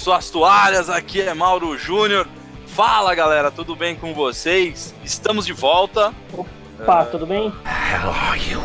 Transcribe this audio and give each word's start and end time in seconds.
suas 0.00 0.30
toalhas, 0.30 0.88
aqui 0.88 1.20
é 1.20 1.34
Mauro 1.34 1.76
Júnior. 1.76 2.26
Fala 2.68 3.14
galera, 3.14 3.50
tudo 3.50 3.76
bem 3.76 3.94
com 3.94 4.14
vocês? 4.14 4.94
Estamos 5.04 5.44
de 5.44 5.52
volta. 5.52 6.14
Opa, 6.32 7.04
tudo 7.04 7.26
bem? 7.26 7.52
Hello, 7.66 8.34
you. 8.36 8.62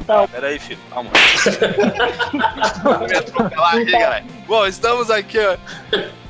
Então, 0.00 0.28
Pera 0.28 0.46
aí, 0.46 0.60
filho, 0.60 0.78
calma. 0.88 1.10
Me 3.08 3.16
atropelar 3.16 3.74
aqui, 3.74 3.90
galera. 3.90 4.24
Bom, 4.46 4.64
estamos 4.64 5.10
aqui 5.10 5.38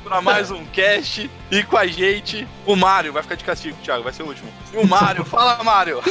para 0.03 0.21
mais 0.21 0.49
um 0.49 0.65
cast 0.65 1.29
e 1.51 1.63
com 1.63 1.77
a 1.77 1.85
gente 1.85 2.47
o 2.65 2.75
Mário. 2.75 3.13
Vai 3.13 3.21
ficar 3.21 3.35
de 3.35 3.43
castigo, 3.43 3.77
Thiago, 3.83 4.03
vai 4.03 4.13
ser 4.13 4.23
o 4.23 4.27
último. 4.27 4.49
E 4.73 4.77
o 4.77 4.87
Mário, 4.87 5.23
fala 5.23 5.63
Mário. 5.63 6.01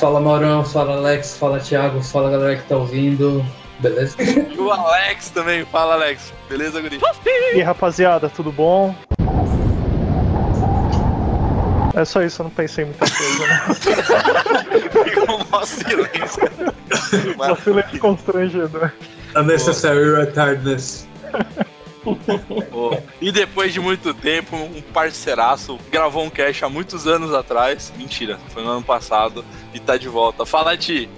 Fala 0.00 0.20
Maurão, 0.20 0.64
fala 0.64 0.96
Alex, 0.96 1.36
fala 1.38 1.60
Thiago, 1.60 2.02
fala 2.02 2.32
galera 2.32 2.56
que 2.56 2.66
tá 2.68 2.74
ouvindo. 2.76 3.46
Beleza? 3.80 4.16
E 4.22 4.58
o 4.58 4.70
Alex 4.70 5.30
também, 5.30 5.64
fala 5.64 5.94
Alex. 5.94 6.32
Beleza, 6.48 6.80
guri? 6.80 7.00
E 7.26 7.56
aí, 7.56 7.62
rapaziada, 7.62 8.28
tudo 8.28 8.52
bom? 8.52 8.94
É 11.94 12.04
só 12.04 12.22
isso, 12.22 12.42
eu 12.42 12.44
não 12.44 12.50
pensei 12.50 12.84
em 12.84 12.88
muita 12.88 13.06
coisa, 13.06 13.46
né? 13.46 13.62
Ficou 15.04 15.36
um 15.36 15.44
maior 15.48 15.64
silêncio. 15.64 16.50
Só 17.36 17.56
silêncio 17.56 17.98
constrangedor. 18.00 18.90
Unnecessary 19.36 20.16
retardness. 20.16 21.06
E 23.20 23.32
depois 23.32 23.72
de 23.72 23.80
muito 23.80 24.12
tempo, 24.12 24.56
um 24.56 24.82
parceiraço 24.92 25.78
gravou 25.90 26.24
um 26.24 26.30
cast 26.30 26.64
há 26.64 26.68
muitos 26.68 27.06
anos 27.06 27.32
atrás. 27.32 27.92
Mentira, 27.96 28.38
foi 28.48 28.62
no 28.62 28.70
ano 28.70 28.82
passado 28.82 29.44
e 29.72 29.78
tá 29.80 29.96
de 29.96 30.08
volta. 30.08 30.44
Fala, 30.44 30.76
Ti. 30.76 31.08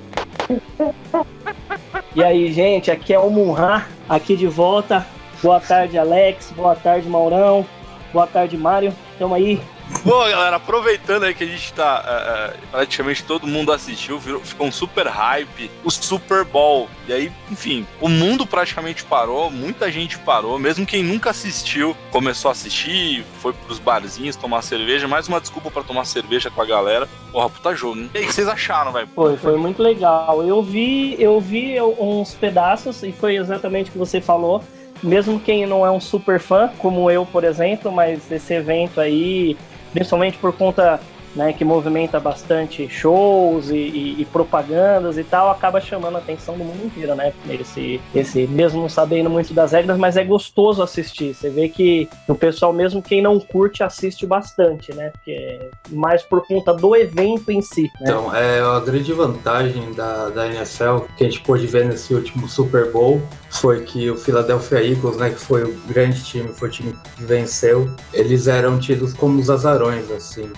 E 2.14 2.22
aí, 2.22 2.52
gente, 2.52 2.90
aqui 2.90 3.12
é 3.12 3.18
o 3.18 3.30
Munha, 3.30 3.86
aqui 4.08 4.36
de 4.36 4.46
volta. 4.46 5.06
Boa 5.42 5.60
tarde, 5.60 5.98
Alex. 5.98 6.52
Boa 6.56 6.74
tarde, 6.74 7.08
Maurão. 7.08 7.66
Boa 8.12 8.26
tarde, 8.26 8.56
Mário. 8.56 8.92
Tamo 9.18 9.34
aí. 9.34 9.60
Bom, 10.04 10.18
galera, 10.28 10.56
aproveitando 10.56 11.24
aí 11.24 11.34
que 11.34 11.44
a 11.44 11.46
gente 11.46 11.72
tá. 11.72 12.04
é, 12.06 12.54
é, 12.54 12.56
praticamente 12.70 13.22
todo 13.22 13.46
mundo 13.46 13.72
assistiu, 13.72 14.18
virou- 14.18 14.40
ficou 14.40 14.66
um 14.66 14.72
super 14.72 15.06
hype, 15.06 15.70
o 15.84 15.90
Super 15.90 16.44
Bowl. 16.44 16.88
E 17.06 17.12
aí, 17.12 17.32
enfim, 17.50 17.86
o 18.00 18.08
mundo 18.08 18.44
praticamente 18.46 19.04
parou, 19.04 19.50
muita 19.50 19.90
gente 19.90 20.18
parou, 20.18 20.58
mesmo 20.58 20.84
quem 20.84 21.02
nunca 21.04 21.30
assistiu 21.30 21.96
começou 22.10 22.48
a 22.48 22.52
assistir, 22.52 23.24
foi 23.40 23.52
pros 23.52 23.78
barzinhos 23.78 24.34
tomar 24.34 24.62
cerveja, 24.62 25.06
mais 25.06 25.28
uma 25.28 25.40
desculpa 25.40 25.70
pra 25.70 25.82
tomar 25.84 26.04
cerveja 26.04 26.50
com 26.50 26.60
a 26.60 26.66
galera. 26.66 27.08
Porra, 27.30 27.48
puta 27.48 27.74
jogo, 27.74 27.98
hein? 27.98 28.10
E 28.14 28.18
aí, 28.18 28.24
o 28.24 28.26
que 28.26 28.34
vocês 28.34 28.48
acharam, 28.48 28.92
velho? 28.92 29.08
Foi, 29.14 29.36
foi 29.36 29.56
muito 29.56 29.80
legal. 29.82 30.42
Eu 30.42 30.62
vi, 30.62 31.16
eu 31.20 31.40
vi 31.40 31.80
uns 31.80 32.34
pedaços 32.34 33.02
e 33.04 33.12
foi 33.12 33.36
exatamente 33.36 33.88
o 33.90 33.92
que 33.92 33.98
você 33.98 34.20
falou. 34.20 34.62
Mesmo 35.02 35.38
quem 35.38 35.66
não 35.66 35.84
é 35.86 35.90
um 35.90 36.00
super 36.00 36.40
fã, 36.40 36.70
como 36.78 37.10
eu, 37.10 37.24
por 37.26 37.44
exemplo, 37.44 37.92
mas 37.92 38.32
esse 38.32 38.54
evento 38.54 38.98
aí, 39.00 39.54
principalmente 39.96 40.36
por 40.38 40.54
conta 40.54 41.00
né, 41.36 41.52
que 41.52 41.64
movimenta 41.64 42.18
bastante 42.18 42.88
shows 42.88 43.70
e, 43.70 43.76
e- 43.76 44.20
e 44.22 44.24
propagandas 44.24 45.18
e 45.18 45.22
tal, 45.22 45.50
acaba 45.50 45.80
chamando 45.80 46.16
a 46.16 46.18
atenção 46.18 46.56
do 46.56 46.64
mundo 46.64 46.86
inteiro, 46.86 47.14
né? 47.14 47.32
Esse, 47.48 48.00
esse, 48.14 48.46
mesmo 48.46 48.80
não 48.80 48.88
sabendo 48.88 49.28
muito 49.28 49.52
das 49.52 49.72
regras, 49.72 49.98
mas 49.98 50.16
é 50.16 50.24
gostoso 50.24 50.82
assistir. 50.82 51.34
Você 51.34 51.50
vê 51.50 51.68
que 51.68 52.08
o 52.26 52.34
pessoal, 52.34 52.72
mesmo 52.72 53.02
quem 53.02 53.20
não 53.20 53.38
curte, 53.38 53.82
assiste 53.82 54.26
bastante, 54.26 54.94
né? 54.94 55.10
Porque 55.10 55.30
é 55.32 55.68
mais 55.90 56.22
por 56.22 56.46
conta 56.46 56.72
do 56.72 56.96
evento 56.96 57.50
em 57.50 57.60
si. 57.60 57.82
Né? 58.00 58.06
Então, 58.08 58.34
é 58.34 58.60
a 58.60 58.80
grande 58.80 59.12
vantagem 59.12 59.92
da, 59.92 60.30
da 60.30 60.46
NFL 60.46 61.00
que 61.16 61.24
a 61.24 61.28
gente 61.28 61.40
pôde 61.42 61.66
ver 61.66 61.84
nesse 61.84 62.14
último 62.14 62.48
Super 62.48 62.90
Bowl 62.90 63.20
foi 63.50 63.82
que 63.82 64.10
o 64.10 64.16
Philadelphia 64.16 64.82
Eagles, 64.82 65.16
né, 65.16 65.30
que 65.30 65.40
foi 65.40 65.64
o 65.64 65.74
grande 65.86 66.22
time, 66.24 66.48
foi 66.48 66.68
o 66.68 66.70
time 66.70 66.94
que 67.16 67.22
venceu, 67.24 67.88
eles 68.12 68.46
eram 68.46 68.78
tidos 68.78 69.12
como 69.12 69.38
os 69.38 69.50
azarões, 69.50 70.10
assim. 70.10 70.50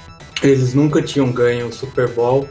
Eles 0.43 0.75
nunca 0.75 1.03
tinham 1.03 1.31
ganho 1.33 1.69
o 1.69 1.73
Super 1.73 2.09
Bowl 2.09 2.49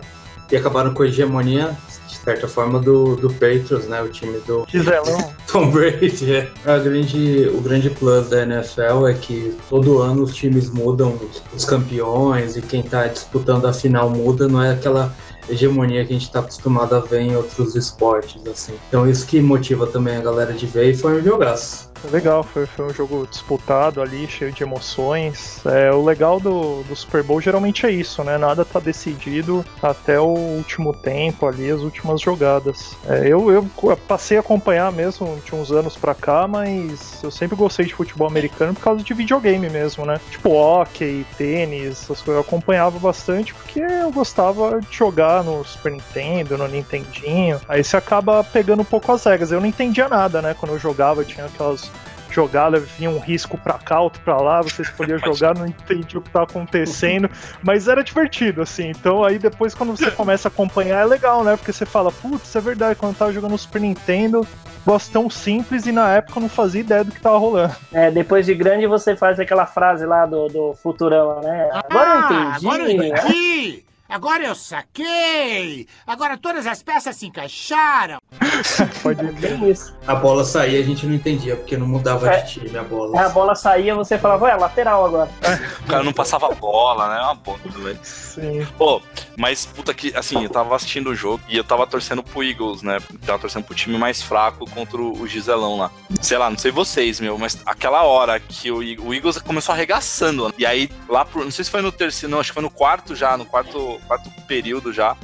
e 0.52 0.56
acabaram 0.56 0.94
com 0.94 1.04
a 1.04 1.08
hegemonia, 1.08 1.78
de 2.08 2.16
certa 2.16 2.48
forma, 2.48 2.80
do, 2.80 3.16
do 3.16 3.30
Patriots, 3.30 3.88
né, 3.88 4.02
o 4.02 4.10
time 4.10 4.40
do, 4.40 4.66
Giselão. 4.68 5.34
Tom 5.52 5.70
Brady, 5.72 6.34
é. 6.34 6.50
A 6.66 6.78
grande, 6.78 7.50
o 7.54 7.62
grande 7.62 7.90
plus 7.90 8.30
da 8.30 8.44
NFL 8.44 9.08
é 9.08 9.14
que 9.14 9.58
todo 9.70 10.00
ano 10.00 10.24
os 10.24 10.36
times 10.36 10.70
mudam 10.70 11.18
os, 11.54 11.66
campeões 11.66 12.56
e 12.56 12.62
quem 12.62 12.84
tá 12.84 13.08
disputando 13.08 13.66
a 13.66 13.74
final 13.74 14.10
muda, 14.10 14.48
não 14.48 14.62
é 14.62 14.72
aquela 14.72 15.14
hegemonia 15.50 16.06
que 16.06 16.14
a 16.14 16.20
gente 16.20 16.32
tá 16.32 16.40
acostumado 16.40 16.96
a 16.96 17.00
ver 17.00 17.22
em 17.22 17.36
outros 17.36 17.76
esportes, 17.76 18.46
assim. 18.48 18.74
Então 18.90 19.10
isso 19.10 19.26
que 19.26 19.40
motiva 19.40 19.88
também 19.88 20.18
a 20.18 20.22
galera 20.22 20.54
de 20.54 20.66
ver 20.66 20.92
e 20.92 20.94
foi 20.96 21.20
um 21.20 21.24
jogaço. 21.24 21.87
Legal, 22.12 22.44
foi, 22.44 22.66
foi 22.66 22.86
um 22.86 22.94
jogo 22.94 23.28
disputado 23.30 24.02
ali, 24.02 24.28
cheio 24.28 24.52
de 24.52 24.64
emoções. 24.64 25.62
É, 25.66 25.92
o 25.92 26.04
legal 26.04 26.40
do, 26.40 26.84
do 26.84 26.96
Super 26.96 27.24
Bowl 27.24 27.42
geralmente 27.42 27.86
é 27.86 27.92
isso, 27.92 28.24
né? 28.24 28.38
Nada 28.38 28.64
tá 28.64 28.80
decidido 28.80 29.66
até 29.82 30.20
o 30.20 30.28
último 30.28 30.94
tempo 30.94 31.46
ali, 31.46 31.70
as 31.70 31.82
últimas 31.82 32.22
jogadas. 32.22 32.96
É, 33.08 33.28
eu, 33.28 33.52
eu 33.52 33.68
passei 34.08 34.38
a 34.38 34.40
acompanhar 34.40 34.92
mesmo 34.92 35.40
de 35.46 35.54
uns 35.54 35.72
anos 35.72 35.96
pra 35.96 36.16
cá, 36.16 36.48
mas 36.48 37.22
eu 37.24 37.32
sempre 37.32 37.56
gostei 37.56 37.86
de 37.86 37.94
futebol 37.94 38.28
americano 38.28 38.74
por 38.74 38.82
causa 38.82 39.04
de 39.04 39.14
videogame 39.14 39.70
mesmo, 39.70 40.06
né? 40.06 40.20
Tipo 40.32 40.52
hockey, 40.52 41.26
tênis, 41.38 42.04
essas 42.04 42.22
coisas. 42.22 42.36
Eu 42.36 42.40
acompanhava 42.42 42.98
bastante 43.00 43.54
porque 43.54 43.80
eu 43.80 44.12
gostava 44.12 44.80
de 44.80 44.96
jogar 44.96 45.44
no 45.44 45.64
Super 45.66 45.92
Nintendo, 45.92 46.58
no 46.58 46.68
Nintendinho. 46.68 47.60
Aí 47.68 47.84
você 47.84 47.98
acaba 47.98 48.44
pegando 48.44 48.82
um 48.82 48.86
pouco 48.86 49.12
as 49.12 49.24
regras. 49.24 49.52
Eu 49.52 49.60
não 49.60 49.68
entendia 49.68 50.08
nada, 50.08 50.42
né? 50.42 50.56
Quando 50.58 50.74
eu 50.74 50.80
jogava, 50.80 51.24
tinha 51.24 51.46
aquelas 51.46 51.92
jogada, 52.38 52.80
vinha 52.80 53.10
um 53.10 53.18
risco 53.18 53.58
pra 53.58 53.74
cá, 53.80 54.00
outro 54.00 54.22
pra 54.22 54.38
lá, 54.38 54.62
você 54.62 54.84
escolhia 54.84 55.18
jogar, 55.26 55.56
não 55.56 55.66
entendia 55.66 56.20
o 56.20 56.22
que 56.22 56.30
tava 56.30 56.46
acontecendo, 56.46 57.28
mas 57.64 57.88
era 57.88 58.04
divertido, 58.04 58.62
assim. 58.62 58.90
Então 58.90 59.24
aí 59.24 59.40
depois 59.40 59.74
quando 59.74 59.98
você 59.98 60.12
começa 60.16 60.48
a 60.48 60.52
acompanhar 60.52 61.02
é 61.02 61.06
legal, 61.06 61.44
né? 61.44 61.58
Porque 61.58 61.74
você 61.74 61.86
fala, 61.86 62.12
putz, 62.12 62.56
é 62.56 62.62
verdade, 62.62 63.00
quando 63.00 63.14
eu 63.14 63.18
tava 63.18 63.34
jogando 63.34 63.52
no 63.52 63.58
Super 63.58 63.82
Nintendo, 63.82 64.48
gosto 64.86 65.12
tão 65.12 65.30
simples 65.32 65.88
e 65.88 65.92
na 65.92 66.14
época 66.14 66.38
eu 66.38 66.44
não 66.44 66.50
fazia 66.50 66.82
ideia 66.82 67.04
do 67.04 67.12
que 67.12 67.20
tava 67.20 67.38
rolando. 67.40 67.76
É, 67.92 68.12
depois 68.12 68.46
de 68.46 68.54
grande 68.54 68.86
você 68.86 69.16
faz 69.16 69.40
aquela 69.40 69.66
frase 69.66 70.06
lá 70.06 70.26
do, 70.28 70.48
do 70.48 70.74
Futurama, 70.76 71.42
né? 71.42 71.70
Agora 71.74 72.10
eu 72.10 72.20
entendi. 72.20 72.46
Ah, 72.46 72.56
Agora 72.56 72.84
eu 72.84 72.92
entendi! 72.92 73.84
Agora 74.10 74.44
eu 74.46 74.56
saquei! 74.56 75.86
Agora 76.06 76.38
todas 76.38 76.66
as 76.66 76.82
peças 76.82 77.16
se 77.18 77.26
encaixaram! 77.26 78.20
Pode 79.04 79.26
É 79.26 79.32
bem 79.32 79.70
isso. 79.70 79.96
A 80.08 80.16
bola 80.16 80.44
saía 80.44 80.80
a 80.80 80.84
gente 80.84 81.06
não 81.06 81.14
entendia, 81.14 81.56
porque 81.56 81.76
não 81.78 81.88
mudava 81.88 82.30
É. 82.30 82.42
de 82.42 82.54
time 82.54 82.78
a 82.78 82.84
bola. 82.84 83.20
Aí 83.20 83.26
a 83.26 83.30
bola 83.30 83.56
saía, 83.56 83.94
você 83.96 84.18
falava, 84.18 84.46
ué, 84.46 84.56
lateral 84.56 85.06
agora. 85.06 85.30
O 85.84 85.90
cara 85.90 86.04
não 86.04 86.14
passava 86.14 86.50
bola, 86.54 87.08
né? 87.10 87.20
É 87.20 87.24
uma 87.24 87.36
bola, 87.36 87.60
velho. 87.66 88.00
Sim. 88.04 88.68
Pô, 88.78 89.02
mas 89.38 89.66
puta 89.66 89.94
que, 89.94 90.14
assim, 90.16 90.44
eu 90.44 90.50
tava 90.50 90.76
assistindo 90.76 91.10
o 91.10 91.16
jogo 91.16 91.42
e 91.48 91.56
eu 91.58 91.64
tava 91.64 91.88
torcendo 91.88 92.22
pro 92.22 92.44
Eagles, 92.44 92.82
né? 92.82 93.00
Tava 93.26 93.40
torcendo 93.40 93.64
pro 93.64 93.74
time 93.76 93.98
mais 93.98 94.22
fraco 94.22 94.70
contra 94.70 95.00
o 95.02 95.26
Giselão 95.28 95.78
lá. 95.78 95.92
Sei 96.22 96.38
lá, 96.38 96.50
não 96.50 96.58
sei 96.58 96.72
vocês, 96.72 97.20
meu, 97.20 97.38
mas 97.38 97.58
aquela 97.66 98.04
hora 98.04 98.40
que 98.40 98.70
o 98.72 99.14
Eagles 99.14 99.38
começou 99.40 99.74
arregaçando, 99.74 100.48
né? 100.48 100.54
e 100.58 100.66
aí 100.66 100.90
lá 101.08 101.24
pro, 101.24 101.44
não 101.44 101.52
sei 101.52 101.64
se 101.66 101.72
foi 101.72 101.82
no 101.82 101.92
terceiro, 101.92 102.32
não, 102.32 102.40
acho 102.40 102.50
que 102.50 102.54
foi 102.56 102.64
no 102.64 102.70
quarto 102.70 103.16
já, 103.16 103.38
no 103.38 103.46
quarto, 103.46 104.00
quarto 104.08 104.30
período 104.48 104.92
já, 104.92 105.16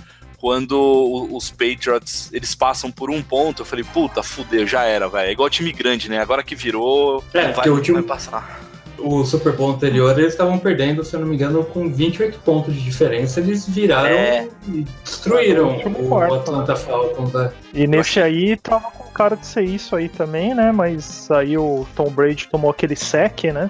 quando 0.43 0.73
o- 0.73 1.37
os 1.37 1.49
Patriots, 1.49 2.29
eles 2.33 2.53
passam 2.53 2.91
por 2.91 3.09
um 3.09 3.21
ponto, 3.23 3.61
eu 3.61 3.65
falei, 3.65 3.85
puta, 3.85 4.21
fudeu, 4.21 4.67
já 4.67 4.83
era, 4.83 5.07
velho. 5.07 5.29
É 5.29 5.31
igual 5.31 5.49
time 5.49 5.71
grande, 5.71 6.09
né? 6.09 6.19
Agora 6.19 6.43
que 6.43 6.53
virou, 6.53 7.23
É, 7.33 7.47
não 7.47 7.53
vai, 7.53 7.69
o 7.69 7.79
time- 7.79 7.99
vai 8.01 8.07
passar. 8.09 8.59
O 8.97 9.23
Super 9.23 9.53
Bowl 9.53 9.71
anterior 9.71 10.17
eles 10.19 10.33
estavam 10.33 10.59
perdendo, 10.59 11.01
se 11.05 11.13
eu 11.15 11.21
não 11.21 11.27
me 11.27 11.35
engano, 11.35 11.63
com 11.63 11.89
28 11.89 12.39
pontos 12.39 12.73
de 12.73 12.81
diferença. 12.81 13.39
Eles 13.39 13.65
viraram 13.67 14.09
É. 14.09 14.49
e 14.67 14.85
destruíram 15.01 15.77
o 15.77 16.07
quarto, 16.09 16.35
Atlanta 16.35 16.75
Falcons. 16.75 17.31
né? 17.31 17.51
E 17.73 17.87
nesse 17.87 18.19
aí 18.19 18.57
tava 18.57 18.91
com 18.91 19.11
cara 19.13 19.37
de 19.37 19.47
ser 19.47 19.63
isso 19.63 19.95
aí 19.95 20.09
também, 20.09 20.53
né? 20.53 20.73
Mas 20.73 21.31
aí 21.31 21.57
o 21.57 21.87
Tom 21.95 22.09
Brady 22.09 22.49
tomou 22.49 22.69
aquele 22.69 22.97
sec, 22.97 23.45
né? 23.45 23.69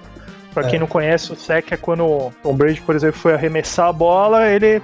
Pra 0.54 0.68
É. 0.68 0.70
quem 0.70 0.80
não 0.80 0.88
conhece, 0.88 1.32
o 1.32 1.36
sec 1.36 1.72
é 1.72 1.78
quando 1.78 2.06
o 2.06 2.34
Tom 2.44 2.54
Brady, 2.54 2.82
por 2.82 2.96
exemplo, 2.96 3.20
foi 3.20 3.34
arremessar 3.34 3.88
a 3.88 3.94
bola, 3.94 4.48
ele 4.48 4.82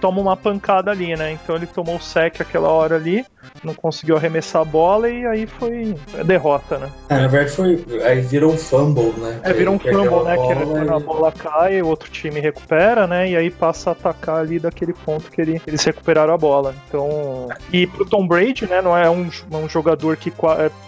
toma 0.00 0.20
uma 0.20 0.36
pancada 0.36 0.90
ali, 0.90 1.16
né? 1.16 1.32
Então 1.32 1.56
ele 1.56 1.66
tomou 1.66 1.96
o 1.96 2.00
sec 2.00 2.40
aquela 2.40 2.68
hora 2.68 2.96
ali, 2.96 3.24
não 3.62 3.74
conseguiu 3.74 4.16
arremessar 4.16 4.62
a 4.62 4.64
bola 4.64 5.08
e 5.08 5.26
aí 5.26 5.46
foi 5.46 5.94
derrota, 6.24 6.78
né? 6.78 6.90
É, 7.08 7.14
na 7.20 7.28
verdade 7.28 7.54
foi. 7.54 7.84
Aí 8.04 8.20
virou 8.20 8.52
um 8.52 8.58
fumble, 8.58 9.12
né? 9.18 9.40
É, 9.42 9.52
vira 9.52 9.70
um 9.70 9.78
fumble, 9.78 10.24
né? 10.24 10.36
Que 10.36 10.54
bola 10.54 10.66
quando 10.66 10.94
a 10.94 10.98
bola 11.00 11.32
cai, 11.32 11.82
o 11.82 11.86
outro 11.88 12.10
time 12.10 12.40
recupera, 12.40 13.06
né? 13.06 13.30
E 13.30 13.36
aí 13.36 13.50
passa 13.50 13.90
a 13.90 13.92
atacar 13.92 14.38
ali 14.38 14.58
daquele 14.58 14.92
ponto 14.92 15.30
que 15.30 15.40
ele- 15.40 15.60
eles 15.66 15.82
recuperaram 15.84 16.32
a 16.34 16.38
bola. 16.38 16.74
Então. 16.88 17.48
E 17.72 17.86
pro 17.86 18.04
Tom 18.04 18.26
Brady, 18.26 18.66
né? 18.66 18.80
Não 18.82 18.96
é 18.96 19.08
um, 19.10 19.28
um 19.52 19.68
jogador 19.68 20.16
que. 20.16 20.30
É, 20.30 20.32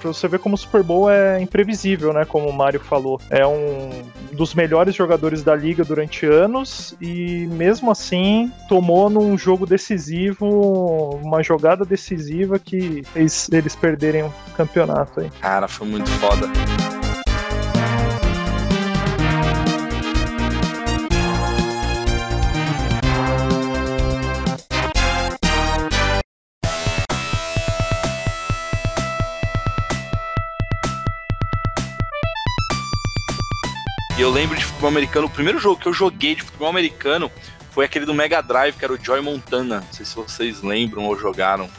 pra 0.00 0.12
você 0.12 0.28
ver 0.28 0.38
como 0.38 0.54
o 0.54 0.58
Super 0.58 0.82
Bowl 0.82 1.10
é 1.10 1.40
imprevisível, 1.40 2.12
né? 2.12 2.24
Como 2.24 2.48
o 2.48 2.52
Mário 2.52 2.80
falou. 2.80 3.20
É 3.30 3.46
um 3.46 3.90
dos 4.32 4.54
melhores 4.54 4.94
jogadores 4.94 5.42
da 5.42 5.54
liga 5.54 5.84
durante 5.84 6.24
anos 6.26 6.94
e 7.00 7.46
mesmo 7.52 7.90
assim 7.90 8.52
tomou 8.68 9.08
num 9.10 9.36
jogo 9.36 9.66
decisivo, 9.66 11.18
uma 11.22 11.42
jogada 11.42 11.84
decisiva 11.84 12.47
que 12.56 13.02
fez 13.02 13.48
eles 13.50 13.74
perderem 13.74 14.22
o 14.22 14.32
campeonato 14.56 15.18
aí. 15.18 15.30
Cara, 15.40 15.66
foi 15.66 15.88
muito 15.88 16.08
foda. 16.12 16.48
E 34.16 34.20
eu 34.20 34.30
lembro 34.30 34.56
de 34.56 34.64
futebol 34.64 34.88
americano, 34.88 35.26
o 35.26 35.30
primeiro 35.30 35.60
jogo 35.60 35.80
que 35.80 35.86
eu 35.86 35.92
joguei 35.92 36.34
de 36.34 36.42
futebol 36.42 36.68
americano 36.68 37.30
foi 37.70 37.84
aquele 37.84 38.04
do 38.04 38.12
Mega 38.12 38.42
Drive, 38.42 38.74
que 38.76 38.84
era 38.84 38.92
o 38.92 38.98
Joy 39.00 39.20
Montana. 39.20 39.76
Não 39.76 39.92
sei 39.92 40.04
se 40.04 40.16
vocês 40.16 40.60
lembram 40.60 41.04
ou 41.04 41.16
jogaram. 41.16 41.70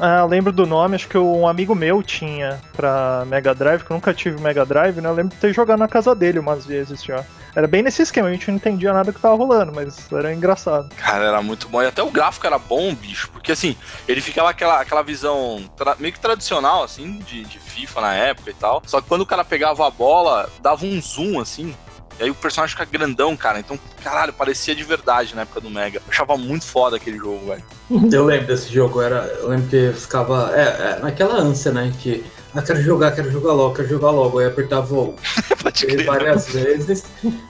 Ah, 0.00 0.24
lembro 0.24 0.52
do 0.52 0.66
nome, 0.66 0.94
acho 0.94 1.08
que 1.08 1.18
um 1.18 1.46
amigo 1.46 1.74
meu 1.74 2.02
tinha 2.02 2.60
pra 2.74 3.24
Mega 3.26 3.54
Drive, 3.54 3.84
que 3.84 3.90
eu 3.90 3.94
nunca 3.94 4.14
tive 4.14 4.40
Mega 4.40 4.64
Drive, 4.64 5.00
né? 5.00 5.08
Eu 5.08 5.14
lembro 5.14 5.34
de 5.34 5.40
ter 5.40 5.52
jogado 5.52 5.78
na 5.78 5.88
casa 5.88 6.14
dele 6.14 6.38
umas 6.38 6.64
vezes 6.64 7.02
já. 7.04 7.24
Era 7.54 7.66
bem 7.68 7.82
nesse 7.82 8.00
esquema, 8.00 8.28
a 8.28 8.32
gente 8.32 8.48
não 8.48 8.56
entendia 8.56 8.92
nada 8.92 9.12
que 9.12 9.20
tava 9.20 9.34
rolando, 9.34 9.72
mas 9.74 10.10
era 10.10 10.32
engraçado. 10.32 10.88
Cara, 10.96 11.26
era 11.26 11.42
muito 11.42 11.68
bom. 11.68 11.82
E 11.82 11.86
até 11.86 12.02
o 12.02 12.10
gráfico 12.10 12.46
era 12.46 12.58
bom, 12.58 12.94
bicho. 12.94 13.28
Porque 13.30 13.52
assim, 13.52 13.76
ele 14.08 14.22
ficava 14.22 14.48
aquela, 14.48 14.80
aquela 14.80 15.02
visão 15.02 15.62
meio 15.98 16.14
que 16.14 16.20
tradicional, 16.20 16.82
assim, 16.82 17.18
de, 17.18 17.44
de 17.44 17.58
FIFA 17.58 18.00
na 18.00 18.14
época 18.14 18.50
e 18.50 18.54
tal. 18.54 18.82
Só 18.86 19.00
que 19.00 19.08
quando 19.08 19.22
o 19.22 19.26
cara 19.26 19.44
pegava 19.44 19.86
a 19.86 19.90
bola, 19.90 20.48
dava 20.62 20.86
um 20.86 21.00
zoom, 21.02 21.38
assim, 21.38 21.74
e 22.22 22.26
aí 22.26 22.30
o 22.30 22.34
personagem 22.36 22.76
fica 22.76 22.88
grandão, 22.88 23.36
cara. 23.36 23.58
Então, 23.58 23.76
caralho, 24.00 24.32
parecia 24.32 24.76
de 24.76 24.84
verdade 24.84 25.34
na 25.34 25.42
época 25.42 25.60
do 25.60 25.68
Mega. 25.68 25.98
Eu 25.98 26.02
achava 26.08 26.36
muito 26.36 26.64
foda 26.64 26.96
aquele 26.96 27.18
jogo, 27.18 27.46
velho. 27.46 27.64
Eu 28.12 28.24
lembro 28.24 28.46
desse 28.46 28.72
jogo, 28.72 29.02
era, 29.02 29.24
eu 29.40 29.48
lembro 29.48 29.66
que 29.68 29.92
ficava. 29.92 30.52
É, 30.54 30.60
é, 30.60 30.98
naquela 31.02 31.34
ânsia, 31.34 31.72
né? 31.72 31.92
Que. 31.98 32.24
Ah, 32.54 32.62
quero 32.62 32.80
jogar, 32.80 33.10
quero 33.10 33.28
jogar 33.28 33.52
logo, 33.54 33.74
quero 33.74 33.88
jogar 33.88 34.12
logo. 34.12 34.38
Aí 34.38 34.46
apertava 34.46 34.94
o 34.94 35.16
Pode 35.60 36.04
várias 36.04 36.48
vezes. 36.48 37.04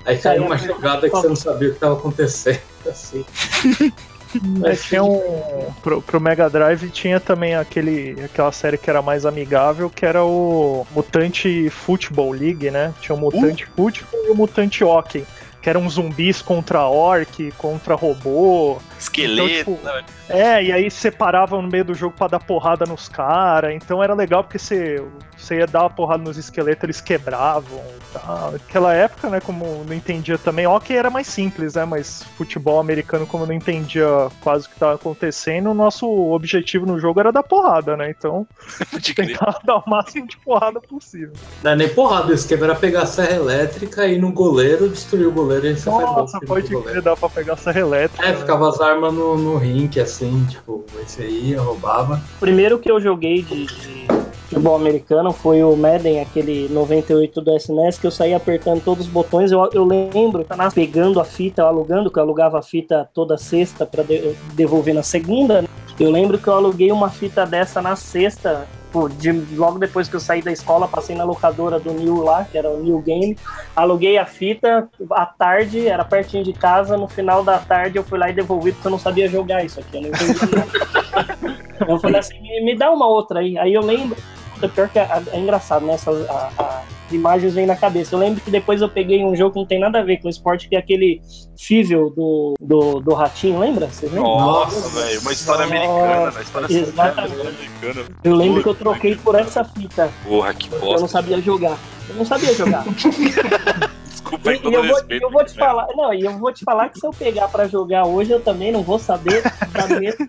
Aí 0.06 0.16
caiu 0.16 0.46
uma 0.46 0.56
jogada 0.56 1.10
que 1.10 1.14
você 1.14 1.28
não 1.28 1.36
sabia 1.36 1.68
o 1.68 1.70
que 1.72 1.76
estava 1.76 1.94
acontecendo. 1.94 2.62
Assim. 2.88 3.26
É, 4.64 4.74
tinha 4.74 5.02
um. 5.02 5.20
Pro, 5.82 6.00
pro, 6.00 6.20
Mega 6.20 6.48
Drive 6.48 6.90
tinha 6.90 7.18
também 7.18 7.54
aquele, 7.54 8.16
aquela 8.24 8.52
série 8.52 8.78
que 8.78 8.88
era 8.88 9.02
mais 9.02 9.26
amigável, 9.26 9.90
que 9.90 10.06
era 10.06 10.24
o 10.24 10.86
Mutante 10.92 11.68
Football 11.70 12.32
League, 12.32 12.70
né? 12.70 12.94
Tinha 13.00 13.16
o 13.16 13.18
Mutante 13.18 13.64
uh. 13.64 13.68
Football 13.76 14.26
e 14.26 14.30
o 14.30 14.34
Mutante 14.34 14.84
Hockey 14.84 15.24
que 15.62 15.70
eram 15.70 15.88
zumbis 15.88 16.42
contra 16.42 16.88
orc, 16.88 17.52
contra 17.56 17.94
robô. 17.94 18.78
Esqueleto. 19.02 19.70
Então, 19.70 19.76
tipo, 19.76 19.84
né? 19.84 20.04
é, 20.28 20.64
e 20.64 20.72
aí 20.72 20.90
separavam 20.90 21.62
no 21.62 21.70
meio 21.70 21.84
do 21.84 21.94
jogo 21.94 22.14
para 22.16 22.28
dar 22.28 22.40
porrada 22.40 22.84
nos 22.86 23.08
caras. 23.08 23.74
Então 23.74 24.02
era 24.02 24.14
legal 24.14 24.42
porque 24.42 24.58
você, 24.58 25.02
você 25.36 25.58
ia 25.58 25.66
dar 25.66 25.80
uma 25.80 25.90
porrada 25.90 26.22
nos 26.22 26.36
esqueletos, 26.36 26.84
eles 26.84 27.00
quebravam 27.00 27.78
e 27.78 28.18
tal. 28.18 28.52
Naquela 28.52 28.94
época, 28.94 29.28
né, 29.28 29.40
como 29.40 29.84
não 29.86 29.94
entendia 29.94 30.38
também, 30.38 30.66
ok, 30.66 30.96
era 30.96 31.10
mais 31.10 31.26
simples, 31.26 31.74
né? 31.74 31.84
Mas 31.84 32.22
futebol 32.36 32.80
americano, 32.80 33.26
como 33.26 33.46
não 33.46 33.54
entendia 33.54 34.06
quase 34.40 34.66
o 34.66 34.68
que 34.68 34.76
estava 34.76 34.94
acontecendo, 34.94 35.70
o 35.70 35.74
nosso 35.74 36.08
objetivo 36.08 36.86
no 36.86 36.98
jogo 36.98 37.20
era 37.20 37.30
dar 37.30 37.42
porrada, 37.42 37.96
né? 37.96 38.10
Então, 38.10 38.46
tentar 39.14 39.58
dar 39.64 39.76
o 39.76 39.84
máximo 39.88 40.26
de 40.26 40.36
porrada 40.38 40.80
possível. 40.80 41.32
Não 41.62 41.72
é 41.72 41.76
nem 41.76 41.88
porrada, 41.88 42.28
o 42.28 42.34
esquema 42.34 42.64
era 42.64 42.74
pegar 42.74 43.02
a 43.02 43.06
serra 43.06 43.34
elétrica, 43.36 44.06
ir 44.06 44.18
no 44.18 44.32
goleiro, 44.32 44.88
destruir 44.88 45.26
o 45.26 45.32
goleiro 45.32 45.42
goleiro 45.42 45.66
e 45.66 45.90
Nossa, 45.90 46.40
pode 46.40 46.68
crer, 46.82 47.02
dá 47.02 47.16
pra 47.16 47.28
pegar 47.28 47.56
serra 47.56 47.80
elétrica. 47.80 48.26
É, 48.26 48.34
ficava 48.34 48.68
as 48.68 48.80
armas 48.92 49.14
no, 49.14 49.36
no 49.36 49.56
rink, 49.56 49.98
assim, 49.98 50.44
tipo, 50.46 50.84
esse 51.02 51.22
aí 51.22 51.54
roubava. 51.54 52.22
O 52.36 52.40
primeiro 52.40 52.78
que 52.78 52.90
eu 52.90 53.00
joguei 53.00 53.42
de, 53.42 53.66
de 53.66 54.06
futebol 54.48 54.76
americano 54.76 55.32
foi 55.32 55.62
o 55.62 55.74
Madden, 55.74 56.20
aquele 56.20 56.68
98 56.68 57.40
do 57.40 57.56
SNES, 57.56 57.98
que 57.98 58.06
eu 58.06 58.10
saía 58.10 58.36
apertando 58.36 58.82
todos 58.82 59.06
os 59.06 59.12
botões. 59.12 59.50
Eu, 59.50 59.68
eu 59.72 59.84
lembro, 59.84 60.46
pegando 60.74 61.20
a 61.20 61.24
fita, 61.24 61.62
alugando, 61.62 62.10
que 62.10 62.18
eu 62.18 62.22
alugava 62.22 62.58
a 62.58 62.62
fita 62.62 63.08
toda 63.14 63.38
sexta 63.38 63.86
para 63.86 64.02
de, 64.02 64.34
devolver 64.54 64.94
na 64.94 65.02
segunda. 65.02 65.62
Né? 65.62 65.68
Eu 65.98 66.10
lembro 66.10 66.38
que 66.38 66.48
eu 66.48 66.54
aluguei 66.54 66.92
uma 66.92 67.08
fita 67.08 67.46
dessa 67.46 67.80
na 67.80 67.96
sexta 67.96 68.66
tipo, 68.92 69.08
de, 69.08 69.32
logo 69.56 69.78
depois 69.78 70.06
que 70.06 70.14
eu 70.14 70.20
saí 70.20 70.42
da 70.42 70.52
escola, 70.52 70.86
passei 70.86 71.16
na 71.16 71.24
locadora 71.24 71.80
do 71.80 71.92
New 71.92 72.22
lá, 72.22 72.44
que 72.44 72.58
era 72.58 72.68
o 72.68 72.82
New 72.82 73.00
Game, 73.00 73.36
aluguei 73.74 74.18
a 74.18 74.26
fita 74.26 74.88
à 75.10 75.24
tarde, 75.24 75.88
era 75.88 76.04
pertinho 76.04 76.44
de 76.44 76.52
casa, 76.52 76.98
no 76.98 77.08
final 77.08 77.42
da 77.42 77.58
tarde 77.58 77.96
eu 77.96 78.04
fui 78.04 78.18
lá 78.18 78.28
e 78.28 78.34
devolvi 78.34 78.72
porque 78.72 78.86
eu 78.86 78.90
não 78.90 78.98
sabia 78.98 79.26
jogar 79.28 79.64
isso 79.64 79.80
aqui, 79.80 79.96
eu 79.96 80.02
não 80.02 80.08
entendi 80.10 80.38
nada. 80.54 81.56
eu 81.88 81.98
falei 81.98 82.20
assim, 82.20 82.38
me, 82.40 82.60
me, 82.64 82.76
dá 82.76 82.90
uma 82.90 83.08
outra 83.08 83.40
aí. 83.40 83.58
Aí 83.58 83.72
eu 83.72 83.82
lembro, 83.82 84.16
pior 84.74 84.88
que 84.88 84.98
é, 84.98 85.08
é 85.32 85.38
engraçado, 85.38 85.86
né? 85.86 85.94
Essas, 85.94 86.28
a, 86.28 86.50
a, 86.58 86.82
imagens 87.12 87.54
vêm 87.54 87.66
na 87.66 87.76
cabeça. 87.76 88.14
Eu 88.14 88.18
lembro 88.18 88.40
que 88.40 88.50
depois 88.50 88.80
eu 88.80 88.88
peguei 88.88 89.24
um 89.24 89.34
jogo 89.34 89.52
que 89.52 89.58
não 89.58 89.66
tem 89.66 89.78
nada 89.78 90.00
a 90.00 90.02
ver 90.02 90.18
com 90.18 90.28
esporte, 90.28 90.68
que 90.68 90.76
é 90.76 90.78
aquele 90.78 91.20
Fível 91.58 92.10
do, 92.10 92.54
do, 92.60 93.00
do 93.00 93.14
Ratinho, 93.14 93.60
lembra? 93.60 93.86
Vocês 93.86 94.10
lembram? 94.10 94.36
Nossa, 94.36 94.88
velho, 94.88 95.20
uma 95.20 95.32
história 95.32 95.64
americana, 95.64 96.30
uma 96.30 96.42
história 96.42 96.66
Exatamente. 96.68 97.40
americana. 97.40 98.06
Eu 98.24 98.34
lembro 98.34 98.62
que 98.62 98.68
eu 98.68 98.74
troquei 98.74 99.14
por 99.14 99.34
essa 99.36 99.62
fita. 99.62 100.10
Porra, 100.24 100.52
que 100.54 100.68
bosta. 100.68 100.86
Eu 100.86 101.00
não 101.00 101.08
sabia 101.08 101.40
jogar. 101.40 101.78
Eu 102.08 102.16
não 102.16 102.24
sabia 102.24 102.52
jogar. 102.54 102.84
Desculpa, 104.06 104.52
e, 104.52 104.56
e 104.56 104.74
eu, 104.74 104.86
vou, 104.86 104.98
eu 105.08 105.30
vou 105.30 105.44
te 105.44 105.54
falar, 105.54 105.86
não, 105.94 106.12
e 106.12 106.22
eu 106.22 106.38
vou 106.38 106.52
te 106.52 106.64
falar 106.64 106.88
que 106.88 106.98
se 106.98 107.06
eu 107.06 107.12
pegar 107.12 107.48
para 107.48 107.68
jogar 107.68 108.06
hoje, 108.06 108.30
eu 108.30 108.40
também 108.40 108.72
não 108.72 108.82
vou 108.82 108.98
saber 108.98 109.42
da 109.72 109.86
mesma. 109.88 110.28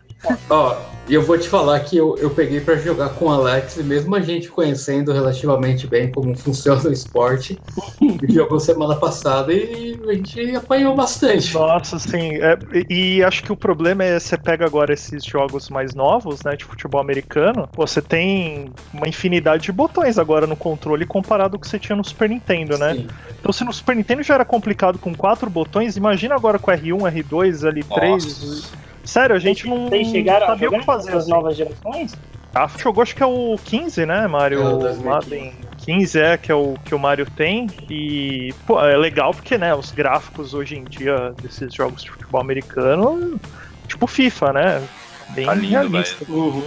Ó, 0.50 0.76
e 1.08 1.14
eu 1.14 1.22
vou 1.22 1.38
te 1.38 1.50
falar 1.50 1.82
que 1.82 1.98
eu, 1.98 2.18
eu 2.18 2.30
peguei 2.30 2.62
para 2.62 2.76
jogar 2.76 3.10
com 3.10 3.26
o 3.26 3.30
Alex, 3.30 3.78
e 3.78 3.84
mesmo 3.84 4.16
a 4.16 4.22
gente 4.22 4.48
conhecendo 4.48 5.12
relativamente 5.12 5.86
bem 5.86 6.10
como 6.10 6.36
funciona 6.36 6.82
o 6.90 6.94
esporte, 6.94 7.60
jogou 8.30 8.60
semana 8.60 8.96
passada 8.96 9.52
e 9.52 10.00
a 10.08 10.14
gente 10.14 10.56
apanhou 10.56 10.96
bastante. 10.96 11.54
Nossa, 11.54 12.00
sim. 12.00 12.38
É, 12.42 12.58
e 12.90 13.22
acho 13.22 13.44
que 13.44 13.52
o 13.52 13.56
problema 13.56 14.04
é 14.04 14.18
você 14.18 14.38
pega 14.38 14.66
agora 14.66 14.94
esses 14.94 15.26
jogos 15.26 15.70
mais 15.70 15.94
novos, 15.94 16.42
né, 16.44 16.56
de 16.56 16.64
futebol 16.64 17.02
americano, 17.02 17.68
você 17.74 18.02
tem 18.02 18.72
uma 18.94 19.08
infinidade 19.08 19.64
de 19.64 19.72
botões 19.74 20.18
agora 20.18 20.48
no 20.48 20.56
controle 20.56 21.06
comparado 21.06 21.56
ao 21.56 21.60
que 21.60 21.68
você 21.68 21.78
tinha 21.78 21.98
no 21.98 22.04
Super 22.04 22.30
Nintendo, 22.30 22.78
né? 22.78 22.96
Sim. 22.96 23.08
Então 23.40 23.52
se 23.52 23.66
no 23.66 23.74
Super 23.74 23.96
Nintendo 23.96 24.24
já 24.24 24.36
era 24.36 24.46
complicado 24.46 24.98
com 24.98 25.14
quatro 25.14 25.50
botões, 25.50 25.98
imagina 25.98 26.34
agora 26.34 26.58
com 26.58 26.72
R1, 26.72 27.12
R2, 27.12 27.74
L3. 27.74 28.10
Nossa. 28.10 28.84
Sério, 29.04 29.36
a 29.36 29.40
gente 29.40 29.68
não, 29.68 29.90
Vocês 29.90 30.08
chegaram 30.08 30.48
sabia 30.48 30.70
o 30.70 30.72
que 30.72 30.86
fazer 30.86 31.16
as 31.16 31.28
novas 31.28 31.58
gerações? 31.58 32.16
Ah, 32.56 32.70
jogou 32.78 33.02
acho 33.02 33.16
que 33.16 33.24
é 33.24 33.26
o 33.26 33.58
15, 33.66 34.06
né, 34.06 34.28
Mario? 34.28 34.62
É, 34.88 34.94
Madden 34.98 35.54
15 35.80 36.20
é 36.20 36.38
que 36.38 36.52
é 36.52 36.56
o 36.56 36.76
que 36.86 36.94
o 36.94 37.00
Mario 37.00 37.26
tem 37.32 37.68
e 37.90 38.54
pô, 38.66 38.80
é 38.80 38.96
legal 38.96 39.34
porque, 39.34 39.58
né, 39.58 39.74
os 39.74 39.92
gráficos 39.92 40.54
hoje 40.54 40.78
em 40.78 40.84
dia 40.84 41.34
desses 41.42 41.74
jogos 41.74 42.04
de 42.04 42.12
futebol 42.12 42.40
americano, 42.40 43.40
tipo 43.88 44.06
FIFA, 44.06 44.54
né? 44.54 44.88
Bem 45.30 45.46
tá 45.46 45.56
lindo, 45.56 45.72
realista. 45.72 46.24
Uhum. 46.30 46.64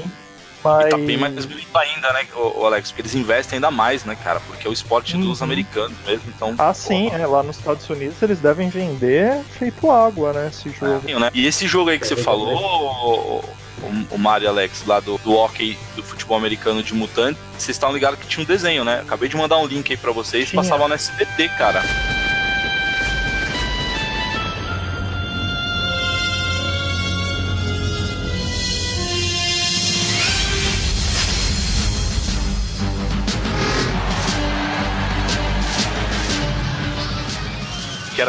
Mas... 0.63 0.87
E 0.87 0.89
tá 0.91 0.99
bem 0.99 1.17
mais 1.17 1.45
bonito 1.45 1.77
ainda, 1.77 2.13
né, 2.13 2.27
o 2.35 2.65
Alex? 2.67 2.91
Porque 2.91 3.03
eles 3.03 3.15
investem 3.15 3.57
ainda 3.57 3.71
mais, 3.71 4.05
né, 4.05 4.17
cara? 4.23 4.41
Porque 4.41 4.67
é 4.67 4.71
o 4.71 4.73
esporte 4.73 5.17
dos 5.17 5.41
uhum. 5.41 5.45
americanos 5.45 5.97
mesmo, 6.07 6.25
então... 6.35 6.55
Ah, 6.59 6.75
sim, 6.75 7.11
é, 7.13 7.27
lá 7.27 7.43
nos 7.43 7.59
Estados 7.59 7.89
Unidos 7.89 8.21
eles 8.23 8.41
devem 8.41 8.69
vender 8.69 9.43
feito 9.59 9.91
água, 9.91 10.33
né, 10.33 10.51
esse 10.53 10.71
jogo. 10.71 11.03
É, 11.07 11.19
né? 11.19 11.31
E 11.35 11.47
esse 11.47 11.67
jogo 11.67 11.91
aí 11.91 11.99
que 11.99 12.07
você 12.07 12.17
falou, 12.17 13.45
o, 13.83 14.15
o 14.15 14.19
Mario 14.19 14.49
Alex, 14.49 14.85
lá 14.87 15.01
do, 15.01 15.19
do 15.19 15.35
hockey 15.35 15.77
do 15.95 16.03
futebol 16.03 16.37
americano 16.37 16.83
de 16.83 16.95
mutante, 16.95 17.39
vocês 17.57 17.77
estavam 17.77 17.95
ligados 17.95 18.19
que 18.19 18.27
tinha 18.27 18.43
um 18.43 18.47
desenho, 18.47 18.85
né? 18.85 19.01
Acabei 19.01 19.29
de 19.29 19.37
mandar 19.37 19.59
um 19.59 19.67
link 19.67 19.91
aí 19.91 19.97
pra 19.97 20.13
vocês, 20.13 20.49
Sim, 20.49 20.57
passava 20.57 20.85
é. 20.85 20.89
no 20.89 20.95
SBT, 20.95 21.49
cara. 21.51 21.83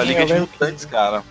Era 0.02 0.08
Liga 0.08 0.26
de 0.26 0.34
Mutantes, 0.40 0.86
que... 0.86 0.92
cara. 0.92 1.24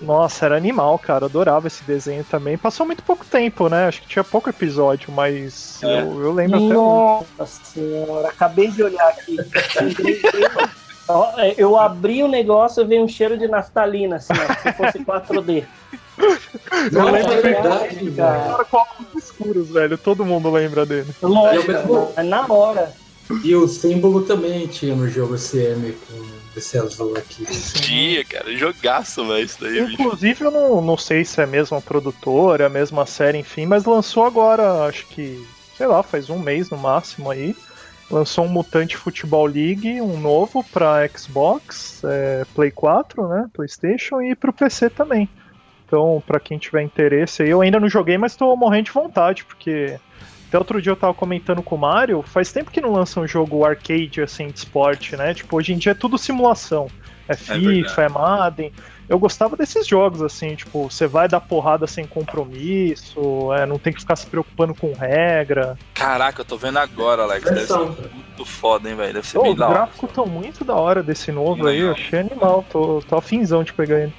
Nossa, 0.00 0.44
era 0.44 0.56
animal, 0.56 0.98
cara. 0.98 1.26
Adorava 1.26 1.66
esse 1.66 1.82
desenho 1.84 2.24
também. 2.24 2.58
Passou 2.58 2.84
muito 2.84 3.02
pouco 3.02 3.24
tempo, 3.24 3.68
né? 3.68 3.86
Acho 3.86 4.02
que 4.02 4.08
tinha 4.08 4.24
pouco 4.24 4.50
episódio, 4.50 5.10
mas 5.10 5.82
é. 5.82 6.02
eu, 6.02 6.22
eu, 6.22 6.32
lembro 6.32 6.60
Nossa 6.60 7.24
até. 7.24 7.38
Nossa 7.38 7.64
senhora, 7.64 8.28
acabei 8.28 8.70
de 8.70 8.82
olhar 8.82 9.08
aqui. 9.08 9.36
É, 11.38 11.54
eu 11.56 11.78
abri 11.78 12.22
o 12.24 12.28
negócio 12.28 12.82
e 12.82 12.86
veio 12.86 13.04
um 13.04 13.08
cheiro 13.08 13.38
de 13.38 13.46
naftalina, 13.46 14.16
assim, 14.16 14.32
ó, 14.32 14.54
se 14.60 14.72
fosse 14.72 14.98
4D. 14.98 15.64
Não, 16.90 17.12
lembro 17.12 17.32
é 17.32 17.40
verdade, 17.40 18.10
cara. 18.10 18.64
com 18.64 18.76
óculos 18.78 19.24
escuros, 19.24 19.70
velho. 19.70 19.96
Todo 19.96 20.24
mundo 20.24 20.50
lembra 20.50 20.84
dele. 20.84 21.08
Lógico, 21.22 22.12
é 22.16 22.22
na 22.24 22.44
hora. 22.52 22.92
E 23.44 23.54
o 23.54 23.68
símbolo 23.68 24.22
também 24.22 24.66
tinha 24.66 24.94
no 24.96 25.08
jogo 25.08 25.36
CM 25.36 25.92
com 25.92 26.35
esse 26.58 26.78
azul 26.78 27.16
aqui. 27.16 27.44
Tinha, 27.80 28.24
cara, 28.24 28.54
jogaço, 28.56 29.26
velho, 29.26 29.44
isso 29.44 29.60
daí. 29.60 29.80
Inclusive, 29.80 30.32
bicho. 30.32 30.44
eu 30.44 30.50
não, 30.50 30.80
não 30.80 30.96
sei 30.96 31.24
se 31.24 31.40
é 31.40 31.44
a 31.44 31.46
mesma 31.46 31.80
produtora, 31.80 32.66
a 32.66 32.70
mesma 32.70 33.06
série, 33.06 33.38
enfim, 33.38 33.66
mas 33.66 33.84
lançou 33.84 34.24
agora, 34.24 34.84
acho 34.86 35.06
que, 35.08 35.46
sei 35.76 35.86
lá, 35.86 36.02
faz 36.02 36.30
um 36.30 36.38
mês 36.38 36.70
no 36.70 36.78
máximo 36.78 37.30
aí. 37.30 37.54
Lançou 38.10 38.44
um 38.44 38.48
Mutante 38.48 38.96
Futebol 38.96 39.46
League, 39.46 40.00
um 40.00 40.18
novo 40.20 40.62
para 40.62 41.08
Xbox, 41.08 42.02
é, 42.04 42.44
Play 42.54 42.70
4, 42.70 43.26
né, 43.26 43.50
PlayStation 43.52 44.22
e 44.22 44.34
para 44.36 44.50
o 44.50 44.52
PC 44.52 44.90
também. 44.90 45.28
Então, 45.84 46.22
para 46.24 46.38
quem 46.38 46.56
tiver 46.56 46.82
interesse 46.82 47.42
aí, 47.42 47.50
eu 47.50 47.60
ainda 47.60 47.80
não 47.80 47.88
joguei, 47.88 48.16
mas 48.16 48.32
estou 48.32 48.56
morrendo 48.56 48.86
de 48.86 48.92
vontade, 48.92 49.44
porque 49.44 49.98
até 50.48 50.58
outro 50.58 50.80
dia 50.80 50.92
eu 50.92 50.96
tava 50.96 51.12
comentando 51.12 51.62
com 51.62 51.74
o 51.74 51.78
Mario, 51.78 52.22
faz 52.22 52.52
tempo 52.52 52.70
que 52.70 52.80
não 52.80 52.92
lança 52.92 53.20
um 53.20 53.26
jogo 53.26 53.64
arcade 53.64 54.22
assim 54.22 54.48
de 54.48 54.58
esporte, 54.58 55.16
né? 55.16 55.34
Tipo, 55.34 55.56
hoje 55.56 55.72
em 55.72 55.78
dia 55.78 55.92
é 55.92 55.94
tudo 55.94 56.16
simulação. 56.16 56.88
É 57.28 57.34
FIFA, 57.34 58.02
é, 58.02 58.04
é 58.04 58.08
Madden. 58.08 58.72
Eu 59.08 59.18
gostava 59.18 59.56
desses 59.56 59.86
jogos, 59.86 60.20
assim, 60.20 60.56
tipo, 60.56 60.90
você 60.90 61.06
vai 61.06 61.28
dar 61.28 61.40
porrada 61.40 61.86
sem 61.86 62.04
compromisso, 62.06 63.52
é, 63.52 63.64
não 63.64 63.78
tem 63.78 63.92
que 63.92 64.00
ficar 64.00 64.16
se 64.16 64.26
preocupando 64.26 64.74
com 64.74 64.92
regra. 64.92 65.78
Caraca, 65.94 66.40
eu 66.40 66.44
tô 66.44 66.56
vendo 66.56 66.78
agora, 66.78 67.22
Alex. 67.22 67.44
Deve 67.44 67.66
ser 67.66 67.78
muito 67.78 68.44
foda, 68.44 68.88
hein, 68.88 68.96
velho? 68.96 69.14
Deve 69.14 69.26
ser 69.26 69.38
oh, 69.38 69.42
bem 69.42 69.54
da 69.54 69.66
hora. 69.66 69.74
Os 69.74 69.78
gráficos 69.78 70.10
tão 70.12 70.26
muito 70.26 70.64
da 70.64 70.74
hora 70.74 71.02
desse 71.02 71.30
novo 71.30 71.66
aí, 71.68 71.80
eu 71.80 71.92
achei 71.92 72.18
animal, 72.18 72.64
tô, 72.70 73.00
tô 73.08 73.16
afinzão 73.16 73.62
de 73.62 73.72
pegar 73.72 74.00
ele. 74.00 74.14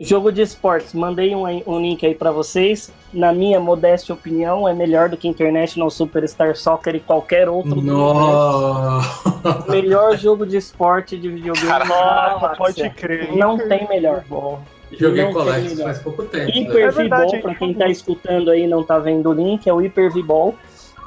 Jogo 0.00 0.32
de 0.32 0.42
esportes, 0.42 0.92
mandei 0.94 1.34
um, 1.34 1.44
um 1.66 1.80
link 1.80 2.04
aí 2.04 2.14
para 2.14 2.32
vocês. 2.32 2.92
Na 3.12 3.32
minha 3.32 3.60
modesta 3.60 4.12
opinião, 4.12 4.68
é 4.68 4.74
melhor 4.74 5.08
do 5.08 5.16
que 5.16 5.28
International 5.28 5.88
Superstar 5.90 6.56
Soccer 6.56 6.96
e 6.96 7.00
qualquer 7.00 7.48
outro. 7.48 7.80
Nossa. 7.80 9.32
Melhor 9.68 10.16
jogo 10.16 10.46
de 10.46 10.56
esporte 10.56 11.16
de 11.16 11.28
videogame. 11.28 11.88
Nossa, 11.88 12.48
pode 12.56 12.90
crer. 12.90 13.34
Não 13.34 13.56
tem 13.56 13.88
melhor. 13.88 14.24
Bom. 14.28 14.60
Joguei 14.98 15.32
Collects 15.32 15.80
faz 15.80 15.98
pouco 15.98 16.24
tempo. 16.24 16.50
Hyper 16.50 16.86
né? 16.86 16.90
V-Ball, 16.90 17.34
é 17.34 17.38
pra 17.38 17.54
quem 17.54 17.74
tá 17.74 17.88
escutando 17.88 18.50
aí 18.50 18.66
não 18.66 18.82
tá 18.82 18.98
vendo 18.98 19.30
o 19.30 19.32
link, 19.32 19.68
é 19.68 19.72
o 19.72 19.78
Hyper 19.78 20.12
V-Ball. 20.12 20.54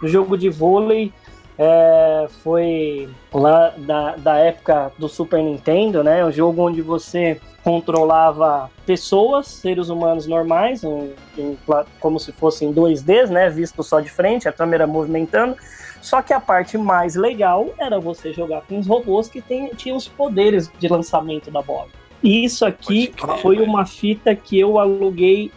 Jogo 0.04 0.38
de 0.38 0.50
vôlei 0.50 1.14
é, 1.58 2.28
foi 2.44 3.10
lá 3.34 3.74
da, 3.78 4.16
da 4.18 4.38
época 4.38 4.92
do 4.98 5.08
Super 5.08 5.42
Nintendo, 5.42 6.04
né? 6.04 6.26
Um 6.26 6.32
jogo 6.32 6.62
onde 6.62 6.82
você 6.82 7.40
controlava 7.64 8.70
pessoas, 8.86 9.48
seres 9.48 9.90
humanos 9.90 10.28
normais, 10.28 10.84
um, 10.84 11.10
um, 11.38 11.58
como 12.00 12.20
se 12.20 12.32
fossem 12.32 12.74
2Ds, 12.74 13.30
né? 13.30 13.50
Visto 13.50 13.82
só 13.84 14.00
de 14.00 14.10
frente, 14.10 14.48
a 14.48 14.52
câmera 14.52 14.86
movimentando. 14.86 15.56
Só 16.02 16.22
que 16.22 16.34
a 16.34 16.40
parte 16.40 16.78
mais 16.78 17.16
legal 17.16 17.74
era 17.80 18.00
você 18.00 18.32
jogar 18.32 18.62
com 18.62 18.78
os 18.78 18.86
robôs 18.86 19.28
que 19.28 19.42
tem, 19.42 19.70
tinham 19.70 19.98
os 19.98 20.08
poderes 20.08 20.70
de 20.78 20.88
lançamento 20.88 21.50
da 21.50 21.62
bola. 21.62 21.88
E 22.22 22.46
isso 22.46 22.66
aqui 22.66 23.08
crer, 23.08 23.38
foi 23.40 23.58
uma 23.60 23.86
fita 23.86 24.36
que 24.36 24.60
eu 24.60 24.78
aluguei 24.78 25.52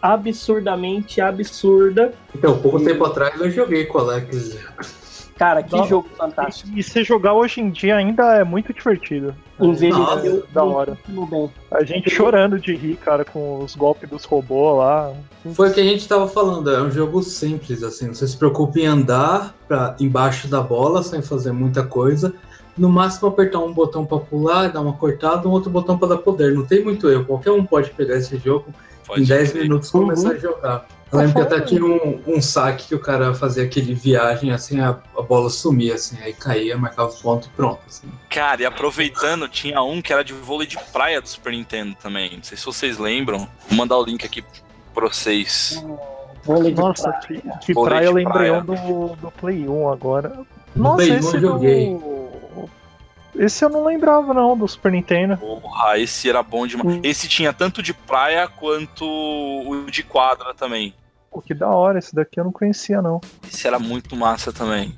absurdamente 0.00 1.20
absurda. 1.20 2.14
Então, 2.34 2.58
pouco 2.58 2.80
e... 2.80 2.84
tempo 2.84 3.04
atrás 3.04 3.38
eu 3.40 3.50
joguei 3.50 3.84
com 3.84 3.98
Alex. 3.98 4.58
Cara, 5.42 5.60
que 5.60 5.76
jogo 5.88 6.08
fantástico. 6.16 6.70
E, 6.72 6.84
se 6.84 7.02
jogar 7.02 7.32
hoje 7.34 7.60
em 7.60 7.68
dia 7.68 7.96
ainda 7.96 8.36
é 8.36 8.44
muito 8.44 8.72
divertido. 8.72 9.34
Envelheceu 9.60 10.46
da 10.52 10.62
hora. 10.62 10.96
A 11.72 11.82
gente 11.82 12.08
chorando 12.08 12.60
de 12.60 12.76
rir, 12.76 12.94
cara, 12.94 13.24
com 13.24 13.58
os 13.58 13.74
golpes 13.74 14.08
dos 14.08 14.24
robôs 14.24 14.78
lá. 14.78 15.12
Foi 15.52 15.70
o 15.70 15.74
que 15.74 15.80
a 15.80 15.82
gente 15.82 16.06
tava 16.06 16.28
falando, 16.28 16.70
é 16.70 16.80
um 16.80 16.92
jogo 16.92 17.20
simples, 17.24 17.82
assim. 17.82 18.06
Você 18.14 18.28
se 18.28 18.36
preocupa 18.36 18.78
em 18.78 18.86
andar 18.86 19.52
pra, 19.66 19.96
embaixo 19.98 20.46
da 20.46 20.60
bola 20.60 21.02
sem 21.02 21.20
fazer 21.20 21.50
muita 21.50 21.82
coisa. 21.82 22.32
No 22.78 22.88
máximo 22.88 23.28
apertar 23.28 23.58
um 23.58 23.72
botão 23.72 24.06
para 24.06 24.18
pular, 24.18 24.68
dar 24.70 24.80
uma 24.80 24.92
cortada, 24.92 25.48
um 25.48 25.50
outro 25.50 25.70
botão 25.70 25.98
para 25.98 26.10
dar 26.10 26.18
poder. 26.18 26.54
Não 26.54 26.64
tem 26.64 26.84
muito 26.84 27.10
erro. 27.10 27.24
Qualquer 27.24 27.50
um 27.50 27.66
pode 27.66 27.90
pegar 27.90 28.16
esse 28.16 28.36
jogo 28.36 28.66
pode 29.04 29.22
em 29.22 29.24
10 29.24 29.54
minutos 29.54 29.88
e 29.88 29.92
começar 29.92 30.28
uhum. 30.28 30.34
a 30.36 30.38
jogar. 30.38 30.86
Eu 31.12 31.18
lembro 31.18 31.34
que 31.34 31.40
até 31.42 31.60
tinha 31.60 31.84
um, 31.84 32.22
um, 32.26 32.40
saque 32.40 32.88
que 32.88 32.94
o 32.94 32.98
cara 32.98 33.34
fazia 33.34 33.64
aquele 33.64 33.92
viagem, 33.92 34.50
assim, 34.50 34.80
a, 34.80 34.98
a 35.16 35.20
bola 35.20 35.50
sumia, 35.50 35.94
assim, 35.94 36.16
aí 36.22 36.32
caía, 36.32 36.74
marcava 36.78 37.10
os 37.10 37.20
pontos 37.20 37.48
e 37.48 37.50
pronto. 37.50 37.80
Assim. 37.86 38.08
Cara, 38.30 38.62
e 38.62 38.64
aproveitando, 38.64 39.46
tinha 39.46 39.82
um 39.82 40.00
que 40.00 40.10
era 40.10 40.24
de 40.24 40.32
vôlei 40.32 40.66
de 40.66 40.78
praia 40.90 41.20
do 41.20 41.28
Super 41.28 41.52
Nintendo 41.52 41.94
também. 42.00 42.36
Não 42.36 42.42
sei 42.42 42.56
se 42.56 42.64
vocês 42.64 42.96
lembram. 42.96 43.46
Vou 43.68 43.76
mandar 43.76 43.98
o 43.98 44.04
link 44.04 44.24
aqui 44.24 44.42
pra 44.94 45.06
vocês. 45.06 45.84
Vôlei 46.44 46.72
de 46.72 46.80
Nossa, 46.80 47.12
praia. 47.12 47.42
que, 47.60 47.66
que 47.66 47.74
praia 47.74 48.06
eu 48.06 48.12
lembrei 48.12 48.48
praia. 48.48 48.62
do, 48.62 49.16
do 49.16 49.30
Play 49.32 49.68
1 49.68 49.88
agora. 49.90 50.40
Nossa, 50.74 50.96
Play 50.96 51.18
1 51.18 51.40
joguei. 51.40 51.94
Do... 51.94 52.22
Esse 53.34 53.64
eu 53.64 53.68
não 53.68 53.84
lembrava, 53.84 54.32
não, 54.32 54.56
do 54.56 54.66
Super 54.66 54.92
Nintendo. 54.92 55.36
Porra, 55.36 55.98
esse 55.98 56.28
era 56.28 56.42
bom 56.42 56.66
demais. 56.66 56.96
Hum. 56.96 57.00
Esse 57.02 57.28
tinha 57.28 57.52
tanto 57.52 57.82
de 57.82 57.92
praia 57.92 58.48
quanto 58.48 59.04
o 59.04 59.90
de 59.90 60.02
quadra 60.02 60.54
também. 60.54 60.94
Pô, 61.32 61.40
que 61.40 61.54
da 61.54 61.68
hora, 61.68 61.98
esse 61.98 62.14
daqui 62.14 62.38
eu 62.38 62.44
não 62.44 62.52
conhecia, 62.52 63.00
não. 63.00 63.20
Esse 63.48 63.66
era 63.66 63.78
muito 63.78 64.14
massa 64.14 64.52
também. 64.52 64.94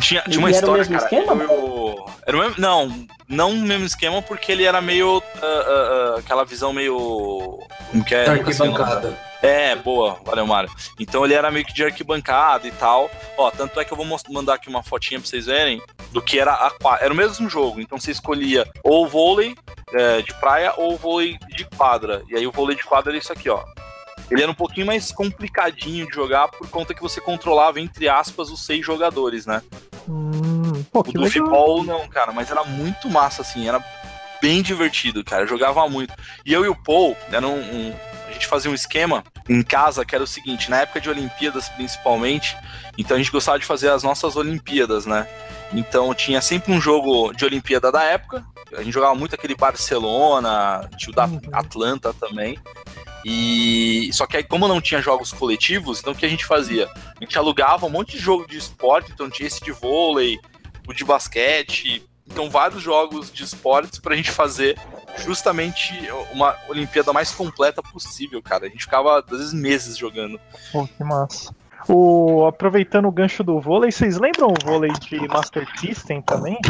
Tinha, 0.00 0.22
tinha 0.22 0.38
uma 0.38 0.50
história, 0.50 0.82
era 0.82 0.88
o 0.88 0.90
mesmo 0.90 1.08
cara. 1.08 1.22
Esquema? 1.22 1.42
Eu, 1.44 2.06
era 2.26 2.36
o 2.36 2.40
mesmo, 2.40 2.54
não, 2.58 3.06
não 3.28 3.50
o 3.50 3.56
mesmo 3.56 3.86
esquema, 3.86 4.22
porque 4.22 4.50
ele 4.50 4.64
era 4.64 4.80
meio. 4.80 5.18
Uh, 5.18 5.20
uh, 5.20 6.14
uh, 6.14 6.18
aquela 6.18 6.44
visão 6.44 6.72
meio. 6.72 7.58
Como 7.90 8.04
que 8.04 8.14
é? 8.14 8.28
Arquibancada. 8.28 9.16
É, 9.42 9.76
boa, 9.76 10.18
valeu, 10.24 10.46
Mário. 10.46 10.70
Então 10.98 11.24
ele 11.24 11.34
era 11.34 11.50
meio 11.50 11.64
que 11.64 11.72
de 11.72 11.84
arquibancada 11.84 12.66
e 12.66 12.70
tal. 12.72 13.10
Ó, 13.36 13.50
tanto 13.50 13.78
é 13.78 13.84
que 13.84 13.92
eu 13.92 13.96
vou 13.96 14.06
mandar 14.30 14.54
aqui 14.54 14.68
uma 14.68 14.82
fotinha 14.82 15.20
pra 15.20 15.28
vocês 15.28 15.46
verem 15.46 15.80
do 16.10 16.22
que 16.22 16.38
era 16.38 16.52
a 16.52 16.98
Era 17.00 17.12
o 17.12 17.16
mesmo 17.16 17.48
jogo, 17.48 17.80
então 17.80 17.98
você 17.98 18.10
escolhia 18.10 18.66
ou 18.82 19.06
vôlei 19.06 19.54
é, 19.94 20.22
de 20.22 20.32
praia 20.34 20.72
ou 20.76 20.96
vôlei 20.96 21.38
de 21.54 21.64
quadra. 21.76 22.22
E 22.28 22.36
aí 22.36 22.46
o 22.46 22.52
vôlei 22.52 22.76
de 22.76 22.84
quadra 22.84 23.12
era 23.12 23.18
isso 23.18 23.32
aqui, 23.32 23.48
ó. 23.48 23.62
Ele 24.30 24.42
era 24.42 24.50
um 24.50 24.54
pouquinho 24.54 24.86
mais 24.86 25.12
complicadinho 25.12 26.06
de 26.06 26.14
jogar 26.14 26.48
por 26.48 26.68
conta 26.68 26.94
que 26.94 27.02
você 27.02 27.20
controlava, 27.20 27.80
entre 27.80 28.08
aspas, 28.08 28.50
os 28.50 28.64
seis 28.64 28.84
jogadores, 28.84 29.46
né? 29.46 29.62
Hum, 30.08 30.84
pô, 30.92 31.00
o 31.00 31.02
do 31.04 31.26
futebol 31.26 31.84
não, 31.84 32.08
cara, 32.08 32.32
mas 32.32 32.50
era 32.50 32.64
muito 32.64 33.08
massa, 33.08 33.42
assim, 33.42 33.68
era 33.68 33.82
bem 34.40 34.62
divertido, 34.62 35.24
cara. 35.24 35.44
Eu 35.44 35.48
jogava 35.48 35.88
muito. 35.88 36.12
E 36.44 36.52
eu 36.52 36.64
e 36.64 36.68
o 36.68 36.74
Paul, 36.74 37.16
era 37.30 37.46
um, 37.46 37.58
um, 37.58 37.94
a 38.28 38.32
gente 38.32 38.46
fazia 38.46 38.70
um 38.70 38.74
esquema 38.74 39.24
em 39.48 39.62
casa 39.62 40.04
que 40.04 40.14
era 40.14 40.24
o 40.24 40.26
seguinte, 40.26 40.70
na 40.70 40.80
época 40.80 41.00
de 41.00 41.08
Olimpíadas 41.08 41.68
principalmente, 41.70 42.56
então 42.98 43.16
a 43.16 43.18
gente 43.18 43.30
gostava 43.30 43.58
de 43.58 43.64
fazer 43.64 43.90
as 43.90 44.02
nossas 44.02 44.36
Olimpíadas, 44.36 45.06
né? 45.06 45.26
Então 45.72 46.14
tinha 46.14 46.40
sempre 46.40 46.72
um 46.72 46.80
jogo 46.80 47.32
de 47.32 47.44
Olimpíada 47.44 47.90
da 47.90 48.02
época. 48.02 48.44
A 48.72 48.82
gente 48.82 48.92
jogava 48.92 49.14
muito 49.14 49.34
aquele 49.34 49.54
Barcelona, 49.54 50.88
tinha 50.96 51.12
o 51.12 51.14
da 51.14 51.26
uhum. 51.26 51.40
Atlanta 51.52 52.12
também. 52.14 52.58
E 53.28 54.08
só 54.12 54.24
que 54.24 54.36
aí, 54.36 54.44
como 54.44 54.68
não 54.68 54.80
tinha 54.80 55.02
jogos 55.02 55.32
coletivos, 55.32 55.98
então 55.98 56.12
o 56.12 56.16
que 56.16 56.24
a 56.24 56.28
gente 56.28 56.46
fazia? 56.46 56.88
A 56.94 57.24
gente 57.24 57.36
alugava 57.36 57.84
um 57.84 57.90
monte 57.90 58.12
de 58.12 58.18
jogo 58.18 58.46
de 58.46 58.56
esporte, 58.56 59.10
então 59.12 59.28
tinha 59.28 59.48
esse 59.48 59.60
de 59.64 59.72
vôlei, 59.72 60.38
o 60.86 60.92
de 60.94 61.04
basquete, 61.04 62.06
então 62.24 62.48
vários 62.48 62.80
jogos 62.80 63.32
de 63.32 63.42
esportes 63.42 63.98
pra 63.98 64.14
gente 64.14 64.30
fazer 64.30 64.78
justamente 65.24 65.92
uma 66.32 66.54
Olimpíada 66.68 67.12
mais 67.12 67.32
completa 67.32 67.82
possível, 67.82 68.40
cara. 68.40 68.66
A 68.66 68.68
gente 68.68 68.84
ficava, 68.84 69.18
às 69.18 69.28
vezes, 69.28 69.52
meses 69.52 69.98
jogando. 69.98 70.38
Pô, 70.70 70.86
que 70.86 71.02
massa. 71.02 71.52
O, 71.88 72.46
aproveitando 72.46 73.08
o 73.08 73.12
gancho 73.12 73.42
do 73.42 73.60
vôlei, 73.60 73.90
vocês 73.90 74.18
lembram 74.18 74.52
o 74.52 74.64
vôlei 74.64 74.92
de 75.00 75.26
Master 75.26 75.66
System 75.80 76.22
também? 76.22 76.60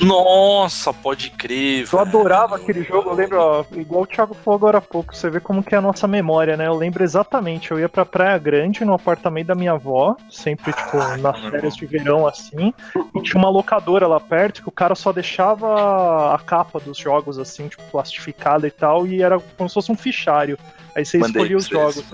Nossa, 0.00 0.92
pode 0.92 1.30
crer. 1.30 1.88
Eu 1.90 1.98
adorava 1.98 2.56
aquele 2.56 2.82
jogo, 2.82 3.10
eu 3.10 3.14
lembro, 3.14 3.38
ó, 3.38 3.64
igual 3.72 4.02
o 4.02 4.06
Thiago 4.06 4.34
falou 4.34 4.56
agora 4.56 4.78
há 4.78 4.80
pouco, 4.80 5.14
você 5.14 5.30
vê 5.30 5.40
como 5.40 5.62
que 5.62 5.74
é 5.74 5.78
a 5.78 5.82
nossa 5.82 6.06
memória, 6.06 6.56
né? 6.56 6.66
Eu 6.66 6.74
lembro 6.74 7.02
exatamente, 7.02 7.70
eu 7.70 7.78
ia 7.78 7.88
pra 7.88 8.04
Praia 8.04 8.38
Grande, 8.38 8.84
no 8.84 8.94
apartamento 8.94 9.46
da 9.46 9.54
minha 9.54 9.72
avó, 9.72 10.16
sempre, 10.30 10.72
tipo, 10.72 10.96
nas 11.18 11.40
férias 11.40 11.76
de 11.76 11.86
verão, 11.86 12.26
assim, 12.26 12.74
e 13.14 13.22
tinha 13.22 13.40
uma 13.40 13.48
locadora 13.50 14.06
lá 14.06 14.20
perto 14.20 14.62
que 14.62 14.68
o 14.68 14.72
cara 14.72 14.94
só 14.94 15.12
deixava 15.12 16.34
a 16.34 16.38
capa 16.38 16.78
dos 16.78 16.98
jogos, 16.98 17.38
assim, 17.38 17.68
tipo, 17.68 17.82
plastificada 17.90 18.66
e 18.66 18.70
tal, 18.70 19.06
e 19.06 19.22
era 19.22 19.38
como 19.56 19.68
se 19.68 19.74
fosse 19.74 19.90
um 19.90 19.96
fichário. 19.96 20.58
Aí 20.94 21.04
você 21.04 21.18
Mandei 21.18 21.42
escolhia 21.42 21.56
os 21.56 21.66
jogos. 21.66 22.04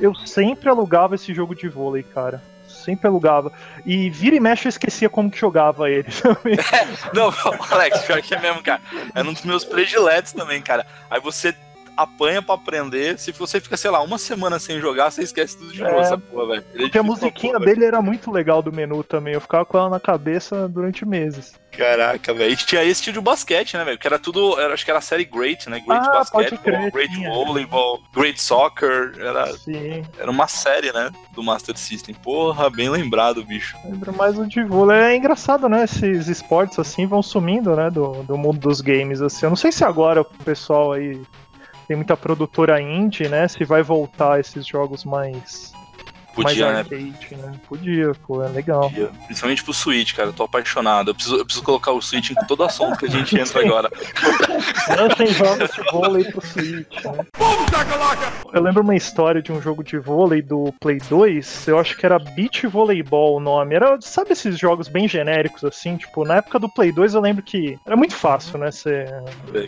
Eu 0.00 0.14
sempre 0.14 0.68
alugava 0.68 1.14
esse 1.14 1.32
jogo 1.32 1.54
de 1.54 1.68
vôlei, 1.68 2.02
cara 2.02 2.42
sempre 2.86 3.08
alugava. 3.08 3.52
E 3.84 4.08
vira 4.08 4.36
e 4.36 4.40
mexe 4.40 4.66
eu 4.66 4.70
esquecia 4.70 5.10
como 5.10 5.30
que 5.30 5.38
jogava 5.38 5.90
ele 5.90 6.08
também. 6.22 6.56
não, 7.12 7.32
Alex, 7.70 8.02
pior 8.02 8.22
que 8.22 8.34
é 8.34 8.40
mesmo, 8.40 8.62
cara. 8.62 8.80
É 9.14 9.22
um 9.22 9.32
dos 9.32 9.42
meus 9.42 9.64
prediletos 9.64 10.32
também, 10.32 10.62
cara. 10.62 10.86
Aí 11.10 11.20
você 11.20 11.54
apanha 11.96 12.42
pra 12.42 12.54
aprender. 12.54 13.18
Se 13.18 13.32
você 13.32 13.60
fica, 13.60 13.76
sei 13.76 13.90
lá, 13.90 14.02
uma 14.02 14.18
semana 14.18 14.58
sem 14.58 14.80
jogar, 14.80 15.10
você 15.10 15.22
esquece 15.22 15.56
tudo 15.56 15.72
de 15.72 15.82
novo, 15.82 15.96
é, 15.96 16.00
essa 16.00 16.18
porra, 16.18 16.46
velho. 16.46 16.64
É 16.74 16.78
porque 16.78 16.98
a 16.98 17.02
musiquinha 17.02 17.54
porra, 17.54 17.64
dele 17.64 17.84
era 17.84 18.02
muito 18.02 18.30
legal 18.30 18.62
do 18.62 18.72
menu 18.72 19.02
também. 19.02 19.34
Eu 19.34 19.40
ficava 19.40 19.64
com 19.64 19.78
ela 19.78 19.88
na 19.88 20.00
cabeça 20.00 20.68
durante 20.68 21.06
meses. 21.06 21.54
Caraca, 21.76 22.32
velho. 22.32 22.52
E 22.52 22.56
tinha 22.56 22.82
esse 22.82 23.02
tipo 23.02 23.18
de 23.18 23.24
basquete, 23.24 23.76
né, 23.76 23.84
velho? 23.84 23.98
Que 23.98 24.06
era 24.06 24.18
tudo. 24.18 24.58
Era, 24.58 24.72
acho 24.72 24.84
que 24.84 24.90
era 24.90 24.98
a 24.98 25.02
série 25.02 25.24
Great, 25.24 25.68
né? 25.68 25.80
Great 25.86 26.06
ah, 26.08 26.12
Basketball, 26.12 26.90
Great. 26.90 27.14
Volleyball, 27.26 28.00
Great 28.14 28.40
Soccer. 28.40 29.14
Era, 29.18 29.52
Sim. 29.58 30.02
era 30.18 30.30
uma 30.30 30.48
série, 30.48 30.90
né? 30.92 31.10
Do 31.32 31.42
Master 31.42 31.76
System. 31.76 32.14
Porra, 32.14 32.70
bem 32.70 32.88
lembrado, 32.88 33.44
bicho. 33.44 33.76
Lembra 33.84 34.10
mais 34.12 34.38
o 34.38 34.46
de 34.46 34.64
vôlei. 34.64 34.96
É 34.96 35.16
engraçado, 35.16 35.68
né? 35.68 35.84
Esses 35.84 36.28
esportes 36.28 36.78
assim 36.78 37.06
vão 37.06 37.22
sumindo, 37.22 37.76
né? 37.76 37.90
Do, 37.90 38.22
do 38.22 38.38
mundo 38.38 38.58
dos 38.58 38.80
games, 38.80 39.20
assim. 39.20 39.44
Eu 39.44 39.50
não 39.50 39.56
sei 39.56 39.70
se 39.70 39.84
agora 39.84 40.22
o 40.22 40.24
pessoal 40.24 40.92
aí 40.92 41.20
tem 41.86 41.96
muita 41.96 42.16
produtora 42.16 42.80
indie, 42.80 43.28
né? 43.28 43.46
Se 43.48 43.64
vai 43.64 43.82
voltar 43.82 44.40
esses 44.40 44.66
jogos 44.66 45.04
mais 45.04 45.72
Podia, 46.36 46.66
mais 46.66 46.74
né? 46.74 46.96
arcade, 46.96 47.36
né? 47.36 47.52
Podia, 47.66 48.12
pô, 48.26 48.42
é 48.42 48.48
legal. 48.48 48.90
Podia. 48.90 49.10
Principalmente 49.24 49.64
pro 49.64 49.72
Switch, 49.72 50.14
cara. 50.14 50.28
Eu 50.28 50.32
tô 50.34 50.42
apaixonado. 50.42 51.10
Eu 51.10 51.14
preciso, 51.14 51.36
eu 51.36 51.44
preciso 51.44 51.64
colocar 51.64 51.92
o 51.92 52.02
Switch 52.02 52.30
em 52.30 52.46
todo 52.46 52.62
assunto 52.62 52.98
que 52.98 53.06
a 53.06 53.10
gente 53.10 53.38
entra 53.38 53.64
agora. 53.64 53.90
Lancem 54.96 55.26
jogos 55.28 55.70
de 55.70 55.82
vôlei 55.92 56.24
pro 56.24 56.46
Switch, 56.46 57.04
né? 57.04 57.26
Eu 58.52 58.62
lembro 58.62 58.82
uma 58.82 58.96
história 58.96 59.42
de 59.42 59.52
um 59.52 59.60
jogo 59.60 59.82
de 59.82 59.98
vôlei 59.98 60.40
do 60.40 60.72
Play 60.80 60.98
2, 61.08 61.68
eu 61.68 61.78
acho 61.78 61.96
que 61.96 62.06
era 62.06 62.18
Beach 62.18 62.66
Volleyball 62.66 63.36
o 63.36 63.40
nome. 63.40 63.74
Era, 63.74 63.98
sabe 64.00 64.32
esses 64.32 64.58
jogos 64.58 64.88
bem 64.88 65.06
genéricos, 65.08 65.64
assim? 65.64 65.96
Tipo, 65.96 66.24
na 66.24 66.36
época 66.36 66.58
do 66.58 66.68
Play 66.68 66.92
2 66.92 67.14
eu 67.14 67.20
lembro 67.20 67.42
que 67.42 67.78
era 67.84 67.96
muito 67.96 68.14
fácil, 68.14 68.58
né? 68.58 68.70
Você, 68.70 69.06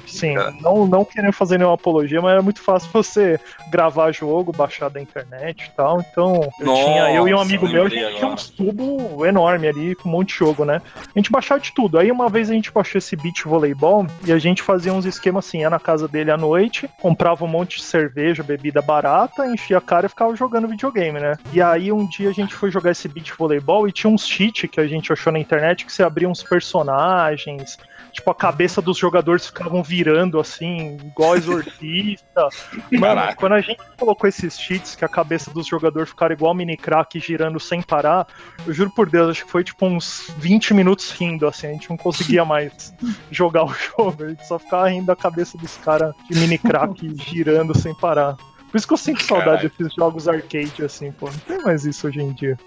sim, 0.07 0.35
não, 0.61 0.87
não 0.87 1.04
querendo 1.04 1.33
fazer 1.33 1.59
nenhuma 1.59 1.75
apologia, 1.75 2.21
mas 2.21 2.33
era 2.33 2.42
muito 2.42 2.62
fácil 2.62 2.88
você 2.92 3.38
gravar 3.71 4.12
jogo, 4.12 4.52
baixar 4.52 4.88
da 4.88 5.00
internet 5.00 5.66
e 5.66 5.71
tal. 5.76 6.00
Então, 6.00 6.49
eu, 6.59 6.66
Nossa, 6.66 6.85
tinha, 6.85 7.11
eu 7.12 7.28
e 7.28 7.35
um 7.35 7.40
amigo 7.40 7.68
meu, 7.68 7.87
a 7.87 7.88
gente 7.88 8.16
tinha 8.16 8.28
um 8.28 8.37
tubo 8.37 9.26
enorme 9.26 9.68
ali, 9.68 9.95
com 9.95 10.09
um 10.09 10.12
monte 10.12 10.28
de 10.28 10.38
jogo, 10.38 10.64
né? 10.64 10.80
A 10.97 11.18
gente 11.18 11.30
baixava 11.30 11.61
de 11.61 11.73
tudo. 11.73 11.99
Aí 11.99 12.11
uma 12.11 12.28
vez 12.28 12.50
a 12.50 12.54
gente 12.54 12.73
baixou 12.73 12.99
esse 12.99 13.16
beach 13.16 13.47
voleibol 13.47 14.07
e 14.25 14.33
a 14.33 14.38
gente 14.38 14.62
fazia 14.62 14.77
uns 14.87 15.04
esquemas 15.04 15.47
assim, 15.47 15.61
ia 15.61 15.70
na 15.70 15.78
casa 15.78 16.06
dele 16.06 16.30
à 16.30 16.37
noite, 16.37 16.88
comprava 17.00 17.44
um 17.44 17.49
monte 17.49 17.78
de 17.78 17.85
cerveja, 17.85 18.42
bebida 18.42 18.80
barata, 18.80 19.47
enchia 19.47 19.78
a 19.78 19.80
cara 19.80 20.06
e 20.06 20.08
ficava 20.08 20.35
jogando 20.37 20.68
videogame, 20.68 21.18
né? 21.18 21.37
E 21.52 21.61
aí 21.61 21.90
um 21.92 22.06
dia 22.06 22.30
a 22.30 22.32
gente 22.32 22.54
foi 22.54 22.70
jogar 22.70 22.90
esse 22.90 23.08
beach 23.08 23.32
voleibol 23.37 23.88
e 23.88 23.92
tinha 23.92 24.11
uns 24.11 24.26
cheat 24.26 24.68
que 24.68 24.80
a 24.80 24.87
gente 24.87 25.12
achou 25.12 25.32
na 25.32 25.38
internet 25.38 25.85
que 25.85 25.92
você 25.92 26.02
abria 26.02 26.28
uns 26.28 26.42
personagens, 26.42 27.78
tipo 28.18 28.30
a 28.30 28.34
cabeça 28.34 28.82
dos 28.82 28.98
jogadores 28.98 29.46
ficavam 29.46 29.82
virando 29.82 30.38
assim, 30.38 30.96
igual 30.96 31.37
exorcista. 31.37 32.48
Mano, 32.92 33.14
Caraca. 33.14 33.37
quando 33.37 33.52
a 33.52 33.60
gente 33.60 33.80
colocou 33.96 34.28
esses 34.28 34.58
cheats 34.58 34.94
que 34.94 35.04
a 35.04 35.08
cabeça 35.08 35.50
dos 35.50 35.66
jogadores 35.66 36.10
ficaram 36.10 36.34
igual 36.34 36.54
mini 36.54 36.76
crack 36.76 37.18
girando 37.20 37.58
sem 37.58 37.80
parar, 37.80 38.26
eu 38.66 38.72
juro 38.72 38.90
por 38.90 39.08
Deus, 39.08 39.30
acho 39.30 39.44
que 39.44 39.50
foi 39.50 39.64
tipo 39.64 39.87
uns 39.87 40.32
20 40.38 40.75
minutos 40.75 41.10
rindo, 41.12 41.46
assim, 41.46 41.68
a 41.68 41.72
gente 41.72 41.88
não 41.88 41.96
conseguia 41.96 42.44
mais 42.46 42.94
jogar 43.30 43.64
o 43.64 43.72
jogo, 43.72 44.25
a 44.25 44.28
gente 44.28 44.46
só 44.46 44.58
ficava 44.58 44.88
rindo 44.88 45.06
da 45.06 45.16
cabeça 45.16 45.56
dos 45.56 45.76
caras 45.78 46.14
de 46.28 46.38
mini 46.38 46.58
crack 46.58 47.14
girando 47.30 47.76
sem 47.76 47.94
parar. 47.94 48.37
Por 48.70 48.76
isso 48.76 48.87
que 48.87 48.92
eu 48.92 48.98
sinto 48.98 49.22
saudade 49.22 49.44
Caralho. 49.46 49.72
desses 49.78 49.94
jogos 49.94 50.28
arcade, 50.28 50.84
assim, 50.84 51.10
pô. 51.10 51.30
Não 51.30 51.38
tem 51.38 51.58
mais 51.62 51.87
isso 51.87 52.06
hoje 52.06 52.20
em 52.20 52.32
dia. 52.34 52.58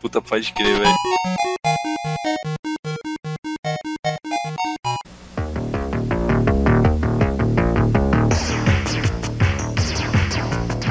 Puta, 0.00 0.20
pode 0.20 0.52
crer, 0.52 0.80
velho. 0.80 1.73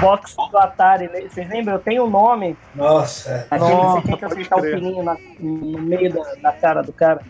Box 0.03 0.35
do 0.51 0.57
Atari, 0.57 1.09
né? 1.09 1.21
vocês 1.21 1.49
lembram? 1.49 1.75
Eu 1.75 1.79
tenho 1.79 2.03
um 2.05 2.09
nome. 2.09 2.55
Nossa, 2.75 3.29
é. 3.29 3.47
Aquele 3.49 3.69
que 3.71 3.75
Nossa, 3.75 4.01
você 4.01 4.07
tem 4.07 4.17
que 4.17 4.25
acertar 4.25 4.59
o 4.59 4.61
crer. 4.61 4.75
pininho 4.75 5.03
na- 5.03 5.17
no 5.39 5.81
meio 5.81 6.13
da, 6.13 6.23
da 6.41 6.51
cara 6.51 6.81
do 6.81 6.93
cara. 6.93 7.21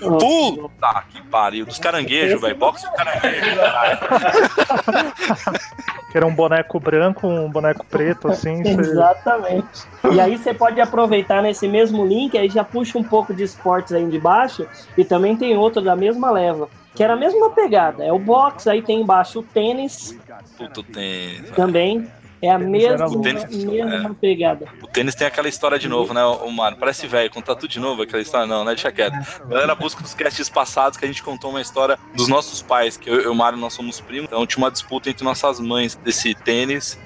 Puta 0.00 1.04
que 1.10 1.22
pariu. 1.28 1.64
Dos 1.66 1.78
caranguejos, 1.78 2.40
velho. 2.40 2.56
Boxe 2.56 2.84
do 2.84 2.92
caranguejo. 2.92 3.60
Que 6.10 6.18
era 6.18 6.26
um 6.26 6.34
boneco 6.34 6.78
branco, 6.78 7.26
um 7.26 7.50
boneco 7.50 7.86
preto, 7.86 8.28
assim. 8.28 8.60
você- 8.62 8.80
Exatamente. 8.80 9.86
E 10.12 10.20
aí 10.20 10.36
você 10.36 10.52
pode 10.52 10.78
aproveitar 10.78 11.40
nesse 11.42 11.66
mesmo 11.66 12.04
link, 12.06 12.36
aí 12.36 12.50
já 12.50 12.62
puxa 12.62 12.98
um 12.98 13.02
pouco 13.02 13.32
de 13.32 13.42
esportes 13.44 13.94
aí 13.94 14.04
de 14.06 14.18
baixo, 14.20 14.66
e 14.98 15.06
também 15.06 15.34
tem 15.36 15.56
outro 15.56 15.80
da 15.80 15.96
mesma 15.96 16.30
leva. 16.30 16.68
Que 16.94 17.02
era 17.02 17.14
a 17.14 17.16
mesma 17.16 17.48
pegada. 17.48 18.04
É 18.04 18.12
o 18.12 18.18
boxe, 18.18 18.68
aí 18.68 18.82
tem 18.82 19.00
embaixo 19.00 19.40
o 19.40 19.42
tênis 19.42 20.14
Puta, 20.58 20.80
o 20.80 20.82
tênis. 20.82 21.50
também. 21.52 22.06
É 22.42 22.50
a 22.50 22.58
mesma, 22.58 23.06
louco. 23.06 23.22
Tênis, 23.22 23.44
mesma 23.64 24.14
pegada. 24.20 24.66
O 24.82 24.86
tênis 24.88 25.14
tem 25.14 25.26
aquela 25.26 25.48
história 25.48 25.78
de 25.78 25.88
novo, 25.88 26.12
né, 26.12 26.24
o 26.24 26.50
Mário? 26.50 26.76
Parece 26.76 27.06
velho, 27.06 27.30
contar 27.30 27.54
tudo 27.54 27.70
de 27.70 27.78
novo 27.78 28.02
aquela 28.02 28.20
história. 28.20 28.46
Não, 28.46 28.64
né? 28.64 28.72
Deixa 28.74 28.90
quieto. 28.90 29.14
A 29.14 29.44
galera 29.46 29.74
busca 29.76 30.00
nos 30.02 30.12
casts 30.12 30.48
passados 30.48 30.98
que 30.98 31.04
a 31.04 31.08
gente 31.08 31.22
contou 31.22 31.50
uma 31.50 31.60
história 31.60 31.96
dos 32.14 32.26
nossos 32.26 32.60
pais, 32.60 32.96
que 32.96 33.08
eu 33.08 33.14
eu 33.14 33.22
e 33.24 33.28
o 33.28 33.34
Mário 33.34 33.56
nós 33.58 33.72
somos 33.74 34.00
primos. 34.00 34.26
Então 34.26 34.44
tinha 34.46 34.58
uma 34.64 34.70
disputa 34.72 35.08
entre 35.08 35.22
nossas 35.24 35.60
mães 35.60 35.94
desse 35.94 36.34
tênis 36.34 36.98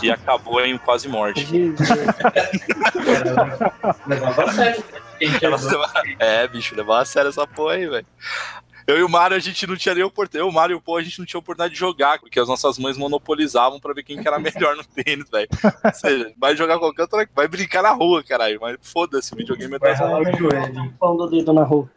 e 0.00 0.10
acabou 0.10 0.60
em 0.64 0.78
quase 0.78 1.08
morte. 1.08 1.44
Jesus. 1.44 1.88
Levava 4.06 4.44
a 4.44 4.52
sério. 4.52 4.84
Levaram- 5.20 6.02
É, 6.18 6.46
bicho, 6.48 6.74
levava 6.76 7.02
a 7.02 7.04
sério 7.04 7.28
essa 7.30 7.46
porra 7.46 7.74
aí, 7.74 7.86
velho. 7.86 8.06
Eu 8.86 8.98
e 8.98 9.02
o 9.02 9.08
Mário, 9.08 9.36
a 9.36 9.40
gente 9.40 9.66
não 9.66 9.76
tinha 9.76 9.94
nem 9.94 10.04
oportunidade. 10.04 10.46
Eu, 10.46 10.48
o 10.48 10.52
Mário 10.52 10.74
e 10.74 10.76
o 10.76 10.80
Pô, 10.80 10.96
a 10.96 11.02
gente 11.02 11.18
não 11.18 11.24
tinha 11.24 11.38
oportunidade 11.38 11.72
de 11.72 11.80
jogar, 11.80 12.18
porque 12.18 12.38
as 12.38 12.48
nossas 12.48 12.78
mães 12.78 12.98
monopolizavam 12.98 13.80
pra 13.80 13.94
ver 13.94 14.02
quem 14.02 14.20
que 14.20 14.28
era 14.28 14.38
melhor 14.40 14.76
no 14.76 14.84
tênis, 14.84 15.28
velho. 15.30 15.48
Ou 15.84 15.94
seja, 15.94 16.32
vai 16.36 16.54
jogar 16.54 16.78
qualquer 16.78 17.02
outra. 17.02 17.28
Vai 17.34 17.48
brincar 17.48 17.82
na 17.82 17.92
rua, 17.92 18.22
caralho. 18.22 18.58
Mas 18.60 18.76
foda-se, 18.82 19.34
videogame 19.34 19.76
é. 19.76 19.78
Pão 20.98 21.16
do 21.16 21.26
dedo 21.28 21.52
na 21.52 21.64
rua. 21.64 21.88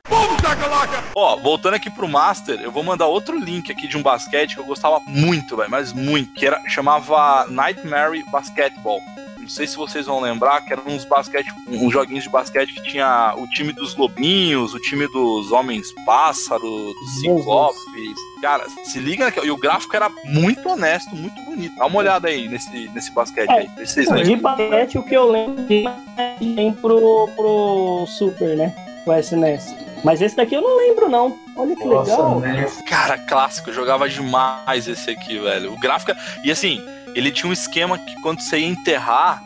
Ó, 1.15 1.35
voltando 1.37 1.73
aqui 1.73 1.89
pro 1.89 2.07
Master, 2.07 2.61
eu 2.61 2.71
vou 2.71 2.83
mandar 2.83 3.07
outro 3.07 3.37
link 3.37 3.71
aqui 3.71 3.87
de 3.87 3.97
um 3.97 4.01
basquete 4.01 4.55
que 4.55 4.61
eu 4.61 4.65
gostava 4.65 4.99
muito, 5.01 5.57
velho, 5.57 5.69
mas 5.69 5.91
muito, 5.91 6.33
que 6.33 6.45
era 6.45 6.61
chamava 6.69 7.45
Nightmare 7.49 8.23
Basketball. 8.31 9.01
Não 9.47 9.53
sei 9.53 9.65
se 9.65 9.77
vocês 9.77 10.05
vão 10.05 10.19
lembrar 10.19 10.59
que 10.59 10.73
eram 10.73 10.83
uns 10.87 11.05
basquete, 11.05 11.47
uns 11.69 11.93
joguinhos 11.93 12.25
de 12.25 12.29
basquete 12.29 12.73
que 12.73 12.81
tinha 12.83 13.33
o 13.37 13.47
time 13.47 13.71
dos 13.71 13.95
lobinhos, 13.95 14.73
o 14.73 14.79
time 14.79 15.07
dos 15.07 15.53
homens 15.53 15.93
pássaro, 16.05 16.59
dos 16.93 17.15
ciclopes. 17.21 18.17
Cara, 18.41 18.65
se 18.83 18.99
liga, 18.99 19.31
que- 19.31 19.39
e 19.39 19.49
o 19.49 19.55
gráfico 19.55 19.95
era 19.95 20.09
muito 20.25 20.67
honesto, 20.67 21.15
muito 21.15 21.41
bonito. 21.43 21.73
Dá 21.77 21.85
uma 21.85 21.97
olhada 21.99 22.27
aí 22.27 22.49
nesse, 22.49 22.89
nesse 22.89 23.09
basquete 23.13 23.49
aí. 23.49 23.69
vê 23.77 23.85
se 23.85 23.93
vocês 23.93 24.07
De 24.09 24.13
lembram. 24.15 24.41
basquete, 24.57 24.97
o 24.97 25.03
que 25.03 25.15
eu 25.15 25.31
lembro 25.31 25.63
tem 25.63 26.73
pro, 26.73 27.29
pro 27.33 28.05
Super, 28.05 28.57
né? 28.57 28.75
O 29.05 29.13
SNES. 29.13 29.73
Mas 30.03 30.21
esse 30.21 30.35
daqui 30.35 30.55
eu 30.55 30.61
não 30.61 30.77
lembro, 30.77 31.07
não. 31.09 31.39
Olha 31.55 31.73
que 31.75 31.85
Nossa, 31.85 32.11
legal. 32.11 32.39
né? 32.41 32.69
Cara, 32.85 33.17
clássico, 33.17 33.69
eu 33.69 33.73
jogava 33.73 34.07
demais 34.09 34.87
esse 34.89 35.09
aqui, 35.09 35.39
velho. 35.39 35.71
O 35.73 35.79
gráfico. 35.79 36.11
E 36.43 36.51
assim, 36.51 36.83
ele 37.17 37.31
tinha 37.31 37.49
um 37.49 37.53
esquema 37.53 37.97
que 37.97 38.15
quando 38.21 38.41
você 38.41 38.59
ia 38.59 38.67
enterrar, 38.67 39.43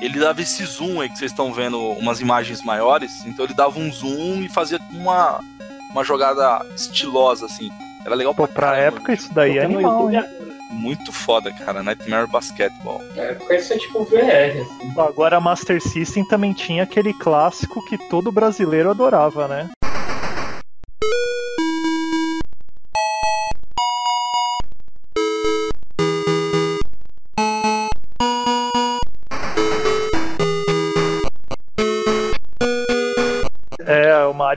ele 0.00 0.18
dava 0.18 0.40
esse 0.40 0.64
zoom 0.64 1.00
aí 1.00 1.08
que 1.10 1.18
vocês 1.18 1.30
estão 1.30 1.52
vendo 1.52 1.78
umas 1.78 2.20
imagens 2.20 2.62
maiores. 2.62 3.24
Então 3.26 3.44
ele 3.44 3.52
dava 3.52 3.78
um 3.78 3.92
zoom 3.92 4.40
e 4.42 4.48
fazia 4.48 4.80
uma, 4.90 5.40
uma 5.90 6.02
jogada 6.02 6.64
estilosa, 6.74 7.44
assim. 7.44 7.70
Era 8.06 8.14
legal 8.14 8.34
Pô, 8.34 8.46
pra, 8.46 8.54
pra 8.54 8.66
caramba. 8.70 8.86
época 8.86 9.12
isso 9.12 9.32
daí 9.34 9.58
é 9.58 9.64
animal, 9.64 10.10
YouTube 10.10 10.16
agora. 10.16 10.40
Muito 10.70 11.12
foda, 11.12 11.52
cara. 11.52 11.82
Nightmare 11.82 12.26
Basketball. 12.28 13.02
É, 13.14 13.34
porque 13.34 13.56
isso 13.56 13.72
é 13.74 13.78
tipo 13.78 14.04
VR, 14.04 14.62
assim. 14.62 14.94
Agora 14.98 15.36
a 15.36 15.40
Master 15.40 15.82
System 15.82 16.24
também 16.26 16.54
tinha 16.54 16.84
aquele 16.84 17.12
clássico 17.12 17.84
que 17.84 17.98
todo 18.08 18.32
brasileiro 18.32 18.88
adorava, 18.88 19.46
né? 19.46 19.68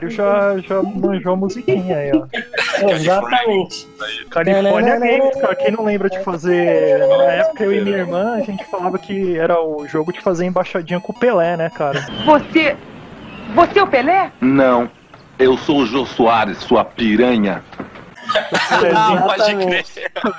Mário 0.04 0.10
já, 0.10 0.58
já 0.58 0.82
manjou 0.82 1.32
a 1.32 1.36
musiquinha 1.36 1.96
aí, 1.96 2.12
ó. 2.14 2.26
Exatamente. 2.90 3.88
California 4.30 4.98
Games, 4.98 5.36
cara, 5.40 5.54
quem 5.54 5.70
não 5.70 5.84
lembra 5.84 6.10
de 6.10 6.18
fazer. 6.20 6.98
Na 6.98 7.24
época 7.24 7.64
eu 7.64 7.72
e 7.72 7.80
minha 7.80 7.98
irmã, 7.98 8.34
a 8.34 8.40
gente 8.40 8.64
falava 8.64 8.98
que 8.98 9.38
era 9.38 9.60
o 9.60 9.86
jogo 9.86 10.12
de 10.12 10.20
fazer 10.20 10.46
embaixadinha 10.46 11.00
com 11.00 11.12
o 11.12 11.18
Pelé, 11.18 11.56
né, 11.56 11.70
cara? 11.70 12.06
Você. 12.24 12.76
Você 13.54 13.78
é 13.78 13.82
o 13.82 13.86
Pelé? 13.86 14.32
Não, 14.40 14.90
eu 15.38 15.56
sou 15.58 15.78
o 15.78 15.86
Jô 15.86 16.06
Soares, 16.06 16.58
sua 16.58 16.84
piranha. 16.84 17.62
Ah, 18.94 19.22
pode 19.22 19.56
crer. 19.56 19.84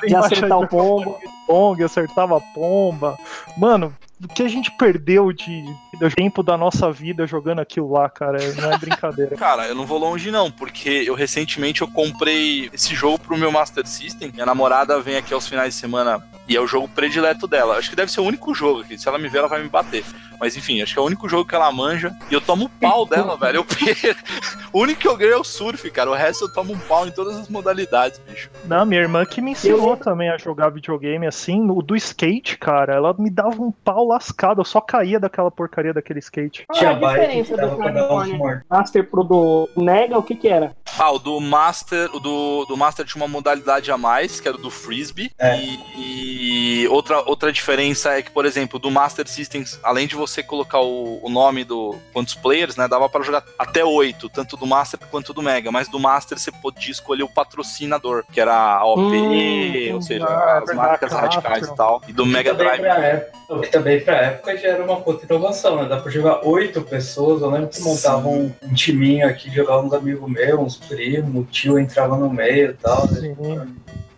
De 0.07 0.15
acertar 0.15 0.59
o 0.59 0.67
pombo. 0.67 1.17
Pong, 1.45 1.83
acertava 1.83 2.37
a 2.37 2.41
pomba. 2.41 3.15
Mano, 3.55 3.93
o 4.23 4.27
que 4.27 4.43
a 4.43 4.47
gente 4.47 4.71
perdeu 4.77 5.31
de, 5.33 5.63
de 5.99 6.15
tempo 6.15 6.41
da 6.41 6.57
nossa 6.57 6.91
vida 6.91 7.27
jogando 7.27 7.59
aquilo 7.59 7.91
lá, 7.91 8.09
cara, 8.09 8.37
não 8.53 8.71
é 8.71 8.77
brincadeira. 8.77 9.35
Cara, 9.37 9.67
eu 9.67 9.75
não 9.75 9.85
vou 9.85 9.97
longe 9.97 10.31
não, 10.31 10.49
porque 10.49 10.89
eu 11.05 11.13
recentemente 11.13 11.81
eu 11.81 11.87
comprei 11.87 12.69
esse 12.73 12.95
jogo 12.95 13.19
pro 13.19 13.37
meu 13.37 13.51
Master 13.51 13.85
System. 13.85 14.31
Minha 14.31 14.45
namorada 14.45 14.99
vem 15.01 15.17
aqui 15.17 15.33
aos 15.33 15.47
finais 15.47 15.73
de 15.73 15.79
semana 15.79 16.23
e 16.47 16.55
é 16.55 16.61
o 16.61 16.67
jogo 16.67 16.87
predileto 16.87 17.47
dela. 17.47 17.77
Acho 17.77 17.89
que 17.89 17.95
deve 17.95 18.11
ser 18.11 18.21
o 18.21 18.25
único 18.25 18.53
jogo 18.53 18.81
aqui. 18.81 18.97
Se 18.97 19.07
ela 19.07 19.17
me 19.17 19.27
ver, 19.27 19.39
ela 19.39 19.47
vai 19.47 19.61
me 19.61 19.69
bater. 19.69 20.03
Mas 20.39 20.55
enfim, 20.57 20.81
acho 20.81 20.93
que 20.93 20.99
é 20.99 21.01
o 21.01 21.05
único 21.05 21.29
jogo 21.29 21.47
que 21.47 21.55
ela 21.55 21.71
manja. 21.71 22.13
E 22.29 22.33
eu 22.33 22.41
tomo 22.41 22.69
pau 22.69 23.05
dela, 23.05 23.37
velho. 23.37 23.57
Eu 23.57 23.65
perco. 23.65 24.19
O 24.73 24.81
único 24.81 24.99
que 24.99 25.07
eu 25.07 25.15
ganho 25.15 25.31
é 25.31 25.37
o 25.37 25.43
surf, 25.43 25.89
cara. 25.89 26.11
O 26.11 26.13
resto 26.13 26.43
eu 26.43 26.53
tomo 26.53 26.73
um 26.73 26.77
pau 26.77 27.07
em 27.07 27.11
todas 27.11 27.37
as 27.37 27.47
modalidades, 27.47 28.19
bicho. 28.27 28.49
Não, 28.65 28.85
minha 28.85 28.99
irmã 28.99 29.25
que 29.25 29.39
me 29.39 29.51
ensinou 29.51 29.95
também 29.95 30.29
a 30.29 30.37
jogar 30.37 30.67
videogame 30.67 31.25
assim, 31.25 31.69
o 31.69 31.81
do 31.81 31.95
skate, 31.95 32.57
cara, 32.57 32.93
ela 32.93 33.15
me 33.17 33.29
dava 33.29 33.61
um 33.61 33.71
pau 33.71 34.05
lascado, 34.05 34.59
eu 34.59 34.65
só 34.65 34.81
caía 34.81 35.17
daquela 35.17 35.49
porcaria 35.49 35.93
daquele 35.93 36.19
skate. 36.19 36.65
Qual 36.67 36.83
é 36.83 36.87
a 36.87 36.93
diferença 36.93 37.55
que 37.55 37.61
do 37.61 37.77
California. 37.77 38.65
Master 38.69 39.09
pro 39.09 39.23
do 39.23 39.69
Mega? 39.77 40.17
O 40.17 40.23
que 40.23 40.35
que 40.35 40.49
era? 40.49 40.75
Ah, 40.99 41.11
o 41.11 41.19
do 41.19 41.39
Master, 41.39 42.09
o 42.13 42.19
do, 42.19 42.65
do 42.65 42.75
Master 42.75 43.05
tinha 43.05 43.23
uma 43.23 43.31
modalidade 43.31 43.89
a 43.89 43.97
mais, 43.97 44.41
que 44.41 44.47
era 44.49 44.57
o 44.57 44.61
do 44.61 44.69
Frisbee. 44.69 45.31
É. 45.39 45.57
E, 45.57 45.79
E 45.97 46.34
outra, 46.89 47.21
outra 47.21 47.51
diferença 47.51 48.13
é 48.17 48.21
que, 48.21 48.31
por 48.31 48.45
exemplo, 48.45 48.79
do 48.79 48.89
Master 48.91 49.27
System, 49.27 49.63
além 49.83 50.07
de 50.07 50.15
você 50.15 50.41
colocar 50.43 50.79
o, 50.79 51.19
o 51.23 51.29
nome 51.29 51.63
do 51.63 51.95
quantos 52.13 52.33
players, 52.33 52.75
né, 52.75 52.87
dava 52.87 53.07
para 53.07 53.23
jogar 53.23 53.43
até 53.57 53.83
oito, 53.83 54.27
tanto 54.29 54.57
do 54.57 54.65
Master 54.65 54.99
quanto 55.11 55.33
do 55.33 55.41
Mega. 55.41 55.71
Mas 55.71 55.87
do 55.87 55.99
Master 55.99 56.37
você 56.39 56.51
podia 56.51 56.91
escolher 56.91 57.23
o 57.23 57.29
patrocinador, 57.29 58.23
que 58.31 58.39
era 58.39 58.55
a 58.55 58.85
OP, 58.85 59.15
Hum, 59.15 59.95
ou 59.95 60.01
seja, 60.01 60.25
ah, 60.27 60.61
é 60.61 60.69
as 60.69 60.75
marcas 60.75 61.09
Craft, 61.09 61.35
radicais 61.35 61.67
e 61.67 61.75
tal. 61.75 62.01
E 62.07 62.13
do 62.13 62.25
Mega 62.25 62.53
também 62.53 62.65
Drive. 62.65 62.81
Pra 62.81 63.05
época, 63.05 63.65
e 63.65 63.67
também 63.69 63.99
pra 64.01 64.15
época 64.17 64.57
já 64.57 64.67
era 64.69 64.83
uma 64.83 64.99
puta 65.01 65.25
inovação, 65.25 65.77
né? 65.77 65.85
Dá 65.87 65.97
pra 65.97 66.11
jogar 66.11 66.45
oito 66.45 66.81
pessoas. 66.81 67.41
Eu 67.41 67.49
lembro 67.49 67.69
que 67.69 67.81
montavam 67.81 68.31
um, 68.33 68.53
um 68.63 68.73
timinho 68.73 69.27
aqui, 69.27 69.49
jogavam 69.49 69.87
uns 69.87 69.93
amigos 69.93 70.29
meus, 70.29 70.59
uns 70.59 70.77
primos, 70.77 71.43
o 71.43 71.45
tio 71.45 71.79
entrava 71.79 72.17
no 72.17 72.29
meio 72.29 72.71
e 72.71 72.73
tal. 72.73 73.07
né? 73.07 73.67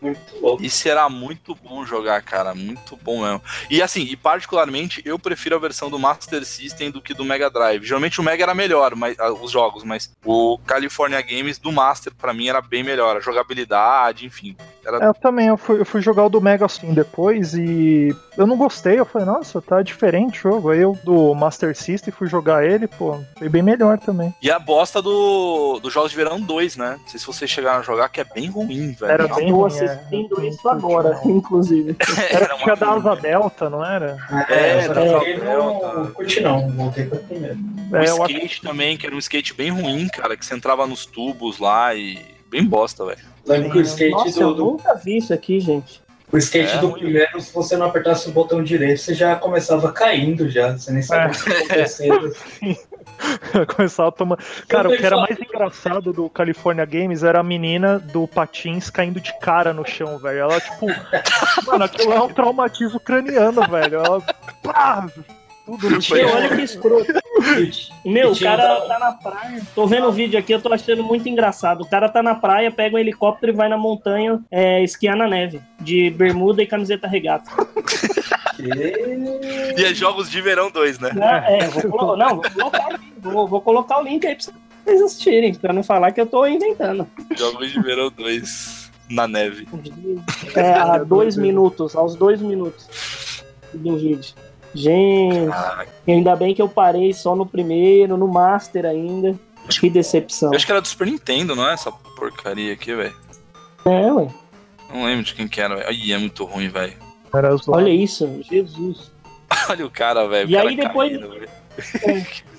Muito 0.07 0.41
louco. 0.41 0.63
Isso 0.63 0.87
era 0.87 1.07
muito 1.09 1.55
bom 1.55 1.85
jogar, 1.85 2.21
cara. 2.21 2.53
Muito 2.53 2.97
bom 2.97 3.21
mesmo. 3.23 3.41
E 3.69 3.81
assim, 3.81 4.01
e 4.01 4.15
particularmente, 4.15 5.01
eu 5.05 5.17
prefiro 5.17 5.55
a 5.55 5.59
versão 5.59 5.89
do 5.89 5.99
Master 5.99 6.45
System 6.45 6.91
do 6.91 7.01
que 7.01 7.13
do 7.13 7.25
Mega 7.25 7.49
Drive. 7.49 7.85
Geralmente 7.85 8.19
o 8.19 8.23
Mega 8.23 8.43
era 8.43 8.53
melhor, 8.53 8.95
mas, 8.95 9.17
ah, 9.19 9.31
os 9.31 9.51
jogos, 9.51 9.83
mas 9.83 10.11
o 10.25 10.57
California 10.65 11.21
Games 11.21 11.57
do 11.57 11.71
Master, 11.71 12.13
pra 12.15 12.33
mim, 12.33 12.47
era 12.47 12.61
bem 12.61 12.83
melhor. 12.83 13.17
A 13.17 13.19
jogabilidade, 13.19 14.25
enfim. 14.25 14.55
Era 14.85 15.03
É, 15.03 15.07
Eu 15.07 15.13
também, 15.13 15.47
eu 15.47 15.57
fui, 15.57 15.79
eu 15.81 15.85
fui 15.85 16.01
jogar 16.01 16.25
o 16.25 16.29
do 16.29 16.41
Mega 16.41 16.65
assim 16.65 16.93
depois 16.93 17.53
e 17.53 18.15
eu 18.37 18.45
não 18.47 18.55
gostei. 18.57 18.99
Eu 18.99 19.05
falei, 19.05 19.27
nossa, 19.27 19.61
tá 19.61 19.81
diferente 19.81 20.39
o 20.47 20.51
jogo. 20.51 20.69
Aí 20.71 20.79
eu 20.79 20.97
do 21.03 21.33
Master 21.33 21.75
System 21.75 22.13
fui 22.13 22.27
jogar 22.27 22.65
ele, 22.65 22.87
pô, 22.87 23.19
foi 23.37 23.49
bem 23.49 23.61
melhor 23.63 23.97
também. 23.99 24.33
E 24.41 24.49
a 24.51 24.59
bosta 24.59 25.01
do, 25.01 25.79
do 25.81 25.89
Jogos 25.89 26.11
de 26.11 26.17
Verão 26.17 26.39
2, 26.39 26.77
né? 26.77 26.97
Não 27.01 27.07
sei 27.07 27.19
se 27.19 27.25
vocês 27.25 27.49
chegaram 27.49 27.79
a 27.79 27.83
jogar, 27.83 28.09
que 28.09 28.21
é 28.21 28.23
bem 28.23 28.49
ruim, 28.49 28.91
velho. 28.93 29.11
Era 29.11 29.27
bem 29.27 29.49
Tô 29.49 29.55
ruim, 29.55 29.67
assistindo 29.67 30.41
é. 30.41 30.47
isso 30.47 30.69
agora, 30.69 31.19
inclusive. 31.25 31.95
Era 32.29 32.45
era 32.45 32.55
que 32.57 32.75
da 32.75 32.91
Asa. 32.91 33.15
Delta, 33.15 33.69
não 33.69 33.83
era? 33.85 34.17
É, 34.49 34.85
eu 34.85 34.93
da 34.93 35.05
joguei 35.07 35.33
Asa 35.35 35.45
Delta. 35.45 35.93
não 35.93 36.11
curti 36.11 36.41
não, 36.41 36.69
voltei 36.71 37.05
pra 37.05 37.19
primeiro. 37.19 37.57
O 37.91 37.95
É, 37.95 38.01
eu 38.09 38.17
skate 38.25 38.61
também, 38.61 38.97
que 38.97 39.05
era 39.05 39.15
um 39.15 39.19
skate 39.19 39.53
bem 39.53 39.69
ruim, 39.71 40.07
cara, 40.09 40.35
que 40.37 40.45
você 40.45 40.53
entrava 40.55 40.85
nos 40.85 41.05
tubos 41.05 41.57
lá 41.59 41.93
e. 41.95 42.19
Bem 42.49 42.63
bosta, 42.65 43.05
velho. 43.05 43.19
Lembro 43.45 43.71
que 43.71 43.77
o 43.79 43.81
skate 43.81 44.11
Nossa, 44.11 44.31
do, 44.39 44.41
eu 44.41 44.53
do- 44.53 44.65
nunca 44.65 44.93
vi 44.95 45.17
isso 45.17 45.33
aqui, 45.33 45.59
gente. 45.59 46.01
O 46.31 46.37
skate 46.37 46.73
É 46.73 46.77
do 46.79 46.87
ruim. 46.87 46.99
primeiro, 47.01 47.39
se 47.39 47.53
você 47.53 47.77
não 47.77 47.85
apertasse 47.85 48.29
o 48.29 48.31
botão 48.31 48.63
direito, 48.63 48.99
você 48.99 49.13
já 49.13 49.35
começava 49.35 49.91
caindo 49.91 50.49
já. 50.49 50.77
Você 50.77 50.91
nem 50.91 51.01
sabia 51.01 51.27
o 51.27 51.31
que 51.31 51.37
estava 51.37 51.59
acontecendo. 51.59 52.35
começava 53.75 54.09
a 54.09 54.11
tomar. 54.11 54.37
Cara, 54.67 54.89
o 54.89 54.97
que 54.97 55.05
era 55.05 55.17
mais 55.17 55.37
engraçado 55.39 56.13
do 56.13 56.29
California 56.29 56.85
Games 56.85 57.23
era 57.23 57.39
a 57.39 57.43
menina 57.43 57.99
do 57.99 58.27
patins 58.27 58.89
caindo 58.89 59.19
de 59.19 59.37
cara 59.39 59.73
no 59.73 59.85
chão, 59.85 60.17
velho. 60.17 60.39
Ela, 60.39 60.59
tipo, 60.59 60.87
mano, 61.65 61.83
aquilo 61.83 62.13
é 62.13 62.21
um 62.21 62.29
traumatismo 62.29 62.99
craniano, 62.99 63.61
velho. 63.67 63.99
Ela. 63.99 64.21
Pá, 64.63 65.07
tudo 65.67 65.89
no 65.89 66.01
chão. 66.01 66.17
Meu, 66.17 66.29
olha 66.29 66.55
que 66.55 66.61
escroto. 66.61 67.13
Meu, 68.05 68.31
o 68.31 68.39
cara 68.39 68.81
tá 68.81 68.97
na 68.99 69.11
praia. 69.11 69.61
Tô 69.75 69.85
vendo 69.85 70.07
o 70.07 70.11
vídeo 70.11 70.39
aqui, 70.39 70.53
eu 70.53 70.61
tô 70.61 70.71
achando 70.73 71.03
muito 71.03 71.27
engraçado. 71.27 71.81
O 71.81 71.89
cara 71.89 72.07
tá 72.09 72.23
na 72.23 72.33
praia, 72.33 72.71
pega 72.71 72.95
um 72.95 72.99
helicóptero 72.99 73.51
e 73.51 73.55
vai 73.55 73.67
na 73.69 73.77
montanha 73.77 74.39
é, 74.49 74.81
esquiar 74.83 75.15
na 75.17 75.27
neve. 75.27 75.61
De 75.79 76.09
bermuda 76.09 76.63
e 76.63 76.67
camiseta 76.67 77.07
regata. 77.07 77.51
E 79.77 79.83
é 79.83 79.93
Jogos 79.93 80.29
de 80.31 80.41
Verão 80.41 80.71
2, 80.71 80.99
né? 80.99 81.11
Não, 81.13 81.23
é, 81.27 81.67
vou, 81.67 81.91
colo- 81.91 82.15
não, 82.17 82.35
vou 82.37 82.49
colocar, 82.51 82.99
vou, 83.19 83.47
vou 83.47 83.61
colocar 83.61 83.99
o 83.99 84.03
link 84.03 84.25
aí 84.25 84.35
pra 84.35 84.45
vocês 84.85 85.01
assistirem, 85.01 85.53
pra 85.53 85.73
não 85.73 85.83
falar 85.83 86.11
que 86.13 86.21
eu 86.21 86.25
tô 86.25 86.45
inventando. 86.47 87.05
Jogos 87.37 87.71
de 87.71 87.81
Verão 87.81 88.09
2 88.09 88.89
na 89.09 89.27
neve. 89.27 89.67
É, 90.55 90.73
a 90.73 90.97
dois 90.97 91.37
minutos, 91.37 91.95
aos 91.95 92.15
dois 92.15 92.41
minutos 92.41 93.43
do 93.73 93.95
vídeo. 93.97 94.33
Gente, 94.73 95.49
Caraca. 95.49 95.89
ainda 96.07 96.35
bem 96.35 96.53
que 96.53 96.61
eu 96.61 96.69
parei 96.69 97.13
só 97.13 97.35
no 97.35 97.45
primeiro, 97.45 98.17
no 98.17 98.27
Master 98.27 98.85
ainda. 98.85 99.35
Que 99.69 99.89
decepção. 99.89 100.51
Eu 100.51 100.55
acho 100.55 100.65
que 100.65 100.71
era 100.71 100.81
do 100.81 100.87
Super 100.87 101.07
Nintendo, 101.07 101.55
não 101.55 101.67
é? 101.67 101.73
Essa 101.73 101.91
porcaria 101.91 102.73
aqui, 102.73 102.93
velho. 102.95 103.15
É, 103.85 104.11
ué. 104.11 104.27
Não 104.93 105.05
lembro 105.05 105.25
de 105.25 105.33
quem 105.33 105.47
que 105.47 105.59
era, 105.59 105.75
velho. 105.75 105.87
Ai, 105.89 106.11
é 106.13 106.17
muito 106.17 106.45
ruim, 106.45 106.69
velho. 106.69 106.93
Olha 107.67 107.89
isso, 107.89 108.41
Jesus. 108.49 109.11
Olha 109.69 109.85
o 109.85 109.89
cara, 109.91 110.25
velho. 110.27 110.49
E 110.49 110.53
cara 110.53 110.69
aí 110.69 110.75
depois- 110.75 111.11
caindo, 111.11 111.29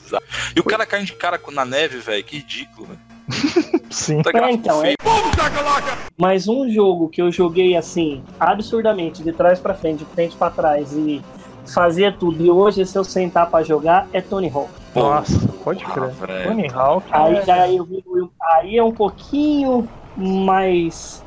bizarro. 0.02 0.24
E 0.56 0.60
o 0.60 0.64
cara 0.64 0.86
caindo 0.86 1.06
de 1.06 1.12
cara 1.14 1.40
na 1.52 1.64
neve, 1.64 1.98
velho. 1.98 2.24
Que 2.24 2.36
ridículo, 2.38 2.88
velho. 2.88 3.00
Sim. 3.90 4.22
Tá 4.22 4.30
É, 4.34 4.52
então, 4.52 4.84
é. 4.84 4.94
Mas 6.16 6.48
um 6.48 6.68
jogo 6.70 7.08
que 7.08 7.20
eu 7.22 7.30
joguei 7.30 7.76
assim, 7.76 8.22
absurdamente, 8.40 9.22
de 9.22 9.32
trás 9.32 9.60
pra 9.60 9.74
frente, 9.74 9.98
de 10.00 10.04
frente 10.06 10.36
pra 10.36 10.50
trás 10.50 10.92
e 10.92 11.22
fazia 11.74 12.10
tudo. 12.12 12.44
E 12.44 12.50
hoje, 12.50 12.84
se 12.86 12.96
eu 12.96 13.04
sentar 13.04 13.48
pra 13.50 13.62
jogar, 13.62 14.06
é 14.12 14.20
Tony 14.20 14.50
Hawk. 14.54 14.70
Nossa, 14.94 15.48
pode 15.64 15.84
Ah, 15.84 15.90
crer. 15.90 16.10
velho. 16.10 16.48
Tony 16.48 16.68
Hawk. 16.72 17.06
Aí 17.10 17.36
é- 17.36 17.42
já 17.44 17.68
eu 17.68 17.84
vi, 17.84 18.02
aí 18.56 18.76
é 18.76 18.82
um 18.84 18.92
pouquinho 18.92 19.88
mais 20.16 21.24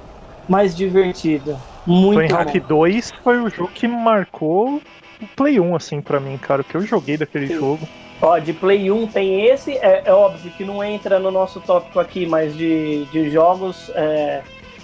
mais 0.49 0.75
divertido. 0.75 1.57
Muito 1.85 2.27
Tony 2.27 2.33
Hawk 2.41 2.59
bom. 2.59 2.67
2 2.67 3.11
foi 3.23 3.39
o 3.39 3.49
jogo 3.49 3.71
que 3.73 3.87
marcou 3.87 4.81
o 5.21 5.27
Play 5.35 5.59
1, 5.59 5.75
assim, 5.75 6.01
pra 6.01 6.19
mim, 6.19 6.37
cara. 6.37 6.61
O 6.61 6.65
que 6.65 6.75
eu 6.75 6.81
joguei 6.81 7.15
daquele 7.17 7.47
Sim. 7.47 7.55
jogo. 7.55 7.87
Ó, 8.21 8.37
de 8.37 8.53
Play 8.53 8.91
1 8.91 9.07
tem 9.07 9.45
esse, 9.45 9.71
é, 9.77 10.03
é 10.05 10.13
óbvio 10.13 10.51
que 10.51 10.63
não 10.63 10.83
entra 10.83 11.19
no 11.19 11.31
nosso 11.31 11.59
tópico 11.61 11.99
aqui, 11.99 12.25
mas 12.27 12.55
de, 12.55 13.05
de 13.05 13.29
jogos 13.31 13.89
é, 13.95 14.41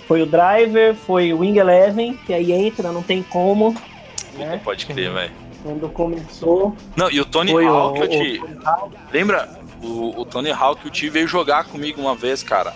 foi 0.07 0.21
o 0.21 0.25
Driver, 0.25 0.95
foi 0.95 1.33
o 1.33 1.39
Wing 1.39 1.59
Eleven, 1.59 2.17
que 2.25 2.33
aí 2.33 2.51
entra, 2.51 2.91
não 2.91 3.03
tem 3.03 3.21
como, 3.21 3.75
né? 4.37 4.59
pode 4.63 4.85
crer, 4.87 5.11
velho. 5.13 5.31
Quando 5.67 5.89
começou, 5.89 6.75
Não, 6.95 7.11
e 7.11 7.19
o 7.19 7.25
Tony 7.25 7.51
foi 7.51 7.65
o, 7.65 7.69
Hawk, 7.75 7.99
eu 7.99 8.05
o- 8.05 8.09
te... 8.09 8.41
Lembra? 9.11 9.49
O, 9.83 10.21
o 10.21 10.25
Tony 10.25 10.49
Hawk, 10.51 10.87
o 10.87 10.89
T 10.89 11.09
veio 11.09 11.27
jogar 11.27 11.65
comigo 11.65 11.99
uma 12.01 12.15
vez, 12.15 12.41
cara, 12.41 12.73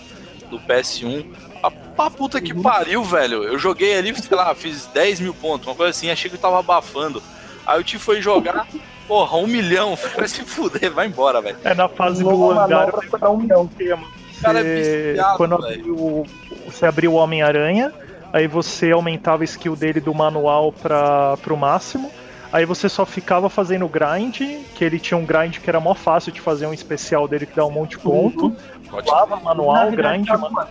do 0.50 0.60
PS1. 0.60 1.26
A, 1.64 1.72
a 2.06 2.10
puta 2.10 2.42
que 2.42 2.52
Uhum. 2.54 2.62
pariu, 2.62 3.04
velho. 3.04 3.44
Eu 3.44 3.58
joguei 3.58 3.98
ali, 3.98 4.14
sei 4.22 4.36
lá, 4.36 4.54
fiz 4.54 4.88
10 4.88 5.20
mil 5.22 5.34
pontos, 5.34 5.68
uma 5.68 5.76
coisa 5.76 5.92
assim, 5.92 6.10
achei 6.12 6.30
que 6.30 6.36
eu 6.36 6.42
tava 6.42 6.60
abafando. 6.60 7.24
Aí 7.66 7.80
o 7.80 7.84
T 7.84 7.98
foi 7.98 8.22
jogar, 8.22 8.68
porra, 9.08 9.38
um 9.38 9.48
milhão. 9.48 9.96
Vai 10.18 10.28
se 10.28 10.44
fuder, 10.44 10.92
vai 10.92 11.08
embora, 11.08 11.42
velho. 11.42 11.58
É 11.64 11.74
na 11.74 11.88
fase 11.88 12.24
do 12.24 12.52
hangar. 12.52 12.92
pra 13.10 13.30
um 13.30 13.38
milhão. 13.38 13.64
O 13.64 14.42
cara 14.42 14.60
é 14.60 15.12
viciado, 15.14 15.38
quando 15.38 15.56
abriu, 15.56 16.26
você 16.66 16.86
abriu 16.86 17.12
o 17.14 17.16
Homem-Aranha, 17.16 17.94
aí 18.34 18.48
você 18.48 18.92
aumentava 18.92 19.44
a 19.44 19.46
skill 19.46 19.76
dele 19.76 20.00
do 20.00 20.14
manual 20.14 20.72
para 20.72 21.38
pro 21.38 21.56
máximo. 21.56 22.12
Aí 22.52 22.66
você 22.66 22.90
só 22.90 23.06
ficava 23.06 23.50
fazendo 23.50 23.88
grind, 23.88 24.42
que 24.76 24.84
ele 24.84 25.00
tinha 25.00 25.18
um 25.18 25.26
grind 25.26 25.60
que 25.60 25.70
era 25.70 25.80
mó 25.80 25.96
fácil 25.96 26.34
de 26.34 26.42
fazer 26.42 26.68
um 26.68 26.74
especial 26.74 27.26
dele 27.28 27.46
que 27.46 27.56
dá 27.56 27.66
um 27.66 27.72
monte 27.72 27.92
de 27.92 28.00
ponto. 28.00 28.54
Pulava 28.90 29.38
manual, 29.38 29.90
grind, 29.92 30.28
tá 30.28 30.38
mano, 30.38 30.68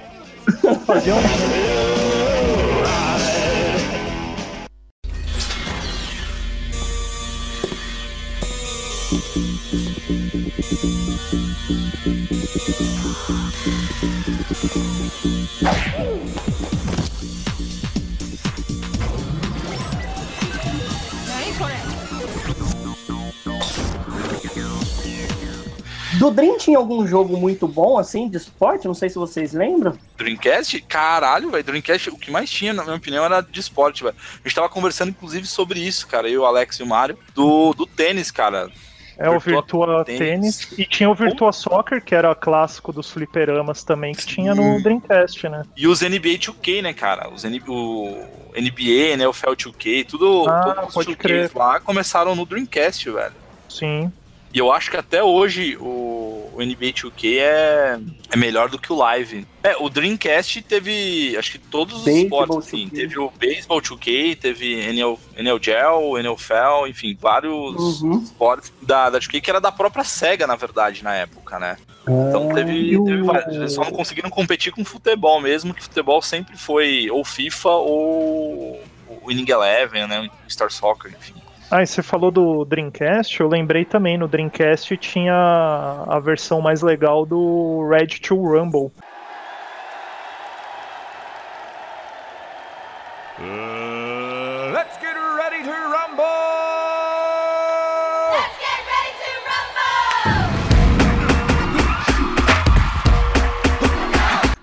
fazia 0.86 1.14
um. 1.14 1.20
Do 26.20 26.30
Dream 26.30 26.58
tinha 26.58 26.76
algum 26.76 27.06
jogo 27.06 27.34
muito 27.38 27.66
bom, 27.66 27.96
assim, 27.98 28.28
de 28.28 28.36
esporte? 28.36 28.86
Não 28.86 28.92
sei 28.94 29.08
se 29.08 29.14
vocês 29.16 29.54
lembram. 29.54 29.96
Dreamcast? 30.18 30.78
Caralho, 30.82 31.50
velho. 31.50 31.64
Dreamcast, 31.64 32.10
o 32.10 32.18
que 32.18 32.30
mais 32.30 32.50
tinha, 32.50 32.74
na 32.74 32.84
minha 32.84 32.96
opinião, 32.96 33.24
era 33.24 33.40
de 33.40 33.58
esporte, 33.58 34.04
velho. 34.04 34.14
A 34.44 34.46
gente 34.46 34.54
tava 34.54 34.68
conversando, 34.68 35.08
inclusive, 35.08 35.46
sobre 35.46 35.80
isso, 35.80 36.06
cara. 36.06 36.28
Eu, 36.28 36.42
o 36.42 36.44
Alex 36.44 36.76
e 36.78 36.82
o 36.82 36.86
Mário. 36.86 37.18
Do, 37.34 37.72
do 37.72 37.86
tênis, 37.86 38.30
cara. 38.30 38.68
É 39.16 39.30
o 39.30 39.38
Virtua. 39.40 40.04
Tennis. 40.04 40.72
E 40.78 40.84
tinha 40.84 41.08
o 41.08 41.14
Virtua 41.14 41.52
Soccer, 41.52 42.02
que 42.04 42.14
era 42.14 42.34
clássico 42.34 42.92
dos 42.92 43.10
fliperamas 43.10 43.82
também, 43.82 44.14
que 44.14 44.26
tinha 44.26 44.54
no 44.54 44.82
Dreamcast, 44.82 45.48
né? 45.48 45.62
E 45.76 45.86
os 45.88 46.02
NBA 46.02 46.38
2K, 46.38 46.82
né, 46.82 46.92
cara? 46.92 47.28
Os 47.30 47.44
N- 47.44 47.62
o 47.66 48.24
NBA, 48.54 49.16
né? 49.16 49.26
O 49.26 49.32
FEL 49.32 49.54
2K, 49.56 50.04
tudo, 50.06 50.46
Ah, 50.48 50.62
todos 50.74 50.88
os 50.88 50.94
pode 50.94 51.08
2Ks 51.12 51.16
crer. 51.18 51.50
lá 51.54 51.80
começaram 51.80 52.34
no 52.34 52.44
Dreamcast, 52.46 53.10
velho. 53.10 53.32
Sim. 53.68 54.10
E 54.52 54.58
eu 54.58 54.72
acho 54.72 54.90
que 54.90 54.96
até 54.96 55.22
hoje 55.22 55.76
o, 55.78 56.50
o 56.54 56.56
NBA 56.58 56.92
2K 56.92 57.38
é, 57.38 58.00
é 58.32 58.36
melhor 58.36 58.68
do 58.68 58.80
que 58.80 58.92
o 58.92 58.96
Live. 58.96 59.46
É, 59.62 59.76
o 59.76 59.88
Dreamcast 59.88 60.60
teve, 60.62 61.36
acho 61.38 61.52
que 61.52 61.58
todos 61.58 61.98
os 62.00 62.04
Baseball 62.04 62.42
esportes, 62.42 62.66
assim. 62.68 62.88
2K. 62.88 62.90
Teve 62.96 63.18
o 63.20 63.30
Baseball 63.30 63.80
2K, 63.80 64.36
teve 64.36 64.74
NL, 64.88 65.16
NL 65.36 65.58
Gel, 65.62 66.18
NFL, 66.18 66.88
enfim, 66.88 67.16
vários 67.20 68.02
Uhum. 68.02 68.18
esportes 68.22 68.72
da, 68.82 69.08
da 69.08 69.20
2K, 69.20 69.40
que 69.40 69.50
era 69.50 69.60
da 69.60 69.70
própria 69.70 70.02
SEGA, 70.02 70.46
na 70.48 70.56
verdade, 70.56 71.04
na 71.04 71.14
época, 71.14 71.58
né? 71.60 71.76
Então 72.28 72.48
teve, 72.48 72.72
e 72.72 72.96
o- 72.96 73.04
teve 73.04 73.22
vários. 73.22 73.54
Eles 73.54 73.72
só 73.72 73.84
não 73.84 73.92
conseguiram 73.92 74.30
competir 74.30 74.72
com 74.72 74.84
futebol 74.84 75.40
mesmo, 75.40 75.72
que 75.72 75.82
futebol 75.82 76.20
sempre 76.20 76.56
foi 76.56 77.08
ou 77.08 77.24
FIFA 77.24 77.68
ou 77.70 78.82
o 79.08 79.28
Winning 79.28 79.48
Eleven, 79.48 80.08
né? 80.08 80.28
O 80.44 80.50
Star 80.50 80.72
Soccer, 80.72 81.12
enfim. 81.16 81.34
Ah, 81.72 81.84
e 81.84 81.86
você 81.86 82.02
falou 82.02 82.32
do 82.32 82.64
Dreamcast, 82.64 83.38
eu 83.38 83.46
lembrei 83.46 83.84
também, 83.84 84.18
no 84.18 84.26
Dreamcast 84.26 84.96
tinha 84.96 85.32
a 86.08 86.18
versão 86.18 86.60
mais 86.60 86.82
legal 86.82 87.24
do 87.24 87.88
Red 87.88 88.08
to 88.20 88.34
Rumble. 88.34 88.90
Uh, 93.38 94.72
let's 94.72 94.98
get 95.00 95.14
ready 95.14 95.62
to 95.62 95.70
rumble! 95.70 96.49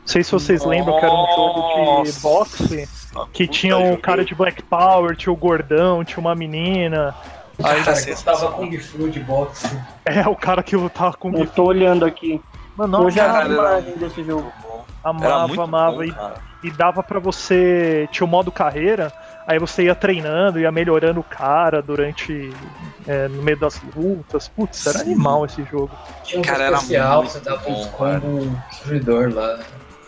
Não 0.07 0.11
sei 0.13 0.23
se 0.23 0.31
vocês 0.31 0.63
lembram 0.63 0.97
que 0.97 1.05
era 1.05 1.13
um 1.13 1.35
jogo 1.35 2.03
de 2.03 2.13
boxe 2.21 2.89
que 3.33 3.45
tinha 3.45 3.77
o 3.77 3.97
cara 3.97 4.23
de 4.23 4.33
Black 4.33 4.63
Power, 4.63 5.17
tinha 5.17 5.33
o 5.33 5.35
gordão, 5.35 6.01
tinha 6.05 6.19
uma 6.19 6.33
menina. 6.33 7.13
Aí, 7.61 7.83
Cara, 7.83 8.01
que 8.01 8.23
tava 8.23 8.53
Kung 8.53 8.79
Fu 8.79 9.09
de 9.09 9.19
boxe. 9.19 9.67
é 10.05 10.25
o 10.25 10.33
cara 10.33 10.63
que 10.63 10.77
lutava 10.77 11.17
com 11.17 11.37
Eu 11.37 11.45
tô 11.45 11.65
olhando 11.65 12.05
aqui. 12.05 12.41
Mano, 12.77 13.03
Eu 13.03 13.11
já 13.11 13.27
vi 13.27 13.51
era 13.51 13.53
imagem 13.53 13.97
desse 13.97 14.23
jogo. 14.23 14.49
Era 15.03 15.09
amava, 15.09 15.63
amava. 15.65 15.97
bom, 15.97 16.03
e, 16.03 16.13
e 16.63 16.71
dava 16.71 17.03
pra 17.03 17.19
você. 17.19 18.07
Tinha 18.09 18.25
o 18.25 18.29
modo 18.29 18.49
carreira, 18.49 19.11
aí 19.45 19.59
você 19.59 19.83
ia 19.83 19.95
treinando, 19.95 20.57
ia 20.57 20.71
melhorando 20.71 21.19
o 21.19 21.23
cara 21.23 21.81
durante. 21.81 22.49
é, 23.05 23.27
no 23.27 23.43
meio 23.43 23.57
das 23.57 23.81
lutas. 23.93 24.47
Putz, 24.47 24.87
era 24.87 24.99
Sim. 24.99 25.11
animal 25.11 25.43
esse 25.45 25.65
jogo. 25.65 25.91
Tinha 26.23 26.39
um 26.39 26.43
Cara, 26.43 26.63
era 26.63 26.77
especial, 26.77 27.23
muito 27.23 27.33
você 27.33 27.39
dava 27.41 27.61
bom, 27.61 27.73
uns 27.73 27.87
combos 27.87 28.47
destruidor 28.69 29.33
lá. 29.33 29.59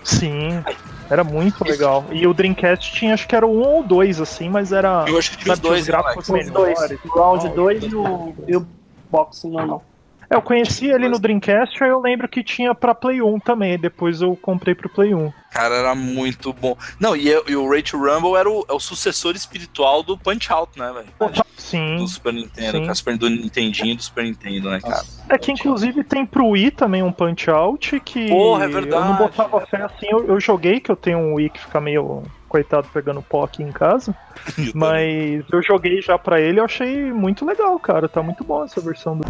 Sim, 0.09 0.63
era 1.09 1.23
muito 1.23 1.63
legal. 1.63 2.05
E 2.11 2.25
o 2.25 2.33
Dreamcast 2.33 2.91
tinha, 2.93 3.13
acho 3.13 3.27
que 3.27 3.35
era 3.35 3.45
um 3.45 3.61
ou 3.61 3.83
dois, 3.83 4.19
assim, 4.19 4.49
mas 4.49 4.71
era. 4.71 5.05
Eu 5.07 5.17
acho 5.17 5.31
que 5.31 5.37
tinha 5.37 5.53
os 5.53 5.59
dois, 5.59 5.85
né, 5.85 5.91
gráficos? 5.91 6.29
Os 6.29 6.49
dois. 6.49 6.79
melhores. 6.79 6.99
O 7.05 7.19
round 7.19 7.49
2 7.49 7.83
e 7.83 7.95
o, 7.95 8.33
e 8.47 8.55
o 8.55 8.67
boxing 9.11 9.51
normal. 9.51 9.83
É, 10.29 10.35
eu 10.35 10.41
conheci 10.41 10.87
ele 10.87 11.09
no 11.09 11.17
Dreamcast, 11.17 11.83
aí 11.83 11.89
eu 11.89 11.99
lembro 11.99 12.27
que 12.27 12.43
tinha 12.43 12.75
pra 12.75 12.93
Play 12.93 13.21
1 13.21 13.39
também, 13.39 13.77
depois 13.77 14.21
eu 14.21 14.35
comprei 14.35 14.75
pro 14.75 14.87
Play 14.87 15.13
1. 15.15 15.33
Cara, 15.51 15.75
era 15.75 15.95
muito 15.95 16.53
bom. 16.53 16.77
Não, 16.99 17.15
e, 17.15 17.29
e 17.29 17.55
o 17.55 17.83
to 17.83 17.97
Rumble 17.97 18.35
era 18.35 18.47
o, 18.47 18.63
é 18.69 18.73
o 18.73 18.79
sucessor 18.79 19.35
espiritual 19.35 20.03
do 20.03 20.15
Punch 20.15 20.51
Out, 20.51 20.77
né, 20.77 20.93
velho? 20.93 21.33
Sim. 21.57 21.97
Do 21.97 22.07
Super 22.07 22.33
Nintendo, 22.33 22.77
Sim. 22.77 22.93
Super, 22.93 23.17
do 23.17 23.29
Nintendinho 23.29 23.93
e 23.93 23.95
do 23.95 24.03
Super 24.03 24.23
Nintendo, 24.25 24.69
né, 24.69 24.79
cara? 24.79 25.03
É 25.27 25.37
que 25.37 25.51
inclusive 25.51 26.03
tem 26.03 26.25
pro 26.25 26.49
Wii 26.49 26.71
também 26.71 27.01
um 27.01 27.11
Punch 27.11 27.49
Out 27.49 27.99
que 28.01 28.27
Porra, 28.27 28.63
é 28.63 28.67
eu 28.67 28.69
não 28.69 28.81
verdade. 28.81 29.17
botava 29.17 29.65
fé 29.65 29.81
assim, 29.81 30.07
eu, 30.09 30.27
eu 30.27 30.39
joguei, 30.39 30.79
que 30.79 30.91
eu 30.91 30.95
tenho 30.95 31.17
um 31.17 31.33
Wii 31.33 31.49
que 31.49 31.59
fica 31.59 31.81
meio 31.81 32.23
coitado 32.49 32.87
pegando 32.93 33.21
pó 33.21 33.43
aqui 33.45 33.63
em 33.63 33.71
casa, 33.71 34.13
mas 34.75 35.43
eu 35.51 35.61
joguei 35.63 36.01
já 36.01 36.17
pra 36.17 36.41
ele 36.41 36.57
e 36.59 36.61
achei 36.61 37.13
muito 37.13 37.45
legal, 37.45 37.79
cara, 37.79 38.09
tá 38.09 38.21
muito 38.21 38.43
bom 38.43 38.63
essa 38.65 38.81
versão 38.81 39.15
do 39.17 39.23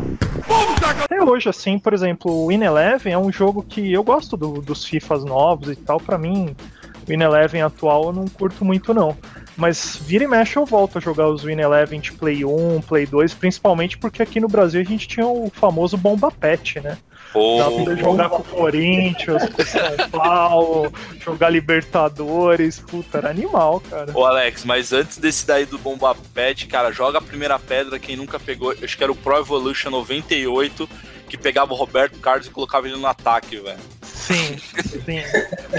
Até 1.03 1.21
hoje, 1.21 1.49
assim, 1.49 1.77
por 1.77 1.93
exemplo, 1.93 2.31
o 2.31 2.47
Win 2.47 2.63
Eleven 2.63 3.13
é 3.13 3.17
um 3.17 3.31
jogo 3.31 3.61
que 3.61 3.91
eu 3.93 4.03
gosto 4.03 4.35
do- 4.37 4.61
dos 4.61 4.85
FIFAs 4.85 5.23
novos 5.23 5.69
e 5.69 5.75
tal, 5.75 5.99
pra 5.99 6.17
mim 6.17 6.55
o 7.03 7.09
Win 7.09 7.21
Eleven 7.21 7.61
atual 7.61 8.05
eu 8.05 8.13
não 8.13 8.25
curto 8.27 8.63
muito 8.65 8.93
não. 8.93 9.15
Mas 9.59 9.99
vira 10.01 10.23
e 10.23 10.27
mexe 10.27 10.55
eu 10.55 10.65
volto 10.65 10.97
a 10.97 11.01
jogar 11.01 11.27
os 11.27 11.43
Win 11.43 11.59
Eleven 11.59 11.99
de 11.99 12.13
Play 12.13 12.45
1, 12.45 12.81
Play 12.81 13.05
2, 13.05 13.33
principalmente 13.33 13.97
porque 13.97 14.23
aqui 14.23 14.39
no 14.39 14.47
Brasil 14.47 14.79
a 14.79 14.85
gente 14.85 15.05
tinha 15.05 15.27
o 15.27 15.51
famoso 15.53 15.97
Bomba 15.97 16.31
Pet, 16.31 16.79
né? 16.79 16.97
Pô, 17.33 17.57
Dá 17.59 17.83
pra 17.83 17.95
jogar 17.95 18.29
com 18.29 18.37
o 18.37 18.43
Corinthians, 18.43 19.49
com 19.49 19.63
São 19.63 19.81
Paulo, 20.09 20.93
jogar 21.19 21.49
Libertadores, 21.49 22.79
puta, 22.79 23.17
era 23.17 23.29
animal, 23.29 23.81
cara. 23.81 24.17
Ô 24.17 24.25
Alex, 24.25 24.63
mas 24.63 24.93
antes 24.93 25.17
desse 25.17 25.45
daí 25.45 25.65
do 25.65 25.77
Bomba 25.77 26.15
Pet, 26.33 26.65
cara, 26.65 26.89
joga 26.91 27.17
a 27.17 27.21
primeira 27.21 27.59
pedra, 27.59 27.99
quem 27.99 28.15
nunca 28.15 28.39
pegou, 28.39 28.73
acho 28.81 28.97
que 28.97 29.03
era 29.03 29.11
o 29.11 29.15
Pro 29.15 29.37
Evolution 29.37 29.91
98, 29.91 30.89
que 31.27 31.37
pegava 31.37 31.73
o 31.73 31.75
Roberto 31.75 32.17
Carlos 32.19 32.47
e 32.47 32.49
colocava 32.49 32.87
ele 32.87 32.95
no 32.95 33.05
ataque, 33.05 33.57
velho. 33.57 33.98
Sim, 34.29 34.57
sim. 35.05 35.21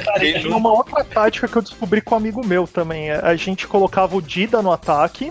Cara, 0.04 0.24
e 0.24 0.32
tinha 0.40 0.50
não- 0.50 0.58
uma 0.58 0.72
outra 0.72 1.04
tática 1.04 1.46
que 1.46 1.56
eu 1.56 1.62
descobri 1.62 2.00
com 2.00 2.14
um 2.14 2.18
amigo 2.18 2.44
meu 2.44 2.66
também. 2.66 3.10
A 3.10 3.34
gente 3.36 3.66
colocava 3.66 4.16
o 4.16 4.22
Dida 4.22 4.60
no 4.60 4.72
ataque, 4.72 5.30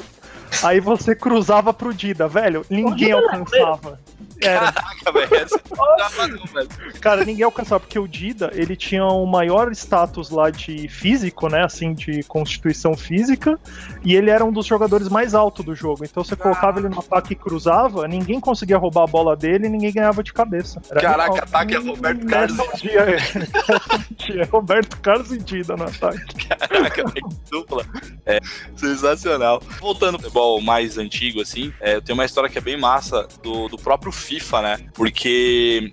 aí 0.63 0.79
você 0.79 1.13
cruzava 1.13 1.73
pro 1.73 1.93
Dida, 1.93 2.27
velho. 2.29 2.65
Ninguém 2.69 3.11
alcançava. 3.11 3.99
Era, 4.41 4.71
Caraca, 4.71 5.11
velho, 5.11 6.37
não, 6.37 6.45
velho. 6.45 6.69
cara, 7.01 7.25
ninguém 7.25 7.43
alcançava, 7.43 7.79
porque 7.79 7.99
o 7.99 8.07
Dida, 8.07 8.51
ele 8.53 8.75
tinha 8.75 9.05
o 9.05 9.25
maior 9.25 9.71
status 9.71 10.29
lá 10.29 10.49
de 10.49 10.87
físico, 10.87 11.49
né, 11.49 11.63
assim, 11.63 11.93
de 11.93 12.23
constituição 12.23 12.95
física, 12.95 13.59
e 14.03 14.15
ele 14.15 14.29
era 14.29 14.43
um 14.43 14.51
dos 14.51 14.65
jogadores 14.65 15.09
mais 15.09 15.33
altos 15.33 15.65
do 15.65 15.75
jogo. 15.75 16.05
Então 16.05 16.23
você 16.23 16.35
colocava 16.35 16.79
ele 16.79 16.89
no 16.89 16.99
ataque 16.99 17.33
e 17.33 17.35
cruzava, 17.35 18.07
ninguém 18.07 18.39
conseguia 18.39 18.77
roubar 18.77 19.03
a 19.03 19.07
bola 19.07 19.35
dele 19.35 19.67
e 19.67 19.69
ninguém 19.69 19.91
ganhava 19.91 20.23
de 20.23 20.31
cabeça. 20.31 20.81
Era 20.89 21.01
Caraca, 21.01 21.23
animal. 21.23 21.43
ataque 21.43 21.75
é 21.75 21.77
Roberto 21.77 22.25
Carlos 22.25 22.81
dia, 22.81 23.01
é. 23.01 23.17
Tinha 24.15 24.45
Roberto 24.45 24.97
Carlos 25.01 25.31
e 25.31 25.37
Dida 25.37 25.75
no 25.75 25.83
ataque. 25.83 26.47
Caraca, 26.47 27.03
velho, 27.03 27.29
dupla. 27.49 27.85
É, 28.25 28.39
sensacional. 28.75 29.61
Voltando 29.79 30.15
ao 30.15 30.21
futebol 30.21 30.61
mais 30.61 30.97
antigo, 30.97 31.41
assim, 31.41 31.73
é, 31.79 31.95
eu 31.95 32.01
tenho 32.01 32.17
uma 32.17 32.25
história 32.25 32.49
que 32.49 32.57
é 32.57 32.61
bem 32.61 32.77
massa 32.77 33.27
do, 33.41 33.67
do 33.67 33.77
próprio 33.77 34.11
FIFA, 34.29 34.61
né? 34.61 34.79
Porque 34.93 35.91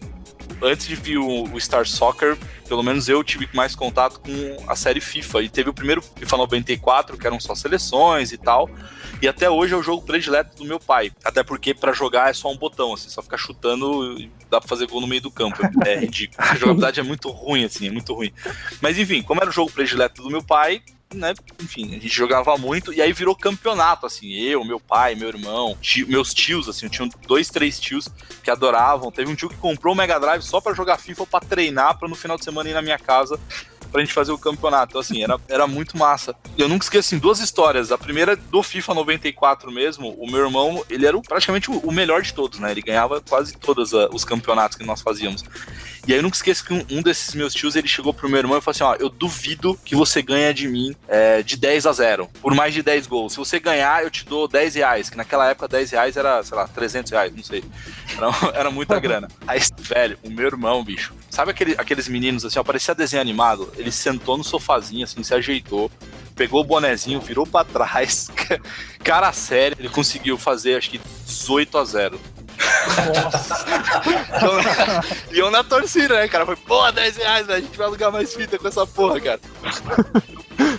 antes 0.60 0.86
de 0.86 0.94
vir 0.94 1.16
o, 1.16 1.44
o 1.44 1.58
Star 1.58 1.86
Soccer, 1.86 2.36
pelo 2.68 2.82
menos 2.82 3.08
eu 3.08 3.24
tive 3.24 3.48
mais 3.54 3.74
contato 3.74 4.20
com 4.20 4.70
a 4.70 4.76
série 4.76 5.00
FIFA. 5.00 5.42
E 5.42 5.48
teve 5.48 5.70
o 5.70 5.74
primeiro 5.74 6.02
FIFA 6.02 6.36
94, 6.36 7.16
que 7.16 7.26
eram 7.26 7.40
só 7.40 7.54
seleções 7.54 8.32
e 8.32 8.36
tal. 8.36 8.68
E 9.22 9.26
até 9.26 9.48
hoje 9.48 9.72
é 9.72 9.76
o 9.76 9.82
jogo 9.82 10.02
predileto 10.02 10.54
do 10.56 10.66
meu 10.66 10.78
pai. 10.78 11.10
Até 11.24 11.42
porque 11.42 11.72
pra 11.72 11.94
jogar 11.94 12.28
é 12.28 12.34
só 12.34 12.52
um 12.52 12.56
botão, 12.58 12.92
assim, 12.92 13.08
só 13.08 13.22
ficar 13.22 13.38
chutando 13.38 14.20
e 14.20 14.30
dá 14.50 14.60
pra 14.60 14.68
fazer 14.68 14.86
gol 14.86 15.00
no 15.00 15.06
meio 15.06 15.22
do 15.22 15.30
campo. 15.30 15.56
É 15.86 15.96
ridículo. 15.96 16.36
A 16.38 16.54
jogabilidade 16.56 17.00
é 17.00 17.02
muito 17.02 17.30
ruim, 17.30 17.64
assim, 17.64 17.88
é 17.88 17.90
muito 17.90 18.12
ruim. 18.12 18.30
Mas 18.82 18.98
enfim, 18.98 19.22
como 19.22 19.40
era 19.40 19.48
o 19.48 19.52
jogo 19.52 19.72
predileto 19.72 20.22
do 20.22 20.30
meu 20.30 20.42
pai, 20.42 20.82
né? 21.14 21.34
Enfim, 21.62 21.88
a 21.90 21.92
gente 21.94 22.08
jogava 22.08 22.56
muito 22.58 22.92
e 22.92 23.00
aí 23.00 23.12
virou 23.12 23.34
campeonato, 23.34 24.06
assim. 24.06 24.32
Eu, 24.32 24.64
meu 24.64 24.80
pai, 24.80 25.14
meu 25.14 25.28
irmão, 25.28 25.76
tio- 25.80 26.06
meus 26.08 26.34
tios, 26.34 26.68
assim, 26.68 26.86
eu 26.86 26.90
tinha 26.90 27.08
dois, 27.26 27.48
três 27.48 27.78
tios 27.80 28.08
que 28.42 28.50
adoravam. 28.50 29.10
Teve 29.10 29.30
um 29.30 29.34
tio 29.34 29.48
que 29.48 29.56
comprou 29.56 29.94
o 29.94 29.96
Mega 29.96 30.18
Drive 30.18 30.42
só 30.42 30.60
pra 30.60 30.74
jogar 30.74 30.98
FIFA 30.98 31.26
pra 31.26 31.40
treinar, 31.40 31.98
pra 31.98 32.08
no 32.08 32.14
final 32.14 32.36
de 32.36 32.44
semana 32.44 32.68
ir 32.68 32.74
na 32.74 32.82
minha 32.82 32.98
casa 32.98 33.38
pra 33.92 34.00
gente 34.00 34.12
fazer 34.12 34.32
o 34.32 34.36
campeonato. 34.38 34.90
Então, 34.90 35.00
assim, 35.00 35.22
era, 35.22 35.38
era 35.48 35.66
muito 35.66 35.96
massa. 35.96 36.34
Eu 36.58 36.68
nunca 36.68 36.84
esqueci, 36.84 37.14
assim, 37.14 37.18
duas 37.18 37.38
histórias. 37.38 37.92
A 37.92 37.96
primeira 37.96 38.34
do 38.36 38.60
FIFA 38.62 38.94
94 38.94 39.70
mesmo, 39.70 40.10
o 40.18 40.28
meu 40.30 40.40
irmão, 40.44 40.84
ele 40.90 41.06
era 41.06 41.18
praticamente 41.20 41.70
o, 41.70 41.78
o 41.78 41.92
melhor 41.92 42.20
de 42.20 42.34
todos, 42.34 42.58
né? 42.58 42.72
Ele 42.72 42.82
ganhava 42.82 43.20
quase 43.20 43.56
todos 43.56 43.94
ah, 43.94 44.08
os 44.12 44.24
campeonatos 44.24 44.76
que 44.76 44.84
nós 44.84 45.00
fazíamos. 45.00 45.44
E 46.06 46.12
aí 46.12 46.18
eu 46.20 46.22
nunca 46.22 46.36
esqueço 46.36 46.64
que 46.64 46.72
um, 46.72 46.84
um 46.90 47.02
desses 47.02 47.34
meus 47.34 47.52
tios, 47.52 47.74
ele 47.74 47.88
chegou 47.88 48.14
pro 48.14 48.28
meu 48.28 48.38
irmão 48.38 48.56
e 48.56 48.60
falou 48.60 48.70
assim, 48.74 48.84
ó, 48.84 48.94
eu 48.94 49.08
duvido 49.08 49.76
que 49.84 49.96
você 49.96 50.22
ganha 50.22 50.54
de 50.54 50.68
mim 50.68 50.94
é, 51.08 51.42
de 51.42 51.56
10 51.56 51.84
a 51.84 51.92
0, 51.92 52.28
por 52.40 52.54
mais 52.54 52.72
de 52.72 52.80
10 52.80 53.08
gols. 53.08 53.32
Se 53.32 53.38
você 53.38 53.58
ganhar, 53.58 54.04
eu 54.04 54.10
te 54.10 54.24
dou 54.24 54.46
10 54.46 54.76
reais, 54.76 55.10
que 55.10 55.16
naquela 55.16 55.48
época 55.50 55.66
10 55.66 55.90
reais 55.90 56.16
era, 56.16 56.40
sei 56.44 56.56
lá, 56.56 56.68
300 56.68 57.10
reais, 57.10 57.32
não 57.34 57.42
sei. 57.42 57.64
Era, 58.16 58.28
era 58.56 58.70
muita 58.70 59.00
grana. 59.00 59.26
Aí, 59.48 59.58
velho, 59.80 60.16
o 60.22 60.30
meu 60.30 60.46
irmão, 60.46 60.84
bicho, 60.84 61.12
sabe 61.28 61.50
aquele- 61.50 61.74
aqueles 61.76 62.06
meninos 62.06 62.44
assim, 62.44 62.58
ó, 62.58 62.62
parecia 62.62 62.94
desenho 62.94 63.20
animado? 63.20 63.72
Ele 63.76 63.90
sentou 63.90 64.38
no 64.38 64.44
sofazinho, 64.44 65.02
assim, 65.02 65.20
se 65.24 65.34
ajeitou, 65.34 65.90
pegou 66.36 66.60
o 66.60 66.64
bonezinho, 66.64 67.20
virou 67.20 67.44
pra 67.46 67.64
trás, 67.64 68.28
cara 69.02 69.32
sério, 69.32 69.76
ele 69.80 69.88
conseguiu 69.88 70.38
fazer, 70.38 70.76
acho 70.76 70.90
que 70.90 71.00
18 71.26 71.78
a 71.78 71.84
0. 71.84 72.20
Então, 74.36 74.52
E 75.32 75.38
eu 75.38 75.50
na 75.50 75.62
torcida, 75.62 76.14
né, 76.14 76.28
cara? 76.28 76.46
Foi, 76.46 76.56
pô, 76.56 76.90
10 76.90 77.16
reais, 77.16 77.46
velho. 77.46 77.58
A 77.58 77.60
gente 77.60 77.76
vai 77.76 77.86
alugar 77.86 78.12
mais 78.12 78.34
fita 78.34 78.58
com 78.58 78.68
essa 78.68 78.86
porra, 78.86 79.20
cara. 79.20 79.40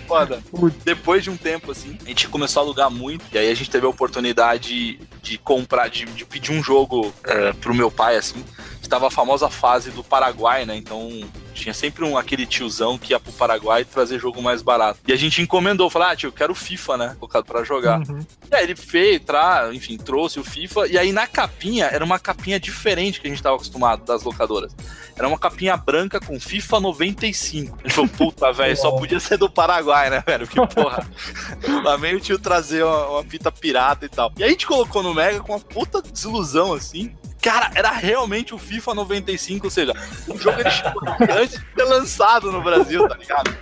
Foda. 0.07 0.41
Depois 0.83 1.23
de 1.23 1.29
um 1.29 1.37
tempo, 1.37 1.71
assim, 1.71 1.97
a 2.03 2.07
gente 2.07 2.27
começou 2.29 2.61
a 2.61 2.65
alugar 2.65 2.89
muito. 2.89 3.23
E 3.31 3.37
aí 3.37 3.51
a 3.51 3.55
gente 3.55 3.69
teve 3.69 3.85
a 3.85 3.89
oportunidade 3.89 4.99
de 5.21 5.37
comprar, 5.37 5.89
de, 5.89 6.05
de 6.05 6.25
pedir 6.25 6.51
um 6.51 6.63
jogo 6.63 7.13
é, 7.23 7.53
pro 7.53 7.75
meu 7.75 7.91
pai, 7.91 8.17
assim. 8.17 8.43
Que 8.87 8.89
tava 8.89 9.07
a 9.07 9.11
famosa 9.11 9.49
fase 9.49 9.91
do 9.91 10.01
Paraguai, 10.01 10.65
né? 10.65 10.77
Então 10.77 11.09
tinha 11.53 11.73
sempre 11.73 12.05
um, 12.05 12.17
aquele 12.17 12.45
tiozão 12.45 12.97
que 12.97 13.11
ia 13.11 13.19
pro 13.19 13.33
Paraguai 13.33 13.83
trazer 13.83 14.17
jogo 14.17 14.41
mais 14.41 14.61
barato. 14.61 15.01
E 15.05 15.11
a 15.11 15.15
gente 15.17 15.41
encomendou, 15.41 15.89
falou, 15.89 16.07
ah, 16.07 16.15
tio, 16.15 16.29
eu 16.29 16.31
quero 16.31 16.53
o 16.53 16.55
FIFA, 16.55 16.95
né? 16.95 17.17
Colocado 17.19 17.43
pra 17.43 17.65
jogar. 17.65 17.99
Uhum. 17.99 18.25
E 18.49 18.55
aí 18.55 18.63
ele 18.63 18.77
fez, 18.77 19.19
tra, 19.19 19.69
enfim, 19.73 19.97
trouxe 19.97 20.39
o 20.39 20.43
FIFA. 20.43 20.87
E 20.87 20.97
aí 20.97 21.11
na 21.11 21.27
capinha, 21.27 21.87
era 21.87 22.05
uma 22.05 22.17
capinha 22.17 22.57
diferente 22.57 23.19
que 23.19 23.27
a 23.27 23.29
gente 23.29 23.43
tava 23.43 23.57
acostumado 23.57 24.05
das 24.05 24.23
locadoras. 24.23 24.73
Era 25.17 25.27
uma 25.27 25.37
capinha 25.37 25.75
branca 25.75 26.21
com 26.21 26.39
FIFA 26.39 26.79
95. 26.79 27.79
Ele 27.83 27.93
falou, 27.93 28.09
puta, 28.09 28.53
velho, 28.53 28.77
só 28.77 28.91
podia 28.91 29.19
ser 29.19 29.37
do 29.37 29.49
Paraguai, 29.49 30.09
né, 30.09 30.23
velho? 30.25 30.47
Que 30.47 30.65
porra. 30.65 31.05
Lá 31.83 31.97
vem 31.97 32.15
o 32.15 32.21
tio 32.21 32.39
trazer 32.39 32.85
uma, 32.85 33.09
uma 33.09 33.23
fita 33.25 33.51
pirata 33.51 34.05
e 34.05 34.09
tal. 34.09 34.31
E 34.37 34.43
aí 34.43 34.47
a 34.47 34.51
gente 34.53 34.65
colocou 34.65 35.03
no 35.03 35.13
Mega 35.13 35.41
com 35.41 35.51
uma 35.51 35.59
puta 35.59 36.01
desilusão, 36.01 36.71
assim. 36.71 37.13
Cara, 37.47 37.71
era 37.75 37.91
realmente 37.91 38.53
o 38.53 38.57
FIFA 38.57 38.93
95, 38.93 39.67
ou 39.67 39.71
seja, 39.71 39.93
o 40.27 40.37
jogo 40.37 40.59
ele 40.59 40.69
chegou 40.69 41.01
antes 41.31 41.57
de 41.57 41.65
ser 41.75 41.83
lançado 41.85 42.51
no 42.51 42.61
Brasil, 42.61 43.07
tá 43.07 43.15
ligado? 43.15 43.55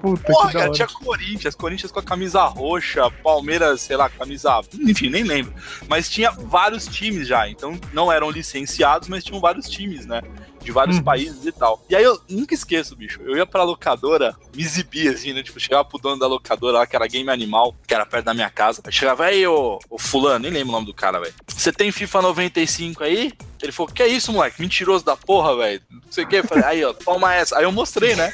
Puta, 0.00 0.32
Porra, 0.32 0.52
cara, 0.52 0.70
tinha 0.70 0.88
Corinthians, 0.88 1.54
Corinthians 1.54 1.92
com 1.92 2.00
a 2.00 2.02
camisa 2.02 2.42
roxa, 2.44 3.10
Palmeiras, 3.22 3.82
sei 3.82 3.96
lá, 3.96 4.08
camisa. 4.08 4.60
Enfim, 4.72 5.10
nem 5.10 5.22
lembro. 5.22 5.52
Mas 5.86 6.08
tinha 6.08 6.30
vários 6.30 6.86
times 6.86 7.28
já, 7.28 7.46
então 7.46 7.78
não 7.92 8.10
eram 8.10 8.30
licenciados, 8.30 9.06
mas 9.06 9.22
tinham 9.22 9.38
vários 9.38 9.68
times, 9.68 10.06
né? 10.06 10.22
De 10.62 10.70
vários 10.70 10.98
Uhum. 10.98 11.02
países 11.04 11.44
e 11.46 11.52
tal. 11.52 11.82
E 11.88 11.96
aí 11.96 12.04
eu 12.04 12.20
nunca 12.28 12.54
esqueço, 12.54 12.94
bicho. 12.94 13.20
Eu 13.22 13.36
ia 13.36 13.46
pra 13.46 13.62
locadora, 13.62 14.36
me 14.54 14.62
exibia, 14.62 15.10
assim, 15.12 15.32
né? 15.32 15.42
Tipo, 15.42 15.58
chegava 15.58 15.84
pro 15.84 15.98
dono 15.98 16.18
da 16.18 16.26
locadora 16.26 16.78
lá, 16.78 16.86
que 16.86 16.94
era 16.94 17.06
Game 17.06 17.30
Animal, 17.30 17.74
que 17.86 17.94
era 17.94 18.04
perto 18.04 18.26
da 18.26 18.34
minha 18.34 18.50
casa. 18.50 18.82
Aí 18.84 18.92
chegava, 18.92 19.24
aí, 19.24 19.46
ô, 19.46 19.78
ô 19.88 19.98
Fulano, 19.98 20.38
nem 20.40 20.50
lembro 20.52 20.68
o 20.68 20.72
nome 20.72 20.86
do 20.86 20.94
cara, 20.94 21.18
velho. 21.18 21.32
Você 21.46 21.72
tem 21.72 21.90
FIFA 21.90 22.22
95 22.22 23.02
aí? 23.04 23.32
Ele 23.62 23.72
falou, 23.72 23.92
que 23.92 24.02
é 24.02 24.06
isso, 24.06 24.32
moleque? 24.32 24.60
Mentiroso 24.60 25.04
da 25.04 25.16
porra, 25.16 25.56
velho. 25.56 25.82
Não 25.90 26.12
sei 26.12 26.24
o 26.24 26.28
que. 26.28 26.42
Falei, 26.42 26.64
aí, 26.64 26.84
ó, 26.84 26.92
toma 26.92 27.34
essa. 27.34 27.58
Aí 27.58 27.64
eu 27.64 27.72
mostrei, 27.72 28.14
né? 28.16 28.32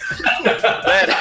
Velho, 0.84 1.14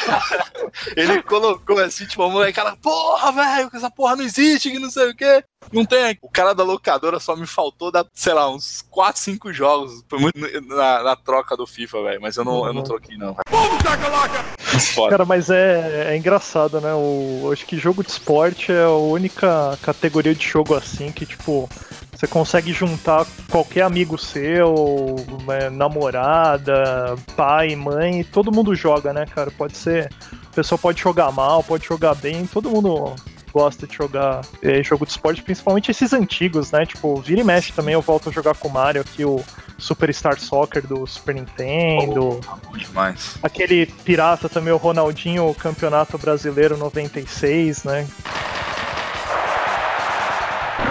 ele 0.95 1.23
colocou 1.23 1.79
assim, 1.79 2.05
tipo, 2.05 2.23
a 2.23 2.29
moleque, 2.29 2.59
ela, 2.59 2.75
porra, 2.77 3.31
velho, 3.31 3.69
essa 3.73 3.89
porra 3.89 4.15
não 4.15 4.23
existe, 4.23 4.71
que 4.71 4.79
não 4.79 4.89
sei 4.89 5.09
o 5.09 5.15
que. 5.15 5.43
Não 5.71 5.85
tem. 5.85 6.17
O 6.21 6.29
cara 6.29 6.53
da 6.53 6.63
locadora 6.63 7.19
só 7.19 7.35
me 7.35 7.47
faltou 7.47 7.91
dar, 7.91 8.05
sei 8.13 8.33
lá, 8.33 8.49
uns 8.49 8.83
4, 8.89 9.21
5 9.21 9.53
jogos. 9.53 10.03
Foi 10.07 10.19
muito 10.19 10.37
na, 10.67 11.03
na 11.03 11.15
troca 11.15 11.57
do 11.57 11.65
FIFA, 11.65 12.03
velho. 12.03 12.21
Mas 12.21 12.37
eu 12.37 12.45
não, 12.45 12.65
eu 12.65 12.73
não 12.73 12.83
troquei, 12.83 13.17
não. 13.17 13.35
Cara, 15.09 15.25
mas 15.25 15.49
é, 15.49 16.13
é 16.13 16.17
engraçado, 16.17 16.79
né? 16.81 16.93
O, 16.93 17.49
acho 17.51 17.65
que 17.65 17.77
jogo 17.77 18.03
de 18.03 18.11
esporte 18.11 18.71
é 18.71 18.83
a 18.83 18.89
única 18.89 19.77
categoria 19.81 20.35
de 20.35 20.47
jogo 20.47 20.75
assim 20.75 21.11
que, 21.11 21.25
tipo, 21.25 21.69
você 22.25 22.27
consegue 22.27 22.73
juntar 22.73 23.25
qualquer 23.49 23.83
amigo 23.83 24.17
seu, 24.17 25.15
né, 25.45 25.69
namorada, 25.69 27.15
pai, 27.35 27.75
mãe, 27.75 28.23
todo 28.23 28.51
mundo 28.51 28.75
joga, 28.75 29.13
né, 29.13 29.25
cara? 29.25 29.51
Pode 29.51 29.77
ser. 29.77 30.11
A 30.31 30.55
pessoa 30.55 30.77
pode 30.77 30.99
jogar 31.01 31.31
mal, 31.31 31.63
pode 31.63 31.85
jogar 31.85 32.15
bem, 32.15 32.47
todo 32.47 32.69
mundo 32.69 33.13
gosta 33.53 33.87
de 33.87 33.95
jogar 33.95 34.41
eh, 34.61 34.83
jogo 34.83 35.05
de 35.05 35.11
esporte, 35.11 35.41
principalmente 35.41 35.91
esses 35.91 36.11
antigos, 36.13 36.71
né? 36.71 36.85
Tipo, 36.85 37.15
vira 37.21 37.41
e 37.41 37.43
mexe 37.43 37.71
também, 37.71 37.93
eu 37.93 38.01
volto 38.01 38.29
a 38.29 38.31
jogar 38.31 38.55
com 38.55 38.67
o 38.67 38.71
Mario 38.71 39.01
aqui, 39.01 39.23
o 39.23 39.41
Superstar 39.77 40.39
Soccer 40.39 40.85
do 40.85 41.05
Super 41.05 41.35
Nintendo. 41.35 42.41
Bom 42.65 42.77
demais. 42.77 43.37
Aquele 43.43 43.85
pirata 43.85 44.49
também, 44.49 44.73
o 44.73 44.77
Ronaldinho, 44.77 45.47
o 45.47 45.55
Campeonato 45.55 46.17
Brasileiro 46.17 46.75
96, 46.75 47.83
né? 47.83 48.07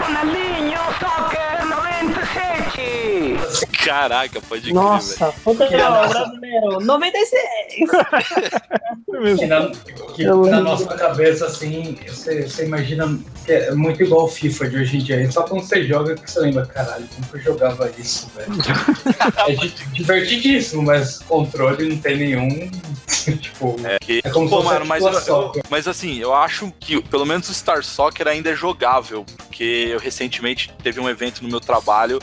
Ronaldinho, 0.07 0.54
soccer 1.01 1.54
97! 1.65 3.75
Caraca, 3.85 4.41
pode 4.41 4.63
crer, 4.63 4.73
velho. 4.75 4.87
Nossa, 4.87 5.33
puta 5.45 5.67
que 5.67 5.77
pariu, 5.77 6.09
brasileiro. 6.09 6.81
96! 6.81 7.91
Que 9.39 9.47
na, 9.47 9.71
que 10.17 10.25
na 10.25 10.35
lembro. 10.35 10.63
nossa 10.65 10.87
cabeça, 10.97 11.47
assim, 11.47 11.97
você, 12.05 12.43
você 12.49 12.65
imagina 12.67 13.17
que 13.47 13.53
é 13.53 13.73
muito 13.73 14.03
igual 14.03 14.25
o 14.25 14.29
FIFA 14.29 14.69
de 14.71 14.77
hoje 14.79 14.97
em 14.97 15.01
dia. 15.01 15.31
Só 15.31 15.43
quando 15.45 15.63
você 15.63 15.85
joga 15.85 16.17
que 16.17 16.29
você 16.29 16.41
lembra, 16.41 16.67
caralho, 16.67 17.07
como 17.15 17.25
que 17.29 17.37
eu 17.37 17.43
jogava 17.55 17.89
isso, 17.97 18.29
velho? 18.35 18.51
é 19.47 19.53
di- 19.55 19.69
divertidíssimo, 19.93 20.83
mas 20.83 21.21
controle 21.21 21.89
não 21.91 21.97
tem 21.99 22.17
nenhum. 22.17 22.69
tipo, 23.41 23.77
é, 23.85 23.99
Que- 24.01 24.21
como 24.33 24.49
Pô, 24.51 24.57
se 24.59 24.63
fosse 24.65 24.75
mano, 24.75 24.87
mas, 24.87 25.05
eu- 25.05 25.13
eu- 25.37 25.53
mas 25.71 25.87
assim, 25.87 26.19
eu 26.19 26.35
acho 26.35 26.73
que 26.81 27.01
pelo 27.03 27.25
menos 27.25 27.49
o 27.49 27.55
Star 27.55 27.85
Soccer 27.85 28.27
ainda 28.27 28.51
é 28.51 28.57
jogável, 28.57 29.25
porque 29.37 29.91
eu 29.93 30.01
recentemente 30.01 30.73
teve 30.83 30.99
um 30.99 31.09
evento 31.09 31.41
no 31.45 31.51
meu 31.55 31.61
trabalho 31.61 32.21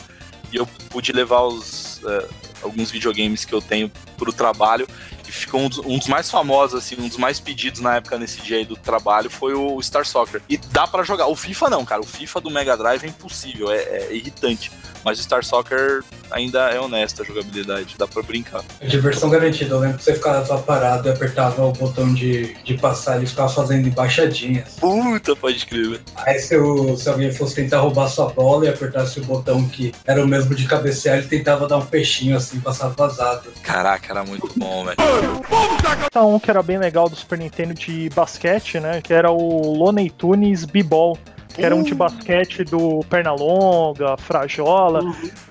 e 0.52 0.58
eu 0.58 0.68
pude 0.90 1.12
levar 1.12 1.42
os, 1.44 2.02
eh, 2.06 2.28
alguns 2.62 2.92
videogames 2.92 3.46
que 3.46 3.54
eu 3.54 3.62
tenho 3.62 3.90
pro 4.18 4.34
trabalho 4.34 4.88
e 5.28 5.32
ficou 5.32 5.62
um 5.62 5.70
dos, 5.70 5.80
um 5.80 5.98
dos 5.98 6.08
mais 6.08 6.30
famosos, 6.30 6.78
assim, 6.78 6.96
um 7.00 7.08
dos 7.08 7.18
mais 7.18 7.40
pedidos 7.40 7.80
na 7.80 7.96
época 7.96 8.18
nesse 8.18 8.42
dia 8.42 8.58
aí 8.58 8.66
do 8.66 8.76
trabalho 8.76 9.30
foi 9.30 9.54
o 9.54 9.82
Star 9.82 10.06
Soccer. 10.06 10.42
E 10.50 10.58
dá 10.58 10.86
pra 10.86 11.04
jogar. 11.04 11.28
O 11.28 11.36
FIFA 11.36 11.70
não, 11.70 11.86
cara. 11.86 12.02
O 12.02 12.06
FIFA 12.06 12.42
do 12.42 12.52
Mega 12.52 12.76
Drive 12.76 13.06
é 13.06 13.08
impossível, 13.08 13.72
é, 13.72 13.78
é 13.78 14.14
irritante. 14.14 14.70
Mas 15.04 15.20
Star 15.20 15.44
Soccer 15.44 16.04
ainda 16.30 16.70
é 16.70 16.80
honesto 16.80 17.22
a 17.22 17.26
jogabilidade, 17.26 17.96
dá 17.98 18.08
pra 18.08 18.22
brincar. 18.22 18.64
Diversão 18.88 19.30
garantida. 19.30 19.76
Eu 19.76 19.80
lembro 19.80 19.98
que 19.98 20.04
você 20.04 20.14
ficava 20.14 20.58
parado 20.60 21.08
e 21.08 21.12
apertava 21.12 21.66
o 21.66 21.72
botão 21.72 22.14
de, 22.14 22.54
de 22.64 22.76
passar 22.78 23.22
e 23.22 23.26
ficava 23.26 23.50
fazendo 23.50 23.88
embaixadinhas. 23.88 24.76
Puta, 24.80 25.36
pode 25.36 25.66
crer, 25.66 25.90
velho. 25.90 26.02
Aí 26.18 26.40
se, 26.40 26.56
o- 26.58 26.96
se 26.96 27.10
alguém 27.10 27.32
fosse 27.32 27.56
tentar 27.56 27.80
roubar 27.80 28.08
sua 28.10 28.30
bola 28.30 28.66
e 28.66 28.70
apertasse 28.70 29.20
o 29.20 29.24
botão 29.26 29.68
que 29.68 29.94
era 30.06 30.24
o 30.24 30.28
mesmo 30.28 30.54
de 30.56 30.66
cabecear, 30.68 31.18
ele 31.18 31.28
tentava 31.28 31.68
dar 31.68 31.78
um 31.78 31.86
peixinho 31.86 32.38
assim, 32.38 32.60
passar 32.60 32.90
vazado. 32.90 33.50
Caraca, 33.64 34.12
era 34.12 34.24
muito 34.24 34.50
bom, 34.58 34.86
velho. 34.86 34.98
Tá 36.12 36.24
um 36.24 36.40
que 36.40 36.50
era 36.50 36.62
bem 36.62 36.78
legal 36.78 37.10
do 37.10 37.16
Super 37.16 37.38
Nintendo 37.40 37.74
de 37.74 38.10
basquete, 38.10 38.80
né? 38.80 39.02
Que 39.02 39.14
era 39.14 39.32
o 39.32 39.76
Looney 39.78 40.10
Tunes 40.10 40.66
B-Ball. 40.66 41.18
Que 41.62 41.66
era 41.66 41.76
um 41.76 41.84
de 41.84 41.94
basquete 41.94 42.64
do 42.64 43.02
Pernalonga, 43.10 44.18
Frajola. 44.18 45.02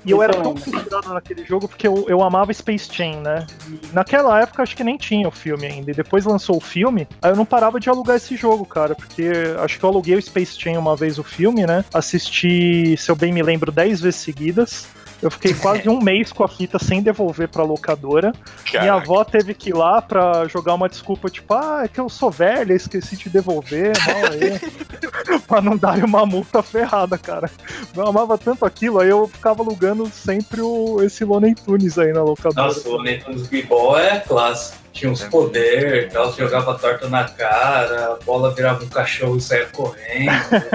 E 0.05 0.11
eu 0.11 0.23
era 0.23 0.35
tão 0.35 0.57
fissurado 0.57 1.15
naquele 1.15 1.45
jogo 1.45 1.69
porque 1.69 1.87
eu, 1.87 2.05
eu 2.09 2.23
amava 2.23 2.53
Space 2.53 2.89
Jam, 2.93 3.21
né? 3.21 3.47
E 3.69 3.95
naquela 3.95 4.41
época 4.41 4.63
acho 4.63 4.77
que 4.77 4.85
nem 4.85 4.97
tinha 4.97 5.29
o 5.29 5.31
filme 5.31 5.67
ainda. 5.67 5.91
E 5.91 5.95
depois 5.95 6.25
lançou 6.25 6.57
o 6.57 6.61
filme, 6.61 7.07
aí 7.23 7.31
eu 7.31 7.37
não 7.37 7.45
parava 7.45 7.79
de 7.79 7.89
alugar 7.89 8.17
esse 8.17 8.37
jogo, 8.37 8.65
cara. 8.65 8.95
Porque 8.95 9.31
acho 9.59 9.79
que 9.79 9.85
eu 9.85 9.91
aluguei 9.91 10.17
o 10.17 10.23
Space 10.23 10.59
Jam 10.61 10.79
uma 10.79 10.97
vez 10.97 11.19
o 11.19 11.25
filme, 11.25 11.67
né? 11.67 11.85
Assisti, 11.93 12.97
se 12.97 13.11
eu 13.11 13.17
bem 13.17 13.33
me 13.33 13.43
lembro, 13.43 13.71
10 13.71 14.01
vezes 14.01 14.21
seguidas. 14.21 14.89
Eu 15.23 15.31
fiquei 15.31 15.53
quase 15.53 15.89
um 15.89 16.01
mês 16.01 16.33
com 16.33 16.43
a 16.43 16.49
fita 16.49 16.79
sem 16.79 17.03
devolver 17.03 17.49
pra 17.49 17.63
locadora. 17.63 18.33
Minha 18.71 18.81
Caraca. 18.85 19.03
avó 19.03 19.25
teve 19.25 19.53
que 19.53 19.71
ir 19.71 19.75
lá 19.75 20.01
pra 20.01 20.47
jogar 20.49 20.75
uma 20.75 20.89
desculpa, 20.89 21.29
tipo, 21.29 21.53
ah, 21.53 21.83
é 21.85 21.89
que 21.89 22.01
eu 22.01 22.09
sou 22.09 22.31
velha, 22.31 22.73
esqueci 22.73 23.17
de 23.17 23.29
devolver, 23.29 23.93
mal 24.07 24.33
aí. 24.33 25.41
pra 25.47 25.61
não 25.61 25.77
dar 25.77 26.03
uma 26.03 26.25
multa 26.25 26.63
ferrada, 26.63 27.19
cara. 27.19 27.51
Eu 27.95 28.07
amava 28.07 28.39
tanto 28.39 28.65
aquilo, 28.65 28.99
aí 28.99 29.11
eu 29.11 29.29
ficava 29.29 29.63
alugando 29.63 30.07
sempre 30.09 30.63
o, 30.63 31.03
esse 31.03 31.25
Looney 31.25 31.55
Tunes 31.55 31.99
aí 31.99 32.13
na 32.13 32.23
locadora. 32.23 32.69
Nossa, 32.69 32.89
o 32.89 33.03
Nathan's 33.03 33.47
B-Ball 33.47 33.99
é 33.99 34.21
clássico. 34.21 34.81
Tinha 34.93 35.13
uns 35.13 35.23
poderes 35.23 36.07
e 36.07 36.15
tal, 36.15 36.33
você 36.33 36.43
jogava 36.43 36.77
torta 36.77 37.09
na 37.09 37.25
cara, 37.25 38.15
a 38.15 38.25
bola 38.25 38.53
virava 38.53 38.85
um 38.85 38.89
cachorro 38.89 39.37
e 39.37 39.41
saia 39.41 39.67
correndo. 39.67 40.33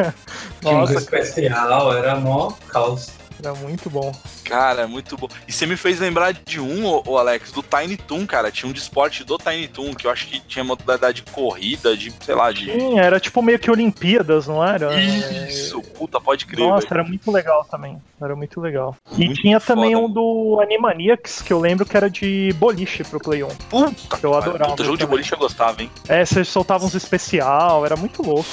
Tinha 0.61 0.73
uns 0.73 0.89
Nossa, 0.91 0.93
especial, 0.93 1.93
era 1.93 2.15
mó 2.15 2.53
caos. 2.69 3.11
Era 3.39 3.53
muito 3.55 3.89
bom. 3.89 4.11
Cara, 4.43 4.83
é 4.83 4.85
muito 4.85 5.17
bom. 5.17 5.27
E 5.47 5.51
você 5.51 5.65
me 5.65 5.75
fez 5.75 5.99
lembrar 5.99 6.33
de 6.33 6.59
um, 6.59 6.85
ô, 6.85 7.03
ô, 7.05 7.17
Alex, 7.17 7.51
do 7.51 7.61
Tiny 7.63 7.97
Toon, 7.97 8.25
cara. 8.25 8.51
Tinha 8.51 8.69
um 8.69 8.73
de 8.73 8.79
esporte 8.79 9.23
do 9.23 9.37
Tiny 9.37 9.67
Toon, 9.67 9.93
que 9.93 10.07
eu 10.07 10.11
acho 10.11 10.27
que 10.27 10.39
tinha 10.41 10.63
modalidade 10.63 11.21
de 11.21 11.31
corrida, 11.31 11.95
de, 11.97 12.13
sei 12.23 12.35
lá, 12.35 12.51
de. 12.51 12.71
Sim, 12.71 12.99
era 12.99 13.19
tipo 13.19 13.41
meio 13.41 13.59
que 13.59 13.69
Olimpíadas, 13.69 14.47
não 14.47 14.63
era? 14.65 14.95
Isso, 14.99 15.81
puta, 15.81 16.19
pode 16.19 16.45
crer. 16.45 16.67
Nossa, 16.67 16.87
velho. 16.87 16.99
era 16.99 17.03
muito 17.07 17.31
legal 17.31 17.65
também. 17.69 18.01
Era 18.21 18.35
muito 18.35 18.61
legal. 18.61 18.95
E 19.17 19.25
Muito 19.25 19.41
tinha 19.41 19.59
também 19.59 19.93
foda. 19.93 20.05
um 20.05 20.09
do 20.11 20.59
Animaniacs, 20.61 21.41
que 21.41 21.51
eu 21.51 21.59
lembro 21.59 21.85
que 21.85 21.97
era 21.97 22.09
de 22.09 22.53
boliche 22.57 23.03
pro 23.03 23.19
Play 23.19 23.43
1. 23.43 23.47
Puta, 23.69 23.95
Eu 24.23 24.31
cara, 24.31 24.37
adorava 24.45 24.71
Puta, 24.71 24.83
jogo 24.83 24.97
de 24.97 25.03
também. 25.03 25.17
boliche 25.17 25.33
eu 25.33 25.37
gostava, 25.39 25.81
hein? 25.81 25.91
É, 26.07 26.23
você 26.23 26.43
soltava 26.45 26.85
uns 26.85 26.93
especial, 26.95 27.85
era 27.85 27.95
muito 27.97 28.21
louco. 28.23 28.45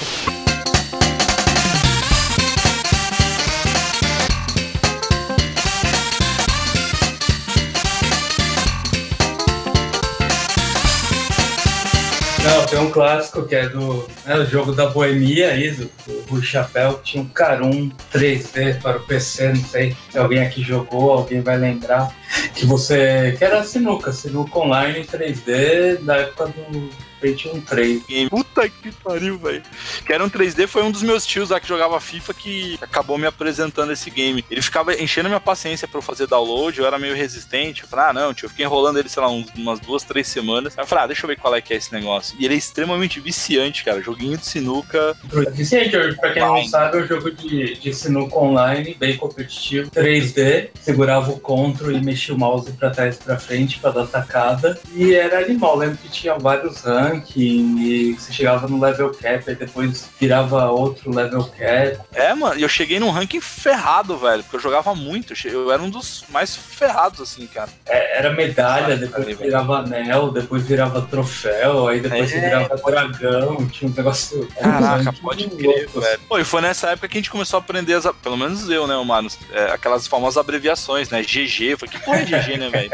Não, 12.44 12.66
tem 12.66 12.78
um 12.80 12.90
clássico 12.90 13.44
que 13.44 13.54
é 13.54 13.68
do 13.68 14.08
né, 14.26 14.36
o 14.36 14.44
jogo 14.44 14.72
da 14.72 14.86
Boemia 14.88 15.50
aí, 15.50 15.70
do, 15.70 15.88
do 16.28 16.42
Chapéu, 16.42 17.00
tinha 17.02 17.22
um 17.22 17.28
Carum 17.28 17.90
3D 18.12 18.80
para 18.82 18.96
o 18.96 19.06
PC, 19.06 19.50
não 19.50 19.64
sei 19.64 19.96
se 20.10 20.18
alguém 20.18 20.40
aqui 20.40 20.60
jogou, 20.60 21.12
alguém 21.12 21.40
vai 21.40 21.56
lembrar. 21.56 22.12
Que 22.54 22.66
você. 22.66 23.34
que 23.38 23.44
era 23.44 23.62
sinuca, 23.62 24.12
sinuca 24.12 24.58
online 24.58 25.04
3D 25.04 26.02
da 26.02 26.16
época 26.16 26.46
do 26.46 26.90
Pentium 27.22 27.60
3. 27.60 28.02
Game. 28.06 28.28
Puta 28.28 28.68
que 28.68 28.90
pariu, 28.92 29.38
velho. 29.38 29.62
Que 30.04 30.12
era 30.12 30.24
um 30.24 30.28
3D, 30.28 30.66
foi 30.66 30.82
um 30.82 30.90
dos 30.90 31.02
meus 31.02 31.24
tios 31.24 31.50
lá 31.50 31.60
que 31.60 31.68
jogava 31.68 32.00
FIFA 32.00 32.34
que 32.34 32.78
acabou 32.82 33.16
me 33.16 33.26
apresentando 33.26 33.92
esse 33.92 34.10
game. 34.10 34.44
Ele 34.50 34.60
ficava 34.60 34.92
enchendo 34.94 35.28
minha 35.28 35.40
paciência 35.40 35.86
pra 35.86 35.98
eu 35.98 36.02
fazer 36.02 36.26
download, 36.26 36.78
eu 36.78 36.86
era 36.86 36.98
meio 36.98 37.14
resistente. 37.14 37.82
Eu 37.82 37.88
falei, 37.88 38.06
ah, 38.06 38.12
não, 38.12 38.34
tio, 38.34 38.46
eu 38.46 38.50
fiquei 38.50 38.66
enrolando 38.66 38.98
ele, 38.98 39.08
sei 39.08 39.22
lá, 39.22 39.28
umas 39.28 39.78
duas, 39.78 40.02
três 40.02 40.26
semanas. 40.26 40.76
Aí 40.76 40.82
eu 40.82 40.86
falei, 40.88 41.04
ah, 41.04 41.06
deixa 41.06 41.24
eu 41.24 41.28
ver 41.28 41.38
qual 41.38 41.54
é 41.54 41.60
que 41.60 41.72
é 41.72 41.76
esse 41.76 41.92
negócio. 41.92 42.34
E 42.38 42.44
ele 42.44 42.54
é 42.54 42.58
extremamente 42.58 43.20
viciante, 43.20 43.84
cara. 43.84 44.02
Joguinho 44.02 44.36
de 44.36 44.44
sinuca. 44.44 45.16
Vicente, 45.52 45.96
pra 46.16 46.32
quem 46.32 46.42
não 46.42 46.64
sabe, 46.64 46.98
é 46.98 47.02
um 47.02 47.06
jogo 47.06 47.30
de, 47.30 47.74
de 47.74 47.94
sinuca 47.94 48.36
online, 48.36 48.96
bem 48.98 49.16
competitivo, 49.16 49.90
3D, 49.90 50.70
segurava 50.80 51.30
o 51.30 51.38
control 51.38 51.92
e 51.92 52.02
mexia 52.02 52.34
o 52.34 52.38
mouse 52.38 52.72
pra 52.72 52.90
trás 52.90 53.16
e 53.16 53.18
pra 53.18 53.38
frente 53.38 53.78
pra 53.78 53.90
dar 53.90 54.06
tacada. 54.06 54.78
E 54.94 55.14
era 55.14 55.38
animal. 55.38 55.76
Lembro 55.76 55.98
que 55.98 56.08
tinha 56.08 56.34
vários 56.38 56.84
rankings 57.12 57.80
e 57.82 58.12
você 58.14 58.32
chegava 58.32 58.66
no 58.68 58.80
level 58.80 59.10
cap 59.10 59.50
e 59.50 59.54
depois 59.54 60.08
virava 60.20 60.70
outro 60.70 61.14
level 61.14 61.44
cap. 61.44 61.98
É, 62.14 62.34
mano, 62.34 62.58
e 62.58 62.62
eu 62.62 62.68
cheguei 62.68 62.98
num 62.98 63.10
ranking 63.10 63.40
ferrado, 63.40 64.16
velho, 64.16 64.42
porque 64.42 64.56
eu 64.56 64.60
jogava 64.60 64.94
muito. 64.94 65.34
Eu 65.46 65.70
era 65.72 65.82
um 65.82 65.90
dos 65.90 66.24
mais 66.28 66.54
ferrados, 66.56 67.20
assim, 67.20 67.46
cara. 67.46 67.70
É, 67.86 68.18
era 68.18 68.32
medalha, 68.32 68.96
depois 68.96 69.24
ali, 69.24 69.34
velho. 69.34 69.50
virava 69.50 69.78
anel, 69.78 70.30
depois 70.30 70.62
virava 70.66 71.02
troféu, 71.02 71.88
aí 71.88 72.00
depois 72.00 72.32
É. 72.32 72.40
virava 72.40 72.76
dragão, 72.76 73.66
tinha 73.68 73.90
um 73.90 73.94
negócio. 73.94 74.46
Caraca, 74.60 75.02
ranking 75.04 75.20
pode 75.22 75.48
crer, 75.48 75.66
louco, 75.84 76.00
velho. 76.00 76.20
Pô, 76.28 76.38
e 76.38 76.44
foi 76.44 76.60
nessa 76.60 76.90
época 76.90 77.08
que 77.08 77.18
a 77.18 77.20
gente 77.20 77.30
começou 77.30 77.58
a 77.58 77.60
aprender, 77.60 77.94
as, 77.94 78.06
pelo 78.22 78.36
menos 78.36 78.68
eu, 78.70 78.86
né, 78.86 78.96
mano, 79.04 79.28
é, 79.52 79.64
aquelas 79.72 80.06
famosas 80.06 80.36
abreviações, 80.38 81.10
né? 81.10 81.22
GG. 81.22 81.76
Foi 81.78 81.88
que 81.88 81.98
porra 81.98 82.18
é 82.20 82.24
GG, 82.24 82.56
né, 82.58 82.70
velho? 82.70 82.92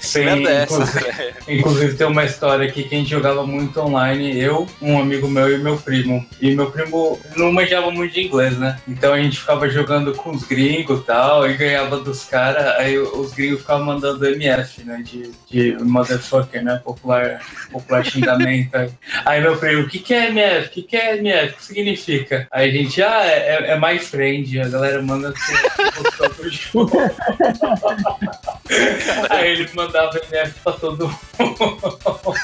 Sim, 0.00 0.24
Merda 0.24 0.50
é 0.50 0.62
inclusive, 0.64 1.00
velho? 1.12 1.34
inclusive 1.48 1.94
tem 1.96 2.06
uma 2.06 2.24
história 2.24 2.68
aqui 2.68 2.84
que 2.84 2.94
a 2.94 2.98
gente 2.98 3.10
jogava 3.10 3.27
muito 3.46 3.80
online, 3.80 4.38
eu, 4.38 4.66
um 4.80 4.98
amigo 5.00 5.28
meu 5.28 5.52
e 5.54 5.58
meu 5.58 5.76
primo. 5.76 6.24
E 6.40 6.54
meu 6.54 6.70
primo 6.70 7.18
não 7.36 7.52
manjava 7.52 7.90
muito 7.90 8.14
de 8.14 8.26
inglês, 8.26 8.58
né? 8.58 8.78
Então 8.86 9.12
a 9.12 9.20
gente 9.20 9.38
ficava 9.38 9.68
jogando 9.68 10.14
com 10.14 10.30
os 10.30 10.44
gringos 10.44 11.00
e 11.00 11.04
tal, 11.04 11.48
e 11.48 11.54
ganhava 11.54 11.98
dos 11.98 12.24
caras, 12.24 12.64
aí 12.78 12.98
os 12.98 13.32
gringos 13.32 13.60
ficavam 13.60 13.86
mandando 13.86 14.26
MF, 14.26 14.84
né? 14.84 15.02
De, 15.04 15.30
de 15.50 15.76
motherfucker, 15.84 16.62
né? 16.62 16.80
Popular, 16.84 17.40
popular 17.70 18.04
xingamento. 18.04 18.76
Aí- 19.24 19.40
meu 19.48 19.56
primo, 19.56 19.82
o 19.82 19.88
que, 19.88 19.98
que 19.98 20.14
é 20.14 20.28
MF? 20.28 20.66
O 20.66 20.70
que, 20.70 20.82
que 20.82 20.96
é 20.96 21.16
MF? 21.16 21.52
O 21.52 21.56
que 21.56 21.64
significa? 21.64 22.46
Aí 22.50 22.68
a 22.68 22.72
gente, 22.72 23.02
ah, 23.02 23.24
é, 23.24 23.30
é, 23.30 23.70
é 23.72 23.80
my 23.80 23.98
friend. 23.98 24.60
A 24.60 24.68
galera 24.68 25.02
manda 25.02 25.28
assim. 25.28 25.54
Aí 29.30 29.52
ele 29.52 29.68
mandava 29.74 30.18
MF 30.30 30.60
pra 30.60 30.72
todo 30.72 31.08
mundo. 31.08 32.34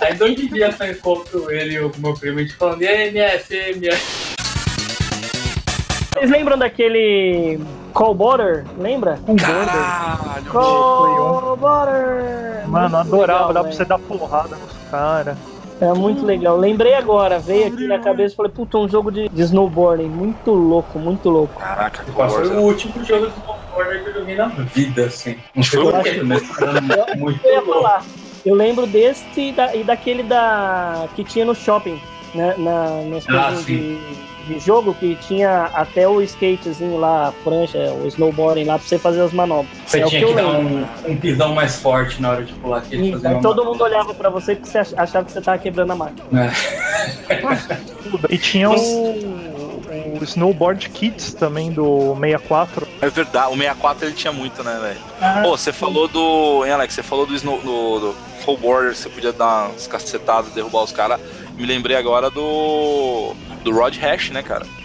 Aí 0.00 0.14
de 0.14 0.24
onde 0.24 0.48
dia 0.48 0.74
eu 0.78 0.90
encontro 0.90 1.50
ele 1.50 1.74
e 1.74 1.80
o 1.80 1.92
meu 1.98 2.14
primo, 2.14 2.38
a 2.38 2.42
gente 2.42 2.54
falando, 2.54 2.82
e 2.82 2.86
MF, 2.86 3.54
MF. 3.54 4.36
Vocês 6.12 6.30
lembram 6.30 6.58
daquele 6.58 7.60
Call 7.94 8.14
Border? 8.14 8.64
Lembra? 8.78 9.18
Caralho, 9.38 10.44
Call 10.50 11.56
Border! 11.56 12.66
Mano, 12.66 12.96
adorava, 12.96 13.52
dá 13.52 13.62
pra 13.62 13.72
você 13.72 13.84
dar 13.84 13.98
porrada 13.98 14.56
nos 14.56 14.90
caras. 14.90 15.36
É 15.80 15.92
muito 15.94 16.26
legal. 16.26 16.56
Lembrei 16.58 16.94
agora, 16.94 17.38
veio 17.38 17.66
aqui 17.68 17.86
na 17.86 17.98
cabeça 17.98 18.34
e 18.34 18.36
falei, 18.36 18.52
puta, 18.52 18.76
um 18.78 18.88
jogo 18.88 19.10
de, 19.10 19.28
de 19.28 19.42
snowboarding. 19.42 20.08
Muito 20.08 20.50
louco, 20.52 20.98
muito 20.98 21.30
louco. 21.30 21.58
Caraca, 21.58 22.04
que 22.04 22.10
Foi 22.12 22.46
o 22.48 22.60
último 22.60 23.02
jogo 23.04 23.26
de 23.28 23.32
snowboard 23.38 24.02
que 24.04 24.10
eu 24.10 24.14
joguei 24.14 24.34
na 24.36 24.46
vida, 24.48 25.06
assim. 25.06 25.36
Não 25.54 25.62
Foi 25.64 25.80
o 25.80 25.92
mas 25.92 26.06
era 26.06 26.24
muito 27.16 27.40
Eu 27.46 27.52
ia 27.52 27.60
louco. 27.62 27.72
falar. 27.82 28.04
Eu 28.44 28.54
lembro 28.54 28.86
desse 28.86 29.24
e, 29.40 29.52
da- 29.52 29.74
e 29.74 29.82
daquele 29.84 30.22
da 30.22 31.08
que 31.14 31.22
tinha 31.24 31.44
no 31.44 31.54
shopping, 31.54 32.00
né? 32.34 32.54
Na, 32.58 33.02
nas 33.02 33.26
Ah, 33.28 33.44
coisas 33.48 33.66
de, 33.66 33.98
de 34.54 34.58
jogo, 34.58 34.92
que 34.94 35.14
tinha 35.16 35.70
até 35.74 36.06
o 36.08 36.20
skatezinho 36.22 36.98
lá, 36.98 37.28
a 37.28 37.32
prancha, 37.44 37.78
o 37.92 38.06
snowboarding 38.08 38.64
lá 38.64 38.78
pra 38.78 38.86
você 38.86 38.98
fazer 38.98 39.20
as 39.22 39.32
manobras. 39.32 39.70
Você 39.86 40.00
é 40.00 40.06
o 40.06 40.08
tinha 40.08 40.22
que 40.22 40.28
que, 40.28 40.34
dar 40.34 40.46
um, 40.48 40.86
um 41.08 41.16
pisão 41.16 41.54
mais 41.54 41.76
forte 41.76 42.20
na 42.20 42.30
hora 42.30 42.44
de 42.44 42.52
pular 42.54 42.78
aqui. 42.78 42.96
E 42.96 43.26
aí 43.26 43.40
todo 43.40 43.64
mundo 43.64 43.82
olhava 43.82 44.12
pra 44.14 44.28
você 44.28 44.54
porque 44.56 44.68
você 44.70 44.78
ach- 44.78 44.94
achava 44.96 45.24
que 45.24 45.32
você 45.32 45.40
tava 45.40 45.58
quebrando 45.58 45.92
a 45.92 45.96
máquina. 45.96 46.52
E 48.28 48.38
tinha 48.38 48.70
o, 48.70 49.10
o 50.20 50.24
Snowboard 50.24 50.88
Kids 50.90 51.34
também 51.34 51.70
do 51.70 52.14
64. 52.20 52.86
É 53.00 53.08
verdade, 53.08 53.48
o 53.52 53.56
64 53.56 54.06
ele 54.06 54.14
tinha 54.14 54.32
muito, 54.32 54.62
né, 54.62 54.78
velho? 54.80 55.42
Pô, 55.42 55.56
você 55.56 55.72
falou 55.72 56.08
do. 56.08 56.64
Hein, 56.64 56.72
Alex, 56.72 56.94
você 56.94 57.02
falou 57.02 57.26
do 57.26 57.34
Snow. 57.34 57.58
Do, 57.60 57.98
do 58.00 58.14
Full 58.44 58.56
Border, 58.56 58.96
você 58.96 59.08
podia 59.08 59.32
dar 59.34 59.68
umas 59.68 59.86
cacetadas, 59.86 60.50
derrubar 60.52 60.82
os 60.82 60.92
caras. 60.92 61.20
Me 61.60 61.66
lembrei 61.66 61.94
agora 61.94 62.30
do. 62.30 63.34
Do 63.62 63.70
Rod 63.70 63.94
Hash, 63.98 64.30
né, 64.30 64.42
cara? 64.42 64.66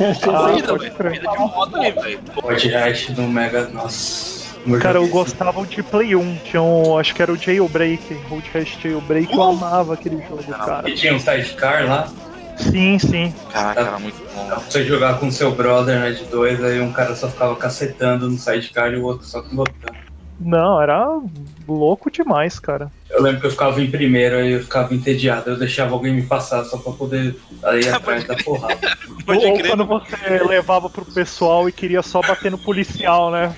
Ah, 0.00 0.48
Corrida, 0.48 0.68
pode 0.68 0.84
velho. 0.84 0.94
crer. 0.96 1.22
Corrida 1.22 1.30
de 1.30 1.38
moto 1.38 1.76
aí, 1.76 1.92
velho. 1.92 2.20
Hot 2.42 2.68
Hash 2.70 3.10
do 3.10 3.22
Mega. 3.22 3.68
Nossa. 3.68 4.46
Cara, 4.80 4.98
eu 4.98 5.06
gostava 5.06 5.64
de 5.66 5.82
Play 5.82 6.16
1. 6.16 6.36
Tinha 6.44 6.62
um, 6.62 6.98
acho 6.98 7.14
que 7.14 7.22
era 7.22 7.30
o 7.30 7.36
Jailbreak. 7.36 8.14
O 8.30 8.42
Hash 8.52 8.78
Jailbreak, 8.82 9.32
eu 9.32 9.42
amava 9.42 9.94
aquele 9.94 10.16
jogo, 10.26 10.42
cara. 10.44 10.88
E 10.88 10.94
tinha 10.94 11.14
um 11.14 11.18
sidecar 11.20 11.86
lá. 11.86 12.08
Sim, 12.56 12.98
sim. 12.98 13.34
Caraca, 13.52 13.80
era 13.82 13.98
muito 13.98 14.16
bom. 14.34 14.48
Dá 14.48 14.56
pra 14.56 14.64
você 14.64 14.82
jogar 14.82 15.20
com 15.20 15.30
seu 15.30 15.54
brother, 15.54 16.00
né, 16.00 16.10
de 16.12 16.24
dois, 16.24 16.62
aí 16.64 16.80
um 16.80 16.90
cara 16.92 17.14
só 17.14 17.28
ficava 17.28 17.54
cacetando 17.54 18.28
no 18.30 18.38
sidecar 18.38 18.92
e 18.92 18.96
o 18.96 19.04
outro 19.04 19.26
só 19.26 19.42
pilotando. 19.42 19.94
Não, 20.40 20.80
era 20.80 21.20
louco 21.68 22.10
demais, 22.10 22.58
cara. 22.58 22.90
Eu 23.16 23.22
lembro 23.22 23.40
que 23.40 23.46
eu 23.46 23.50
ficava 23.50 23.80
em 23.80 23.90
primeiro, 23.90 24.36
aí 24.36 24.52
eu 24.52 24.62
ficava 24.62 24.94
entediado, 24.94 25.48
eu 25.48 25.58
deixava 25.58 25.94
alguém 25.94 26.12
me 26.12 26.22
passar 26.22 26.62
só 26.64 26.76
pra 26.76 26.92
poder 26.92 27.34
ir 27.80 27.88
atrás 27.88 28.24
da 28.24 28.36
porrada. 28.36 28.76
Ou 29.26 29.40
crer. 29.40 29.68
quando 29.68 29.86
você 29.86 30.42
levava 30.46 30.90
pro 30.90 31.04
pessoal 31.04 31.66
e 31.66 31.72
queria 31.72 32.02
só 32.02 32.20
bater 32.20 32.50
no 32.50 32.58
policial, 32.58 33.30
né? 33.30 33.56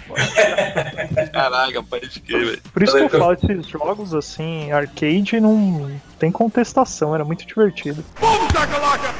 Caraca, 1.32 1.82
pode 1.82 2.20
crer, 2.20 2.44
velho. 2.46 2.62
Por 2.72 2.82
isso 2.84 2.92
que 2.92 2.98
eu 3.00 3.08
Eu 3.08 3.18
falo, 3.18 3.32
esses 3.32 3.66
jogos 3.66 4.14
assim, 4.14 4.70
arcade, 4.70 5.40
não 5.40 5.90
tem 6.18 6.30
contestação, 6.30 7.14
era 7.14 7.24
muito 7.24 7.44
divertido. 7.44 8.04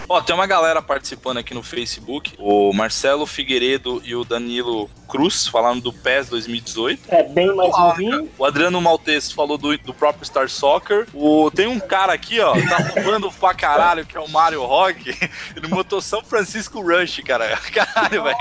Ó, 0.09 0.21
tem 0.23 0.35
uma 0.35 0.47
galera 0.47 0.81
participando 0.81 1.39
aqui 1.39 1.53
no 1.53 1.63
Facebook. 1.63 2.35
O 2.39 2.73
Marcelo 2.73 3.27
Figueiredo 3.27 4.01
e 4.05 4.15
o 4.15 4.25
Danilo 4.25 4.89
Cruz 5.09 5.47
falando 5.47 5.81
do 5.81 5.93
PES 5.93 6.29
2018. 6.29 7.03
É 7.09 7.23
bem 7.23 7.55
mais 7.55 7.71
novinho. 7.71 8.29
O 8.39 8.45
Adriano 8.45 8.81
Maltese 8.81 9.35
falou 9.35 9.57
do, 9.57 9.77
do 9.79 9.95
próprio 9.95 10.25
Star 10.25 10.49
Soccer. 10.49 11.07
O, 11.15 11.51
tem 11.51 11.67
um 11.67 11.81
cara 11.81 12.13
aqui, 12.13 12.39
ó, 12.41 12.53
tá 12.53 12.77
roubando 12.95 13.31
pra 13.33 13.55
caralho, 13.55 14.05
que 14.05 14.17
é 14.17 14.21
o 14.21 14.29
Mario 14.29 14.63
Rock. 14.65 15.09
Ele 15.57 15.69
botou 15.69 16.01
São 16.01 16.23
Francisco 16.23 16.81
Rush, 16.81 17.21
cara. 17.25 17.49
Caralho, 17.73 18.25
velho. 18.25 18.37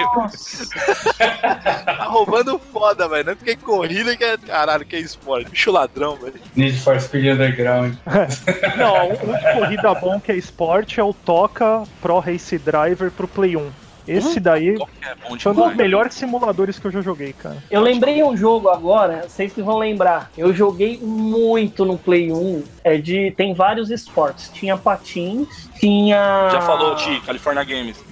tá 1.85 2.05
roubando 2.09 2.59
foda, 2.59 3.07
velho. 3.07 3.25
Não 3.25 3.31
é 3.31 3.35
porque 3.35 3.51
é 3.51 3.55
corrida 3.55 4.15
que 4.15 4.23
é. 4.23 4.37
Caralho, 4.37 4.85
que 4.85 4.95
é 4.95 4.99
esporte. 4.99 5.49
Bicho 5.49 5.71
ladrão, 5.71 6.15
velho. 6.15 6.39
Need 6.55 6.79
for 6.79 6.99
Speed 6.99 7.33
Underground. 7.33 7.95
Não, 8.77 9.09
um 9.11 9.37
de 9.37 9.53
corrida 9.59 9.93
bom 9.95 10.19
que 10.19 10.31
é 10.31 10.35
esporte 10.35 10.99
é 10.99 11.03
o 11.03 11.13
Toca 11.13 11.83
Pro 12.01 12.19
Race 12.19 12.57
Driver 12.57 13.11
pro 13.11 13.27
Play 13.27 13.55
1. 13.55 13.86
Esse 14.07 14.39
daí 14.39 14.75
Qual 14.75 14.87
que 14.87 15.05
é 15.05 15.39
foi 15.39 15.51
um 15.51 15.55
dos 15.55 15.75
melhores 15.75 16.13
simuladores 16.13 16.79
que 16.79 16.85
eu 16.87 16.91
já 16.91 17.01
joguei, 17.01 17.33
cara. 17.33 17.57
Eu 17.69 17.81
lembrei 17.81 18.23
um 18.23 18.35
jogo 18.35 18.69
agora, 18.69 19.25
vocês 19.27 19.51
que 19.51 19.61
vão 19.61 19.77
lembrar. 19.77 20.31
Eu 20.37 20.53
joguei 20.53 20.97
muito 21.01 21.83
no 21.83 21.97
Play 21.97 22.31
1. 22.31 22.63
É 22.83 22.97
de, 22.97 23.31
tem 23.31 23.53
vários 23.53 23.91
esportes. 23.91 24.49
Tinha 24.49 24.77
patins, 24.77 25.69
tinha. 25.79 26.49
Já 26.51 26.61
falou, 26.61 26.95
Ti, 26.95 27.21
California 27.25 27.63
Games. 27.63 28.03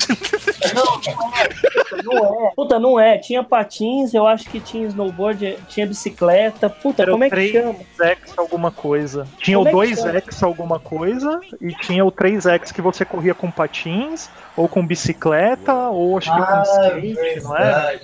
Não, 0.73 0.83
não 0.83 1.35
é. 1.35 1.49
Puta, 1.49 2.03
não 2.03 2.45
é. 2.47 2.51
Puta, 2.55 2.79
não 2.79 2.99
é. 2.99 3.17
Tinha 3.17 3.43
patins, 3.43 4.13
eu 4.13 4.25
acho 4.25 4.49
que 4.49 4.59
tinha 4.59 4.87
snowboard, 4.87 5.57
tinha 5.67 5.85
bicicleta. 5.85 6.69
Puta, 6.69 7.03
Era 7.03 7.11
como 7.11 7.23
é 7.23 7.29
que 7.29 7.35
3 7.35 7.51
chama? 7.51 7.75
X 8.01 8.37
alguma 8.37 8.71
coisa. 8.71 9.27
Tinha 9.39 9.57
Como 9.57 9.69
o 9.69 9.83
é 9.83 9.87
que 9.87 9.95
2X 9.95 10.43
alguma 10.43 10.79
coisa 10.79 11.39
e 11.61 11.73
tinha 11.75 12.03
o 12.03 12.11
3X 12.11 12.73
que 12.73 12.81
você 12.81 13.05
corria 13.05 13.33
com 13.33 13.51
patins, 13.51 14.29
ou 14.55 14.67
com 14.67 14.85
bicicleta, 14.85 15.73
ou 15.89 16.17
acho 16.17 16.33
que 16.33 16.41
com 16.41 16.61
skate, 16.61 17.43
não 17.43 17.57
é? 17.57 17.99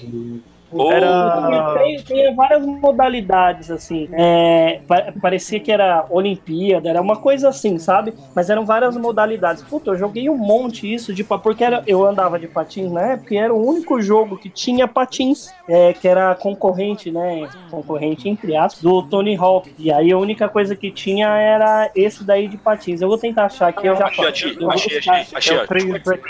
Era- 0.92 1.74
Tem, 1.80 2.02
tem 2.02 2.36
várias 2.36 2.66
modalidades, 2.66 3.70
assim. 3.72 4.08
É, 4.14 4.80
pa- 4.88 5.14
parecia 5.22 5.60
que 5.60 5.72
era 5.72 6.06
Olimpíada, 6.10 6.90
era 6.90 7.02
uma 7.02 7.18
coisa 7.18 7.50
assim, 7.50 7.78
sabe? 7.78 8.14
Mas 8.36 8.50
eram 8.50 8.66
várias 8.66 8.96
modalidades. 8.98 9.64
Puta, 9.64 9.92
eu 9.92 9.96
joguei 9.98 10.30
um 10.30 10.38
monte 10.38 10.92
isso, 10.92 11.14
de, 11.14 11.24
porque 11.24 11.64
era, 11.64 11.84
eu 11.88 12.06
andava 12.06 12.38
de 12.40 12.48
patins 12.48 12.92
na 12.92 13.02
época 13.14 13.34
e 13.34 13.38
era 13.38 13.54
o 13.54 13.66
único 13.66 14.02
jogo 14.02 14.38
que 14.38 14.50
tinha 14.50 14.88
patins, 14.88 15.50
é, 15.68 15.94
que 15.94 16.08
era 16.08 16.34
concorrente, 16.36 17.12
né? 17.12 17.48
Concorrente, 17.70 18.28
entre 18.30 18.56
aspas, 18.56 18.82
do 18.82 19.02
Tony 19.04 19.36
Hawk. 19.36 19.74
E 19.78 19.92
aí 19.92 20.12
a 20.12 20.18
única 20.18 20.48
coisa 20.50 20.76
que 20.76 20.92
tinha 20.92 21.28
era 21.28 21.90
esse 21.96 22.24
daí 22.24 22.48
de 22.48 22.58
patins. 22.58 23.02
Eu 23.02 23.08
vou 23.08 23.18
tentar 23.18 23.46
achar 23.46 23.68
aqui, 23.70 23.88
eu 23.88 23.96
já 23.96 24.06
Achei, 24.06 24.16
falo. 24.18 24.30
achei, 24.30 24.52
Eu 24.52 24.60
vou 24.60 24.72
achei, 24.72 24.96
buscar. 24.98 25.14
achei, 25.16 25.38
achei, 25.38 25.56
É 25.58 25.60
ó. 25.60 25.64
o 25.64 25.68
3 25.68 25.86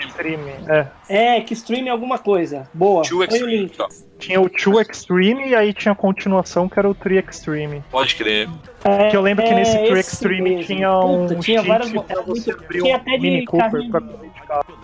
Extreme. 0.06 0.52
É. 0.68 0.88
É, 1.14 1.42
que 1.42 1.54
stream 1.54 1.92
alguma 1.92 2.18
coisa. 2.18 2.70
Boa. 2.74 3.04
Two 3.04 3.22
Extreme, 3.24 3.70
ó. 3.78 3.88
Tinha 4.18 4.40
o 4.40 4.48
2 4.48 4.88
Extreme 4.88 5.50
e 5.50 5.56
aí 5.56 5.74
tinha 5.74 5.92
a 5.92 5.96
continuação 5.96 6.70
que 6.70 6.78
era 6.80 6.88
o 6.90 6.94
3 6.94 7.26
Extreme. 7.28 7.84
Pode 7.92 8.16
crer. 8.16 8.48
É, 8.84 9.10
Que 9.10 9.18
eu 9.18 9.22
lembro 9.22 9.44
que 9.44 9.54
nesse 9.54 9.76
é 9.76 9.88
esse 9.92 10.14
Extreme 10.14 10.42
mesmo. 10.52 10.64
tinha 10.66 10.92
um 11.00 11.28
Puta, 11.28 11.40
tinha 11.42 11.62
várias 11.64 11.90
era 11.90 12.22
muito- 12.22 12.44
tinha 12.72 12.86
um 12.86 12.96
até 12.96 13.12
de 13.12 13.20
Mini 13.20 13.46
Cooper 13.46 13.72
carrinho. 13.72 13.92
pra. 13.92 14.02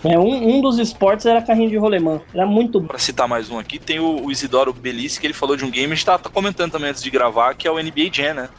É, 0.05 0.17
um, 0.17 0.57
um 0.57 0.61
dos 0.61 0.79
esportes 0.79 1.25
era 1.25 1.41
carrinho 1.41 1.69
de 1.69 1.77
rolemã. 1.77 2.21
Era 2.33 2.45
muito 2.45 2.79
bom. 2.79 2.87
Pra 2.87 2.97
citar 2.97 3.27
mais 3.27 3.49
um 3.51 3.59
aqui, 3.59 3.77
tem 3.77 3.99
o, 3.99 4.25
o 4.25 4.31
Isidoro 4.31 4.71
Belice, 4.73 5.19
que 5.19 5.27
ele 5.27 5.33
falou 5.33 5.55
de 5.55 5.63
um 5.65 5.69
game, 5.69 5.91
a 5.91 5.95
gente 5.95 6.05
tá, 6.05 6.17
tá 6.17 6.29
comentando 6.29 6.71
também 6.71 6.89
antes 6.89 7.03
de 7.03 7.09
gravar, 7.09 7.53
que 7.53 7.67
é 7.67 7.71
o 7.71 7.75
NBA 7.77 8.09
Jam, 8.11 8.33
né? 8.33 8.49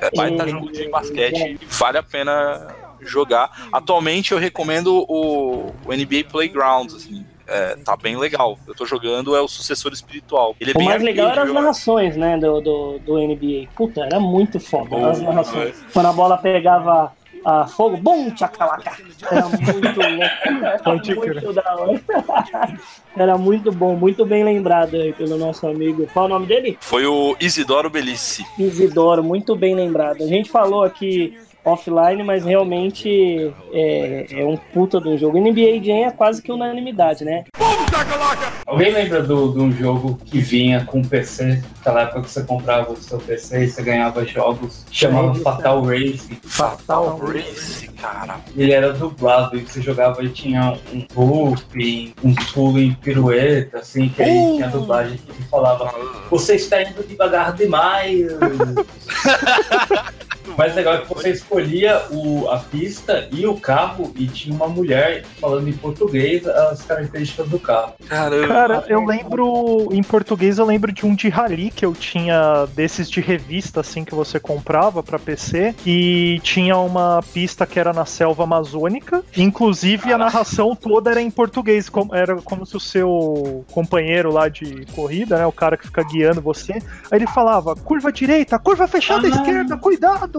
É, 0.00 0.10
baita 0.14 0.44
Sim. 0.44 0.50
jogo 0.50 0.72
de 0.72 0.88
basquete, 0.90 1.58
vale 1.70 1.98
a 1.98 2.02
pena 2.02 2.66
jogar. 3.08 3.68
Atualmente 3.72 4.32
eu 4.32 4.38
recomendo 4.38 5.04
o, 5.08 5.72
o 5.84 5.92
NBA 5.92 6.24
Playgrounds, 6.30 6.94
assim. 6.94 7.24
é, 7.46 7.76
tá 7.76 7.96
bem 7.96 8.16
legal. 8.16 8.58
Eu 8.66 8.74
tô 8.74 8.84
jogando, 8.84 9.34
é 9.36 9.40
o 9.40 9.48
sucessor 9.48 9.92
espiritual. 9.92 10.54
Ele 10.60 10.70
é 10.72 10.74
O 10.74 10.78
bem 10.78 10.88
mais 10.88 11.02
legal 11.02 11.30
eram 11.30 11.42
as 11.44 11.52
narrações, 11.52 12.16
né, 12.16 12.36
do, 12.38 12.60
do, 12.60 12.98
do 13.00 13.18
NBA. 13.18 13.68
Puta, 13.74 14.04
era 14.04 14.18
muito 14.20 14.58
foda 14.58 15.10
as 15.10 15.20
narrações. 15.20 15.76
Quando 15.92 16.06
a 16.06 16.12
bola 16.12 16.36
pegava 16.38 17.12
a 17.44 17.64
fogo, 17.64 17.96
bum, 17.96 18.28
tchacalaca. 18.34 18.96
Era 19.30 19.46
muito 19.46 20.00
louco. 20.00 20.24
Era 20.64 21.14
muito 21.14 21.52
da 21.52 21.76
hora. 21.76 22.00
Era 23.16 23.38
muito 23.38 23.72
bom, 23.72 23.94
muito 23.96 24.26
bem 24.26 24.44
lembrado 24.44 24.96
aí 24.96 25.12
pelo 25.12 25.38
nosso 25.38 25.66
amigo. 25.66 26.06
Qual 26.12 26.26
o 26.26 26.28
nome 26.28 26.46
dele? 26.46 26.76
Foi 26.80 27.06
o 27.06 27.34
Isidoro 27.40 27.88
Belice. 27.88 28.44
Isidoro, 28.58 29.22
muito 29.22 29.54
bem 29.56 29.74
lembrado. 29.74 30.22
A 30.22 30.26
gente 30.26 30.50
falou 30.50 30.82
aqui 30.82 31.38
offline, 31.66 32.22
mas 32.22 32.44
realmente 32.44 33.52
é, 33.72 34.26
é 34.30 34.44
um 34.46 34.56
puta 34.56 35.00
de 35.00 35.08
um 35.08 35.18
jogo. 35.18 35.38
NBA 35.38 35.82
Jam 35.82 36.06
é 36.06 36.10
quase 36.12 36.40
que 36.40 36.52
unanimidade, 36.52 37.24
né? 37.24 37.44
Alguém 38.66 38.92
lembra 38.92 39.22
do- 39.22 39.52
de 39.52 39.60
um 39.60 39.72
jogo 39.72 40.18
que 40.24 40.38
vinha 40.38 40.84
com 40.84 41.02
PC? 41.02 41.62
Aquela 41.80 42.02
época 42.02 42.22
que 42.22 42.30
você 42.30 42.42
comprava 42.44 42.92
o 42.92 42.96
seu 42.96 43.18
PC 43.18 43.64
e 43.64 43.68
você 43.68 43.82
ganhava 43.82 44.24
jogos. 44.24 44.84
Chamava 44.90 45.28
Lembro, 45.28 45.42
Fatal 45.42 45.82
Race. 45.84 46.38
Fatal 46.42 47.16
Race, 47.18 47.88
cara. 48.00 48.40
Ele 48.56 48.72
era 48.72 48.92
dublado 48.92 49.56
e 49.56 49.60
você 49.60 49.80
jogava 49.80 50.22
e 50.24 50.28
tinha 50.28 50.76
um 50.92 51.06
looping, 51.24 52.12
um 52.24 52.34
pulo 52.52 52.78
em 52.80 52.92
pirueta, 52.94 53.78
assim, 53.78 54.08
que 54.08 54.22
aí 54.22 54.56
tinha 54.56 54.68
dublagem 54.68 55.16
que 55.18 55.42
falava 55.44 55.92
Você 56.30 56.56
está 56.56 56.82
indo 56.82 57.06
devagar 57.06 57.52
demais. 57.54 58.26
O 60.46 60.56
mais 60.56 60.74
legal 60.74 60.94
é 60.94 60.98
que 60.98 61.08
você 61.12 61.30
escolhia 61.30 62.02
o, 62.10 62.48
a 62.48 62.58
pista 62.58 63.28
e 63.32 63.46
o 63.46 63.56
carro 63.58 64.12
e 64.16 64.26
tinha 64.26 64.54
uma 64.54 64.68
mulher 64.68 65.24
falando 65.40 65.68
em 65.68 65.72
português 65.72 66.46
as 66.46 66.82
características 66.82 67.48
do 67.48 67.58
carro. 67.58 67.94
Caramba. 68.08 68.46
Cara, 68.48 68.84
eu 68.88 69.04
lembro, 69.04 69.88
em 69.92 70.02
português 70.02 70.58
eu 70.58 70.64
lembro 70.64 70.92
de 70.92 71.04
um 71.04 71.14
de 71.14 71.28
rally 71.28 71.70
que 71.70 71.84
eu 71.84 71.92
tinha 71.94 72.66
desses 72.74 73.10
de 73.10 73.20
revista 73.20 73.80
assim 73.80 74.04
que 74.04 74.14
você 74.14 74.38
comprava 74.40 75.02
pra 75.02 75.18
PC, 75.18 75.74
que 75.78 76.40
tinha 76.42 76.76
uma 76.78 77.22
pista 77.32 77.66
que 77.66 77.78
era 77.78 77.92
na 77.92 78.04
selva 78.04 78.44
amazônica, 78.44 79.22
inclusive 79.36 80.12
a 80.12 80.18
narração 80.18 80.74
toda 80.74 81.10
era 81.10 81.20
em 81.20 81.30
português, 81.30 81.88
como- 81.88 82.14
era 82.14 82.36
como 82.42 82.64
se 82.66 82.76
o 82.76 82.80
seu 82.80 83.64
companheiro 83.72 84.30
lá 84.32 84.48
de 84.48 84.86
corrida, 84.94 85.38
né, 85.38 85.46
o 85.46 85.52
cara 85.52 85.76
que 85.76 85.86
fica 85.86 86.02
guiando 86.02 86.40
você, 86.40 86.74
aí 86.74 86.80
ele 87.18 87.26
falava: 87.26 87.74
"Curva 87.74 88.12
direita, 88.12 88.58
curva 88.58 88.86
fechada 88.86 89.26
à 89.26 89.30
Ah. 89.30 89.34
esquerda, 89.34 89.76
cuidado". 89.76 90.35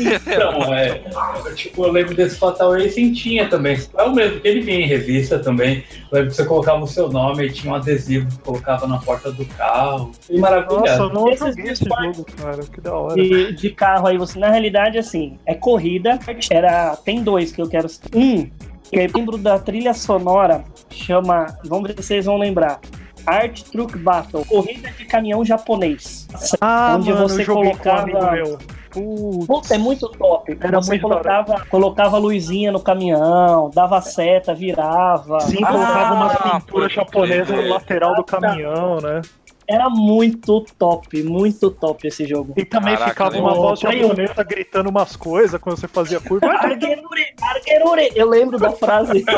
Então, 0.00 0.74
é, 0.74 1.02
eu, 1.44 1.54
tipo, 1.54 1.84
eu 1.84 1.92
lembro 1.92 2.14
desse 2.14 2.36
Fatal 2.36 2.72
Racing 2.72 3.12
tinha 3.12 3.48
também. 3.48 3.78
É 3.96 4.02
o 4.04 4.14
mesmo, 4.14 4.40
que 4.40 4.48
ele 4.48 4.60
vinha 4.60 4.80
em 4.80 4.86
revista 4.86 5.38
também. 5.38 5.84
Eu 6.10 6.18
lembro 6.18 6.30
que 6.30 6.36
você 6.36 6.44
colocava 6.44 6.84
o 6.84 6.86
seu 6.86 7.08
nome 7.08 7.46
e 7.46 7.52
tinha 7.52 7.72
um 7.72 7.76
adesivo 7.76 8.28
que 8.28 8.38
colocava 8.38 8.86
na 8.86 8.98
porta 8.98 9.32
do 9.32 9.44
carro. 9.44 10.12
E 10.30 10.38
Nossa, 10.38 10.56
eu 10.58 10.66
maravilhoso. 10.68 11.12
não 11.12 11.28
esse 11.28 11.84
jogo, 11.84 12.26
cara, 12.36 12.62
que 12.62 12.80
da 12.80 12.94
hora. 12.94 13.14
de, 13.14 13.52
de 13.52 13.70
carro 13.70 14.06
aí, 14.06 14.16
você 14.16 14.38
na 14.38 14.50
realidade 14.50 14.98
assim, 14.98 15.38
é 15.44 15.54
corrida. 15.54 16.18
Era 16.50 16.96
tem 16.96 17.22
dois 17.22 17.52
que 17.52 17.60
eu 17.60 17.68
quero. 17.68 17.88
Um 18.14 18.44
que 18.90 18.96
eu 18.96 19.10
lembro 19.14 19.36
da 19.36 19.58
trilha 19.58 19.92
sonora 19.92 20.64
chama, 20.90 21.46
vamos 21.64 21.88
ver 21.88 21.96
se 21.96 22.04
vocês 22.04 22.24
vão 22.26 22.38
lembrar. 22.38 22.80
Art 23.26 23.62
Truck 23.64 23.96
Battle, 23.98 24.44
corrida 24.44 24.90
de 24.92 25.04
caminhão 25.04 25.44
japonês. 25.44 26.26
Ah, 26.60 26.94
onde 26.96 27.12
mano, 27.12 27.28
você 27.28 27.42
um 27.42 27.46
colocava- 27.46 28.02
amigo 28.02 28.30
meu. 28.32 28.58
Putz. 28.90 29.46
Puta, 29.46 29.74
é 29.74 29.78
muito 29.78 30.08
top. 30.08 30.56
Era 30.58 30.80
você 30.80 30.92
muito 30.92 31.02
colocava, 31.02 31.66
colocava 31.68 32.16
luzinha 32.18 32.72
no 32.72 32.80
caminhão, 32.80 33.70
dava 33.74 34.00
seta, 34.00 34.54
virava. 34.54 35.40
Sim, 35.40 35.58
Ah, 35.62 35.70
colocava 35.72 36.14
umas 36.14 36.36
pinturas 36.62 36.92
japonesas 36.92 37.48
no 37.56 37.68
lateral 37.68 38.14
do 38.14 38.24
caminhão, 38.24 38.96
né? 39.00 39.20
Era 39.68 39.90
muito 39.90 40.60
top, 40.78 41.22
muito 41.24 41.70
top 41.72 42.06
esse 42.06 42.24
jogo. 42.24 42.54
E 42.56 42.64
também 42.64 42.94
Caraca, 42.94 43.10
ficava 43.10 43.30
legal. 43.32 43.46
uma 43.48 43.54
voz 43.56 43.80
japonesa 43.80 44.44
gritando 44.44 44.88
umas 44.88 45.16
coisas 45.16 45.60
quando 45.60 45.76
você 45.76 45.88
fazia 45.88 46.20
curva. 46.20 46.46
Argerure, 46.56 47.34
Argerure. 47.42 48.12
Eu 48.14 48.28
lembro 48.30 48.58
da 48.60 48.70
frase. 48.70 49.24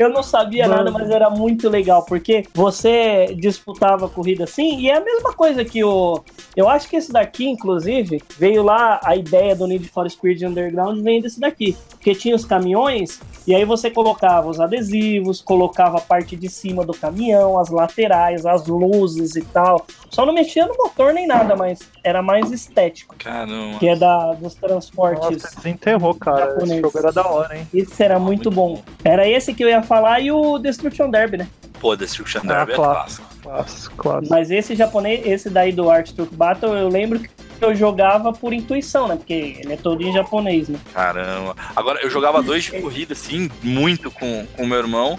Eu 0.00 0.08
não 0.08 0.22
sabia 0.22 0.66
Mano. 0.66 0.84
nada, 0.84 0.90
mas 0.90 1.10
era 1.10 1.28
muito 1.28 1.68
legal, 1.68 2.06
porque 2.06 2.44
você 2.54 3.36
disputava 3.38 4.06
a 4.06 4.08
corrida 4.08 4.44
assim, 4.44 4.80
e 4.80 4.88
é 4.88 4.96
a 4.96 5.00
mesma 5.00 5.34
coisa 5.34 5.62
que 5.62 5.84
o. 5.84 6.24
Eu 6.56 6.70
acho 6.70 6.88
que 6.88 6.96
esse 6.96 7.12
daqui, 7.12 7.46
inclusive, 7.46 8.18
veio 8.38 8.62
lá 8.62 8.98
a 9.04 9.14
ideia 9.14 9.54
do 9.54 9.66
Need 9.66 9.86
for 9.90 10.08
Speed 10.08 10.40
Underground, 10.40 11.02
vem 11.02 11.20
desse 11.20 11.38
daqui. 11.38 11.76
Porque 11.90 12.14
tinha 12.14 12.34
os 12.34 12.46
caminhões, 12.46 13.20
e 13.50 13.54
aí 13.54 13.64
você 13.64 13.90
colocava 13.90 14.48
os 14.48 14.60
adesivos, 14.60 15.40
colocava 15.40 15.98
a 15.98 16.00
parte 16.00 16.36
de 16.36 16.48
cima 16.48 16.84
do 16.84 16.92
caminhão, 16.92 17.58
as 17.58 17.68
laterais, 17.68 18.46
as 18.46 18.66
luzes 18.66 19.34
e 19.34 19.42
tal. 19.42 19.84
Só 20.08 20.24
não 20.24 20.32
mexia 20.32 20.66
no 20.66 20.76
motor 20.76 21.12
nem 21.12 21.26
nada, 21.26 21.56
mas 21.56 21.80
era 22.04 22.22
mais 22.22 22.52
estético, 22.52 23.16
Caramba. 23.18 23.78
que 23.78 23.88
é 23.88 23.96
da, 23.96 24.34
dos 24.34 24.54
transportes. 24.54 25.42
Nossa, 25.42 25.56
desenterrou, 25.56 26.14
cara. 26.14 26.44
Esse 26.44 26.54
Japonês. 26.54 26.80
jogo 26.80 26.98
era 26.98 27.12
da 27.12 27.26
hora, 27.26 27.58
hein? 27.58 27.68
Esse 27.74 28.02
era 28.02 28.18
muito, 28.20 28.50
bom. 28.52 28.80
Era 29.04 29.26
esse 29.28 29.52
que 29.52 29.64
eu 29.64 29.68
ia 29.68 29.82
falar 29.82 30.20
e 30.20 30.30
o 30.30 30.56
Destruction 30.58 31.10
Derby, 31.10 31.38
né? 31.38 31.48
Pô, 31.80 31.96
Destruction 31.96 32.42
Ah, 32.44 32.46
Derby 32.58 32.72
é 32.72 32.74
clássico. 32.76 33.26
Clássico, 33.42 33.96
clássico. 33.96 34.28
Mas 34.30 34.50
esse 34.50 34.76
japonês, 34.76 35.26
esse 35.26 35.50
daí 35.50 35.72
do 35.72 35.90
Art 35.90 36.12
Truck 36.12 36.34
Battle, 36.36 36.76
eu 36.76 36.88
lembro 36.88 37.18
que 37.18 37.28
eu 37.60 37.74
jogava 37.74 38.32
por 38.32 38.52
intuição, 38.52 39.08
né? 39.08 39.16
Porque 39.16 39.58
ele 39.58 39.72
é 39.72 39.76
todo 39.76 40.02
em 40.02 40.12
japonês, 40.12 40.68
né? 40.68 40.78
Caramba. 40.92 41.56
Agora, 41.74 42.00
eu 42.02 42.10
jogava 42.10 42.42
dois 42.42 42.64
de 42.64 42.80
corrida, 42.80 43.12
assim, 43.12 43.50
muito 43.62 44.10
com 44.10 44.46
o 44.58 44.66
meu 44.66 44.78
irmão. 44.78 45.18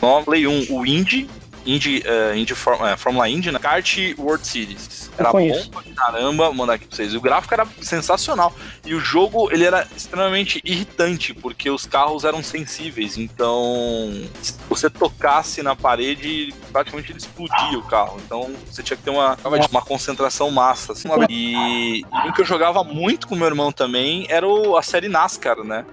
No 0.00 0.24
Play 0.24 0.46
1, 0.46 0.66
o 0.70 0.86
Indy, 0.86 1.28
Indy, 1.66 2.02
eh, 2.04 2.36
Indy 2.36 2.54
Form- 2.54 2.84
eh, 2.86 2.96
Fórmula 2.96 3.28
Indy, 3.28 3.50
né? 3.52 3.58
Kart 3.58 3.96
World 4.18 4.46
Series. 4.46 5.10
Era 5.18 5.30
bom 5.62 5.68
pra 5.70 5.82
caramba, 5.94 6.44
vou 6.46 6.54
mandar 6.54 6.74
aqui 6.74 6.86
pra 6.86 6.96
vocês. 6.96 7.14
O 7.14 7.20
gráfico 7.20 7.52
era 7.52 7.66
sensacional. 7.82 8.54
E 8.86 8.94
o 8.94 9.00
jogo, 9.00 9.50
ele 9.52 9.64
era 9.64 9.86
extremamente 9.96 10.60
irritante, 10.64 11.34
porque 11.34 11.68
os 11.70 11.84
carros 11.86 12.24
eram 12.24 12.42
sensíveis. 12.42 13.18
Então, 13.18 14.10
se 14.42 14.54
você 14.68 14.88
tocasse 14.88 15.62
na 15.62 15.76
parede, 15.76 16.54
praticamente 16.72 17.12
ele 17.12 17.18
explodia 17.18 17.78
o 17.78 17.82
carro. 17.82 18.20
Então, 18.24 18.50
você 18.70 18.82
tinha 18.82 18.96
que 18.96 19.02
ter 19.02 19.10
uma, 19.10 19.36
uma 19.70 19.82
concentração 19.82 20.50
massa. 20.50 20.92
Assim. 20.92 21.08
E, 21.28 22.00
e 22.00 22.28
um 22.28 22.32
que 22.32 22.40
eu 22.40 22.46
jogava 22.46 22.82
muito 22.82 23.28
com 23.28 23.34
meu 23.36 23.46
irmão 23.46 23.70
também 23.70 24.26
era 24.30 24.46
o- 24.46 24.76
a 24.76 24.82
série 24.82 25.08
NASCAR, 25.08 25.62
né? 25.64 25.84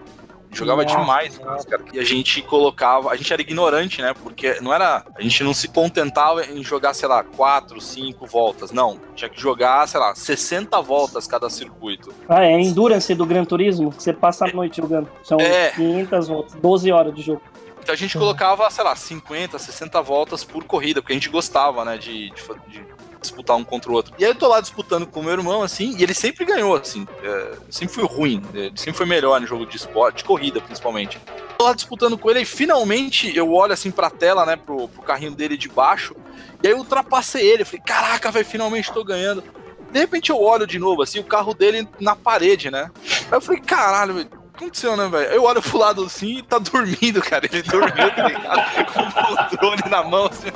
Jogava 0.51 0.83
Nossa, 0.83 0.97
demais, 0.97 1.39
cara. 1.65 1.83
E 1.93 1.99
a 1.99 2.03
gente 2.03 2.41
colocava. 2.41 3.11
A 3.11 3.15
gente 3.15 3.31
era 3.31 3.41
ignorante, 3.41 4.01
né? 4.01 4.13
Porque 4.23 4.59
não 4.61 4.73
era. 4.73 5.05
A 5.15 5.21
gente 5.21 5.43
não 5.43 5.53
se 5.53 5.67
contentava 5.67 6.45
em 6.45 6.63
jogar, 6.63 6.93
sei 6.93 7.07
lá, 7.07 7.23
4, 7.23 7.79
5 7.79 8.25
voltas. 8.25 8.71
Não. 8.71 8.99
Tinha 9.15 9.29
que 9.29 9.39
jogar, 9.39 9.87
sei 9.87 9.99
lá, 9.99 10.15
60 10.15 10.81
voltas 10.81 11.27
cada 11.27 11.49
circuito. 11.49 12.13
Ah, 12.29 12.43
é 12.43 12.55
a 12.55 12.59
Endurance 12.61 13.13
do 13.13 13.25
Gran 13.25 13.45
Turismo, 13.45 13.91
que 13.91 14.01
você 14.01 14.13
passa 14.13 14.45
a 14.45 14.51
noite 14.51 14.77
jogando. 14.81 15.09
São 15.23 15.39
É. 15.39 15.71
500 15.71 16.27
voltas, 16.27 16.53
12 16.55 16.91
horas 16.91 17.13
de 17.13 17.21
jogo. 17.21 17.41
Então 17.81 17.93
a 17.93 17.97
gente 17.97 18.17
colocava, 18.17 18.69
sei 18.69 18.83
lá, 18.83 18.95
50, 18.95 19.57
60 19.57 20.01
voltas 20.01 20.43
por 20.43 20.63
corrida, 20.65 21.01
porque 21.01 21.13
a 21.13 21.15
gente 21.15 21.29
gostava, 21.29 21.85
né, 21.85 21.97
de, 21.97 22.31
de 22.31 22.41
de 22.67 22.85
disputar 23.19 23.55
um 23.57 23.63
contra 23.63 23.91
o 23.91 23.93
outro. 23.93 24.13
E 24.17 24.25
aí 24.25 24.31
eu 24.31 24.35
tô 24.35 24.47
lá 24.47 24.59
disputando 24.61 25.05
com 25.05 25.19
o 25.19 25.23
meu 25.23 25.33
irmão, 25.33 25.61
assim, 25.61 25.95
e 25.97 26.03
ele 26.03 26.13
sempre 26.13 26.45
ganhou, 26.45 26.75
assim. 26.75 27.07
É, 27.23 27.53
sempre 27.69 27.95
fui 27.95 28.03
ruim, 28.05 28.43
ele 28.53 28.73
sempre 28.75 28.93
foi 28.93 29.05
melhor 29.05 29.39
no 29.39 29.47
jogo 29.47 29.65
de 29.65 29.77
esporte, 29.77 30.23
corrida 30.23 30.61
principalmente. 30.61 31.19
Tô 31.57 31.65
lá 31.65 31.73
disputando 31.73 32.17
com 32.17 32.29
ele 32.29 32.41
e 32.41 32.45
finalmente 32.45 33.35
eu 33.35 33.51
olho 33.51 33.73
assim 33.73 33.89
pra 33.89 34.09
tela, 34.09 34.45
né, 34.45 34.55
pro, 34.55 34.87
pro 34.87 35.01
carrinho 35.01 35.31
dele 35.31 35.57
de 35.57 35.67
baixo, 35.67 36.15
e 36.61 36.67
aí 36.67 36.73
eu 36.73 36.77
ultrapassei 36.77 37.47
ele. 37.47 37.63
Eu 37.63 37.65
falei, 37.65 37.81
caraca, 37.85 38.31
velho, 38.31 38.45
finalmente 38.45 38.91
tô 38.91 39.03
ganhando. 39.03 39.43
De 39.91 39.99
repente 39.99 40.29
eu 40.29 40.41
olho 40.41 40.67
de 40.67 40.77
novo, 40.77 41.01
assim, 41.01 41.19
o 41.19 41.23
carro 41.23 41.53
dele 41.53 41.87
na 41.99 42.15
parede, 42.15 42.69
né? 42.69 42.91
Aí 43.03 43.37
eu 43.37 43.41
falei, 43.41 43.61
caralho, 43.61 44.27
aconteceu, 44.57 44.97
né, 44.97 45.07
velho? 45.07 45.31
Eu 45.31 45.43
olho 45.43 45.61
pro 45.61 45.77
lado 45.77 46.03
assim 46.03 46.39
e 46.39 46.41
tá 46.43 46.57
dormindo, 46.59 47.21
cara. 47.21 47.45
Ele 47.45 47.61
dormiu, 47.61 48.15
tá 48.15 48.27
ligado? 48.27 48.93
Com 48.93 49.01
o 49.01 49.47
controle 49.47 49.83
na 49.89 50.03
mão, 50.03 50.25
assim. 50.25 50.47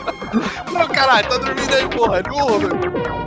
Não, 0.71 0.87
caralho, 0.87 1.29
tá 1.29 1.37
dormindo 1.37 1.73
aí, 1.73 1.87
porra. 1.87 2.21
Ô, 2.31 2.59
velho. 2.59 3.20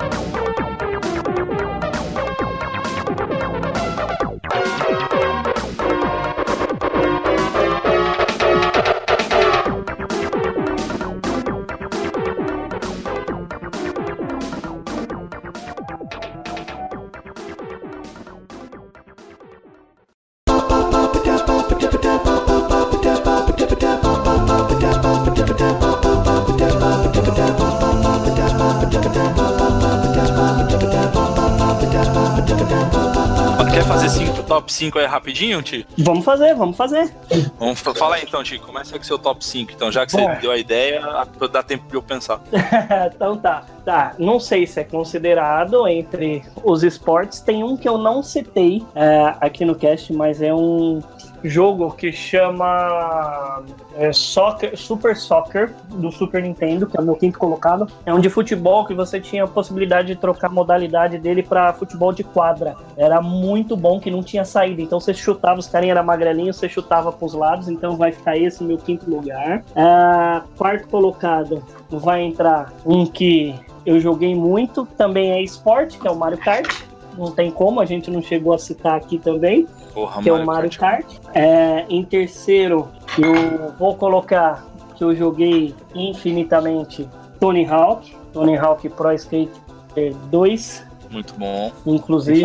Top 34.54 34.72
5 34.72 34.98
aí 35.00 35.06
rapidinho, 35.06 35.60
Ti? 35.62 35.84
Vamos 35.98 36.24
fazer, 36.24 36.54
vamos 36.54 36.76
fazer. 36.76 37.12
Vamos 37.58 37.80
fa- 37.80 37.94
fala 37.94 38.16
aí 38.16 38.22
então, 38.26 38.42
Ti. 38.44 38.58
Começa 38.58 38.96
com 38.96 39.04
seu 39.04 39.18
top 39.18 39.44
5, 39.44 39.72
então, 39.72 39.90
já 39.90 40.06
que 40.06 40.12
Bom. 40.12 40.28
você 40.32 40.40
deu 40.40 40.52
a 40.52 40.56
ideia, 40.56 41.02
dá 41.50 41.62
tempo 41.62 41.88
de 41.88 41.94
eu 41.94 42.02
pensar. 42.02 42.40
então 43.14 43.36
tá. 43.36 43.64
Tá, 43.84 44.14
não 44.18 44.40
sei 44.40 44.66
se 44.66 44.80
é 44.80 44.84
considerado 44.84 45.86
entre 45.88 46.42
os 46.62 46.82
esportes. 46.82 47.40
Tem 47.40 47.62
um 47.62 47.76
que 47.76 47.86
eu 47.88 47.98
não 47.98 48.22
citei 48.22 48.82
é, 48.94 49.34
aqui 49.40 49.64
no 49.64 49.74
cast, 49.74 50.10
mas 50.12 50.40
é 50.40 50.54
um 50.54 51.02
jogo 51.44 51.90
que 51.92 52.12
chama 52.12 53.62
é, 53.96 54.12
Soccer, 54.12 54.76
Super 54.76 55.16
Soccer 55.16 55.72
do 55.90 56.10
Super 56.10 56.42
Nintendo, 56.42 56.86
que 56.86 56.96
é 56.96 57.00
o 57.00 57.04
meu 57.04 57.16
quinto 57.16 57.38
colocado. 57.38 57.86
É 58.06 58.12
um 58.12 58.20
de 58.20 58.30
futebol 58.30 58.86
que 58.86 58.94
você 58.94 59.20
tinha 59.20 59.44
a 59.44 59.48
possibilidade 59.48 60.08
de 60.08 60.16
trocar 60.16 60.48
a 60.48 60.50
modalidade 60.50 61.18
dele 61.18 61.42
para 61.42 61.72
futebol 61.72 62.12
de 62.12 62.24
quadra. 62.24 62.74
Era 62.96 63.20
muito 63.20 63.76
bom 63.76 64.00
que 64.00 64.10
não 64.10 64.22
tinha 64.22 64.44
saída. 64.44 64.80
Então 64.82 64.98
você 64.98 65.12
chutava, 65.12 65.58
os 65.58 65.66
carinhas 65.66 65.96
eram 65.96 66.06
magrelinhos, 66.06 66.56
você 66.56 66.68
chutava 66.68 67.12
pros 67.12 67.34
lados. 67.34 67.68
Então 67.68 67.96
vai 67.96 68.12
ficar 68.12 68.36
esse 68.36 68.64
meu 68.64 68.78
quinto 68.78 69.08
lugar. 69.08 69.62
Ah, 69.76 70.42
quarto 70.56 70.88
colocado 70.88 71.62
vai 71.90 72.22
entrar 72.22 72.72
um 72.84 73.06
que 73.06 73.54
eu 73.86 74.00
joguei 74.00 74.34
muito, 74.34 74.86
também 74.96 75.32
é 75.32 75.42
esporte, 75.42 75.98
que 75.98 76.08
é 76.08 76.10
o 76.10 76.16
Mario 76.16 76.38
Kart. 76.38 76.83
Não 77.16 77.30
tem 77.30 77.50
como, 77.50 77.80
a 77.80 77.84
gente 77.84 78.10
não 78.10 78.20
chegou 78.20 78.52
a 78.52 78.58
citar 78.58 78.96
aqui 78.96 79.18
também, 79.18 79.66
Porra, 79.92 80.22
que 80.22 80.28
é 80.28 80.32
o 80.32 80.44
Mario 80.44 80.70
Kart. 80.76 81.06
É, 81.32 81.84
em 81.88 82.04
terceiro, 82.04 82.88
eu 83.18 83.72
vou 83.78 83.94
colocar 83.94 84.66
que 84.96 85.04
eu 85.04 85.14
joguei 85.14 85.74
infinitamente 85.94 87.08
Tony 87.38 87.66
Hawk, 87.66 88.14
Tony 88.32 88.56
Hawk 88.56 88.88
Pro 88.90 89.12
Skater 89.12 90.14
2, 90.30 90.86
Muito 91.10 91.34
bom. 91.34 91.70
inclusive. 91.86 92.44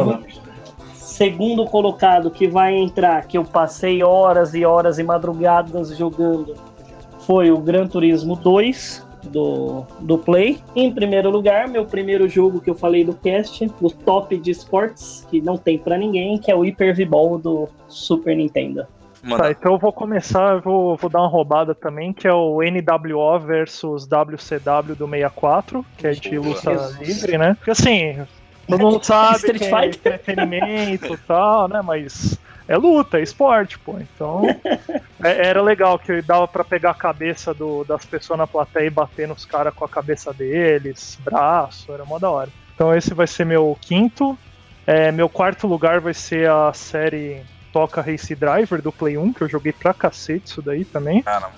Segundo 0.93 1.65
colocado 1.65 2.31
que 2.31 2.47
vai 2.47 2.75
entrar, 2.75 3.25
que 3.27 3.37
eu 3.37 3.43
passei 3.43 4.03
horas 4.03 4.53
e 4.53 4.63
horas 4.63 4.99
e 4.99 5.03
madrugadas 5.03 5.95
jogando, 5.97 6.55
foi 7.21 7.51
o 7.51 7.57
Gran 7.57 7.87
Turismo 7.87 8.35
2 8.35 9.08
do, 9.23 9.85
do 9.99 10.17
Play. 10.17 10.59
Em 10.75 10.91
primeiro 10.91 11.29
lugar, 11.29 11.67
meu 11.67 11.85
primeiro 11.85 12.27
jogo 12.27 12.61
que 12.61 12.69
eu 12.69 12.75
falei 12.75 13.03
do 13.03 13.13
cast, 13.13 13.69
o 13.81 13.89
top 13.89 14.37
de 14.37 14.51
esportes, 14.51 15.25
que 15.29 15.41
não 15.41 15.57
tem 15.57 15.77
pra 15.77 15.97
ninguém, 15.97 16.37
que 16.37 16.51
é 16.51 16.55
o 16.55 16.61
Hyper 16.61 16.95
V-Ball 16.95 17.37
do 17.37 17.69
Super 17.87 18.35
Nintendo. 18.35 18.87
Tá, 19.37 19.51
então 19.51 19.73
eu 19.73 19.77
vou 19.77 19.91
começar, 19.91 20.53
eu 20.53 20.61
vou, 20.61 20.95
vou 20.95 21.09
dar 21.09 21.19
uma 21.19 21.27
roubada 21.27 21.75
também, 21.75 22.13
que 22.13 22.25
é 22.25 22.33
o 22.33 22.59
NWO 22.61 23.37
versus 23.39 24.07
WCW 24.07 24.95
do 24.95 25.07
64, 25.07 25.85
que 25.97 26.07
é 26.07 26.11
de 26.11 26.39
luta 26.39 26.71
livre, 27.01 27.37
né? 27.37 27.53
Porque 27.55 27.71
assim, 27.71 28.25
todo 28.65 28.79
mundo 28.79 29.03
sabe 29.03 29.35
Street 29.35 29.59
que 29.59 29.75
é 29.75 29.85
entretenimento 29.87 31.13
e 31.13 31.17
tal, 31.17 31.67
né? 31.67 31.81
Mas 31.81 32.39
é 32.69 32.77
luta, 32.77 33.19
é 33.19 33.23
esporte, 33.23 33.79
pô. 33.83 33.99
Então 33.99 34.43
é- 35.23 35.47
era 35.47 35.61
legal 35.61 35.99
que 35.99 36.21
dava 36.21 36.47
pra 36.47 36.63
pegar 36.63 36.91
a 36.91 36.95
cabeça 36.95 37.53
do- 37.53 37.83
das 37.83 38.05
pessoas 38.05 38.37
na 38.39 38.47
plateia 38.47 38.87
e 38.87 38.91
bater 38.91 39.27
nos 39.27 39.45
caras 39.45 39.73
com 39.75 39.85
a 39.85 39.89
cabeça 39.89 40.33
deles, 40.33 41.15
braço, 41.19 41.93
era 41.93 42.05
mó 42.05 42.19
da 42.19 42.31
hora. 42.31 42.53
Então 42.73 42.93
esse 42.95 43.13
vai 43.13 43.27
ser 43.27 43.45
meu 43.45 43.77
quinto. 43.81 44.39
É, 44.87 45.11
meu 45.11 45.29
quarto 45.29 45.67
lugar 45.67 46.01
vai 46.01 46.13
ser 46.13 46.49
a 46.49 46.73
série 46.73 47.45
Toca 47.71 48.01
Race 48.01 48.35
Driver 48.35 48.81
do 48.81 48.91
Play 48.91 49.17
1, 49.17 49.33
que 49.33 49.43
eu 49.43 49.49
joguei 49.49 49.73
pra 49.73 49.93
cacete 49.93 50.49
isso 50.49 50.61
daí 50.61 50.85
também. 50.85 51.21
Cara, 51.23 51.53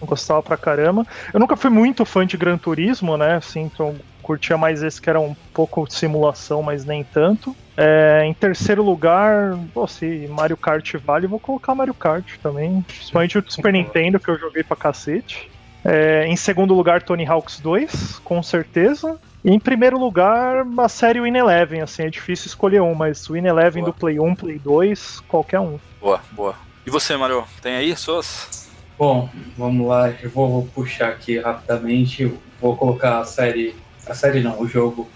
Eu 0.00 0.06
gostava 0.06 0.42
pra 0.42 0.56
caramba. 0.56 1.04
Eu 1.34 1.40
nunca 1.40 1.56
fui 1.56 1.70
muito 1.70 2.04
fã 2.04 2.26
de 2.26 2.36
Gran 2.36 2.56
Turismo, 2.58 3.16
né? 3.16 3.36
Assim, 3.36 3.60
então 3.62 3.88
eu 3.88 4.06
curtia 4.22 4.56
mais 4.56 4.82
esse 4.82 5.00
que 5.00 5.10
era 5.10 5.20
um 5.20 5.36
pouco 5.52 5.84
de 5.86 5.94
simulação, 5.94 6.62
mas 6.62 6.84
nem 6.84 7.04
tanto. 7.04 7.56
É, 7.76 8.22
em 8.24 8.34
terceiro 8.34 8.82
lugar, 8.82 9.58
pô, 9.72 9.86
se 9.86 10.26
Mario 10.28 10.56
Kart 10.56 10.94
vale, 10.96 11.26
eu 11.26 11.30
vou 11.30 11.40
colocar 11.40 11.74
Mario 11.74 11.94
Kart 11.94 12.36
também. 12.42 12.82
Principalmente 12.82 13.38
o 13.38 13.44
Super 13.46 13.72
Nintendo, 13.72 14.20
que 14.20 14.28
eu 14.28 14.38
joguei 14.38 14.62
pra 14.62 14.76
cacete. 14.76 15.50
É, 15.84 16.26
em 16.26 16.36
segundo 16.36 16.74
lugar, 16.74 17.02
Tony 17.02 17.26
Hawks 17.26 17.60
2, 17.60 18.20
com 18.24 18.42
certeza. 18.42 19.18
E 19.44 19.50
em 19.50 19.58
primeiro 19.58 19.98
lugar, 19.98 20.64
a 20.78 20.88
série 20.88 21.20
Win 21.20 21.36
Eleven, 21.36 21.80
assim, 21.80 22.04
é 22.04 22.10
difícil 22.10 22.46
escolher 22.46 22.80
um, 22.80 22.94
mas 22.94 23.26
Win 23.26 23.46
Eleven 23.46 23.82
Boa. 23.82 23.92
do 23.92 23.98
Play 23.98 24.20
1, 24.20 24.34
Play 24.36 24.58
2, 24.58 25.20
qualquer 25.26 25.58
um. 25.58 25.78
boa, 26.00 26.20
boa. 26.30 26.54
E 26.86 26.90
você, 26.90 27.16
Mario? 27.16 27.44
Tem 27.60 27.74
aí 27.74 27.96
suas? 27.96 28.70
Bom, 28.98 29.28
vamos 29.56 29.88
lá, 29.88 30.12
eu 30.22 30.30
vou, 30.30 30.48
vou 30.48 30.66
puxar 30.66 31.08
aqui 31.08 31.38
rapidamente, 31.38 32.32
vou 32.60 32.76
colocar 32.76 33.18
a 33.18 33.24
série, 33.24 33.74
a 34.06 34.14
série 34.14 34.40
não, 34.40 34.60
o 34.60 34.68
jogo 34.68 35.08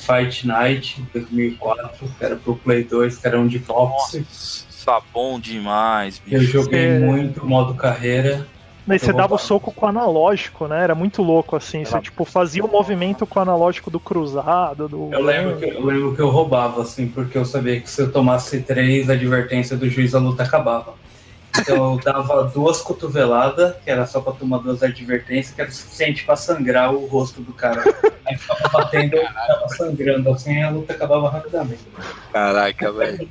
Fight 0.00 0.46
Night 0.46 1.02
2004, 1.12 2.08
que 2.18 2.24
era 2.24 2.36
pro 2.36 2.56
Play 2.56 2.84
2, 2.84 3.18
que 3.18 3.26
era 3.26 3.38
um 3.38 3.46
de 3.46 3.58
boxe. 3.58 4.20
Nossa, 4.20 5.02
bom 5.12 5.38
demais, 5.38 6.20
Eu 6.30 6.40
bicho. 6.40 6.52
joguei 6.52 6.86
É. 6.86 6.98
muito 6.98 7.44
modo 7.46 7.74
carreira. 7.74 8.46
Mas 8.86 9.02
você 9.02 9.10
Eu 9.10 9.16
dava 9.16 9.34
o 9.34 9.38
soco 9.38 9.70
com 9.70 9.86
o 9.86 9.88
analógico, 9.88 10.66
né? 10.66 10.82
Era 10.82 10.94
muito 10.94 11.22
louco, 11.22 11.54
assim. 11.54 11.84
Você, 11.84 12.00
tipo, 12.00 12.24
fazia 12.24 12.64
o 12.64 12.68
movimento 12.68 13.24
com 13.26 13.38
o 13.38 13.42
analógico 13.42 13.90
do 13.90 14.00
cruzado, 14.00 14.88
do... 14.88 15.10
Eu 15.12 15.22
lembro, 15.22 15.58
que, 15.58 15.66
eu 15.66 15.84
lembro 15.84 16.14
que 16.16 16.20
eu 16.20 16.28
roubava, 16.28 16.82
assim, 16.82 17.06
porque 17.06 17.38
eu 17.38 17.44
sabia 17.44 17.80
que 17.80 17.88
se 17.88 18.00
eu 18.02 18.10
tomasse 18.10 18.60
três 18.62 19.08
advertências 19.08 19.78
do 19.78 19.88
juiz, 19.88 20.14
a 20.14 20.18
luta 20.18 20.42
acabava. 20.42 20.94
Então 21.58 21.94
eu 21.94 22.00
dava 22.00 22.44
duas 22.44 22.80
cotoveladas, 22.80 23.74
que 23.84 23.90
era 23.90 24.06
só 24.06 24.20
pra 24.20 24.32
tomar 24.32 24.58
duas 24.58 24.82
advertências, 24.82 25.54
que 25.54 25.60
era 25.60 25.68
o 25.70 25.72
suficiente 25.72 26.24
pra 26.24 26.36
sangrar 26.36 26.94
o 26.94 27.06
rosto 27.06 27.40
do 27.40 27.52
cara. 27.52 27.82
Aí 28.24 28.36
ficava 28.38 28.68
batendo, 28.68 29.16
ficava 29.16 29.68
sangrando, 29.76 30.30
assim, 30.30 30.62
a 30.62 30.70
luta 30.70 30.92
acabava 30.92 31.28
rapidamente. 31.28 31.80
Caraca, 32.32 32.92
velho. 32.92 33.28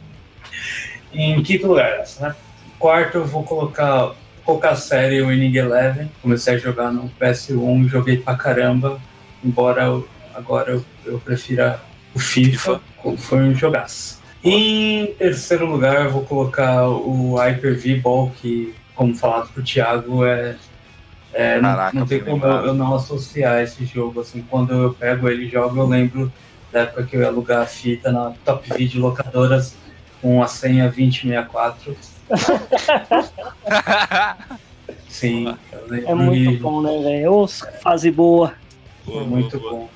Em 1.13 1.41
quinto 1.41 1.67
lugar, 1.67 2.03
né? 2.19 2.35
Quarto, 2.77 3.19
eu 3.19 3.25
vou 3.25 3.43
colocar, 3.43 4.05
vou 4.07 4.15
colocar 4.45 4.71
a 4.71 4.75
série 4.75 5.21
Winning 5.21 5.55
Eleven. 5.57 6.11
Comecei 6.21 6.55
a 6.55 6.57
jogar 6.57 6.91
no 6.91 7.09
PS1, 7.19 7.87
joguei 7.87 8.17
pra 8.17 8.35
caramba. 8.35 8.99
Embora 9.43 9.83
eu- 9.85 10.07
agora 10.35 10.71
eu, 10.71 10.85
eu 11.05 11.19
prefira 11.19 11.79
o 12.13 12.19
FIFA, 12.19 12.81
foi 13.17 13.39
um 13.39 13.55
jogaço. 13.55 14.18
Em 14.43 15.07
terceiro 15.17 15.65
lugar, 15.65 16.05
eu 16.05 16.11
vou 16.11 16.23
colocar 16.25 16.87
o 16.87 17.35
Hyper 17.35 17.77
V-Ball, 17.77 18.31
que, 18.41 18.73
como 18.95 19.13
falado 19.15 19.49
pro 19.53 19.63
Thiago, 19.63 20.25
é. 20.25 20.55
é, 21.33 21.55
não- 21.61 21.69
Caraca, 21.69 21.99
não, 21.99 22.07
tem 22.07 22.23
bem 22.23 22.39
como 22.39 22.51
eu, 22.53 22.65
eu 22.67 22.73
não 22.73 22.95
associar 22.95 23.61
esse 23.61 23.85
jogo. 23.85 24.21
Assim, 24.21 24.41
quando 24.49 24.73
eu 24.73 24.93
pego 24.93 25.27
ele 25.27 25.45
e 25.45 25.49
jogo, 25.49 25.77
eu 25.79 25.87
lembro 25.87 26.31
da 26.71 26.81
época 26.81 27.03
que 27.03 27.15
eu 27.17 27.21
ia 27.21 27.27
alugar 27.27 27.63
a 27.63 27.65
fita 27.65 28.11
na 28.11 28.31
Top 28.45 28.71
Video 28.73 29.01
locadoras 29.01 29.75
com 30.21 30.41
a 30.41 30.47
senha 30.47 30.85
2064. 30.85 31.97
Sim, 35.09 35.55
eu 35.71 35.87
lembro 35.87 36.09
É 36.11 36.15
muito 36.15 36.59
bom, 36.61 36.81
né, 36.81 37.01
velho? 37.01 37.33
Ô, 37.33 37.47
Fase 37.47 38.11
boa. 38.11 38.53
foi 39.05 39.23
muito 39.25 39.59
bom. 39.59 39.89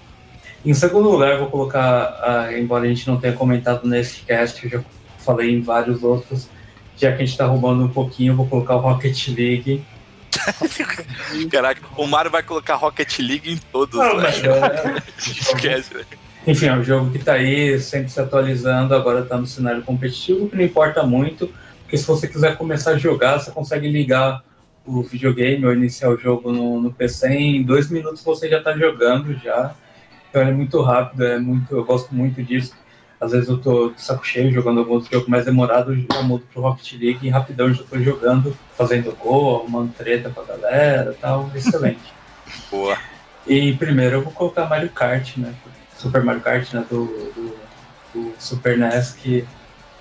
Em 0.65 0.73
segundo 0.73 1.09
lugar, 1.09 1.31
eu 1.33 1.39
vou 1.39 1.47
colocar, 1.49 2.19
ah, 2.23 2.57
embora 2.57 2.85
a 2.85 2.87
gente 2.87 3.07
não 3.07 3.17
tenha 3.17 3.33
comentado 3.33 3.85
nesse 3.87 4.21
cast, 4.21 4.63
eu 4.63 4.69
já 4.71 4.83
falei 5.19 5.53
em 5.53 5.61
vários 5.61 6.03
outros, 6.03 6.47
já 6.95 7.11
que 7.11 7.21
a 7.21 7.25
gente 7.25 7.37
tá 7.37 7.45
roubando 7.45 7.83
um 7.83 7.89
pouquinho, 7.89 8.31
eu 8.31 8.37
vou 8.37 8.47
colocar 8.47 8.75
o 8.75 8.79
Rocket 8.79 9.27
League. 9.29 9.83
Caraca, 11.51 11.81
o 11.97 12.07
Mario 12.07 12.31
vai 12.31 12.43
colocar 12.43 12.75
Rocket 12.75 13.19
League 13.19 13.51
em 13.51 13.57
todos, 13.71 13.99
Não, 13.99 14.15
mas, 14.15 14.37
velho. 14.39 14.53
é, 14.55 15.03
Esquece, 15.17 15.93
velho. 15.93 16.05
Enfim, 16.47 16.67
é 16.67 16.73
um 16.73 16.83
jogo 16.83 17.11
que 17.11 17.19
tá 17.19 17.33
aí, 17.33 17.79
sempre 17.79 18.09
se 18.09 18.19
atualizando, 18.19 18.93
agora 18.95 19.23
tá 19.23 19.37
no 19.37 19.47
cenário 19.47 19.81
competitivo, 19.81 20.49
que 20.49 20.55
não 20.55 20.63
importa 20.63 21.03
muito, 21.03 21.53
porque 21.83 21.97
se 21.97 22.05
você 22.05 22.27
quiser 22.27 22.57
começar 22.57 22.91
a 22.91 22.97
jogar, 22.97 23.39
você 23.39 23.51
consegue 23.51 23.87
ligar 23.89 24.43
o 24.85 25.01
videogame 25.03 25.65
ou 25.65 25.73
iniciar 25.73 26.09
o 26.09 26.17
jogo 26.17 26.51
no, 26.51 26.81
no 26.81 26.91
PC, 26.93 27.29
em 27.29 27.63
dois 27.63 27.89
minutos 27.89 28.21
você 28.23 28.49
já 28.49 28.61
tá 28.61 28.77
jogando 28.77 29.33
já. 29.41 29.73
Então 30.33 30.41
ele 30.41 30.49
é 30.49 30.55
muito 30.55 30.81
rápido, 30.81 31.23
é 31.23 31.37
muito, 31.37 31.75
eu 31.75 31.85
gosto 31.85 32.13
muito 32.15 32.41
disso. 32.41 32.73
Às 33.21 33.33
vezes 33.33 33.47
eu 33.49 33.59
tô 33.59 33.91
de 33.91 34.01
saco 34.01 34.25
cheio 34.25 34.51
jogando 34.51 34.79
algum 34.79 34.93
outro 34.93 35.11
jogo 35.11 35.29
mais 35.29 35.45
demorado, 35.45 35.93
eu 35.93 36.07
já 36.11 36.23
mudo 36.23 36.43
pro 36.51 36.63
Rocket 36.63 36.93
League 36.93 37.19
e 37.21 37.29
rapidão 37.29 37.67
eu 37.67 37.75
já 37.75 37.83
tô 37.83 37.99
jogando, 37.99 38.57
fazendo 38.75 39.15
gol, 39.15 39.57
arrumando 39.57 39.93
treta 39.93 40.31
com 40.31 40.41
a 40.41 40.43
galera 40.43 41.11
e 41.11 41.21
tal, 41.21 41.51
excelente. 41.53 42.11
Boa. 42.71 42.97
E 43.45 43.73
primeiro 43.73 44.15
eu 44.15 44.21
vou 44.23 44.33
colocar 44.33 44.65
Mario 44.65 44.89
Kart, 44.89 45.37
né? 45.37 45.53
Super 45.95 46.23
Mario 46.23 46.41
Kart, 46.41 46.73
né? 46.73 46.83
Do, 46.89 47.05
do, 47.05 47.55
do 48.15 48.33
Super 48.39 48.75
NES, 48.75 49.11
que 49.11 49.45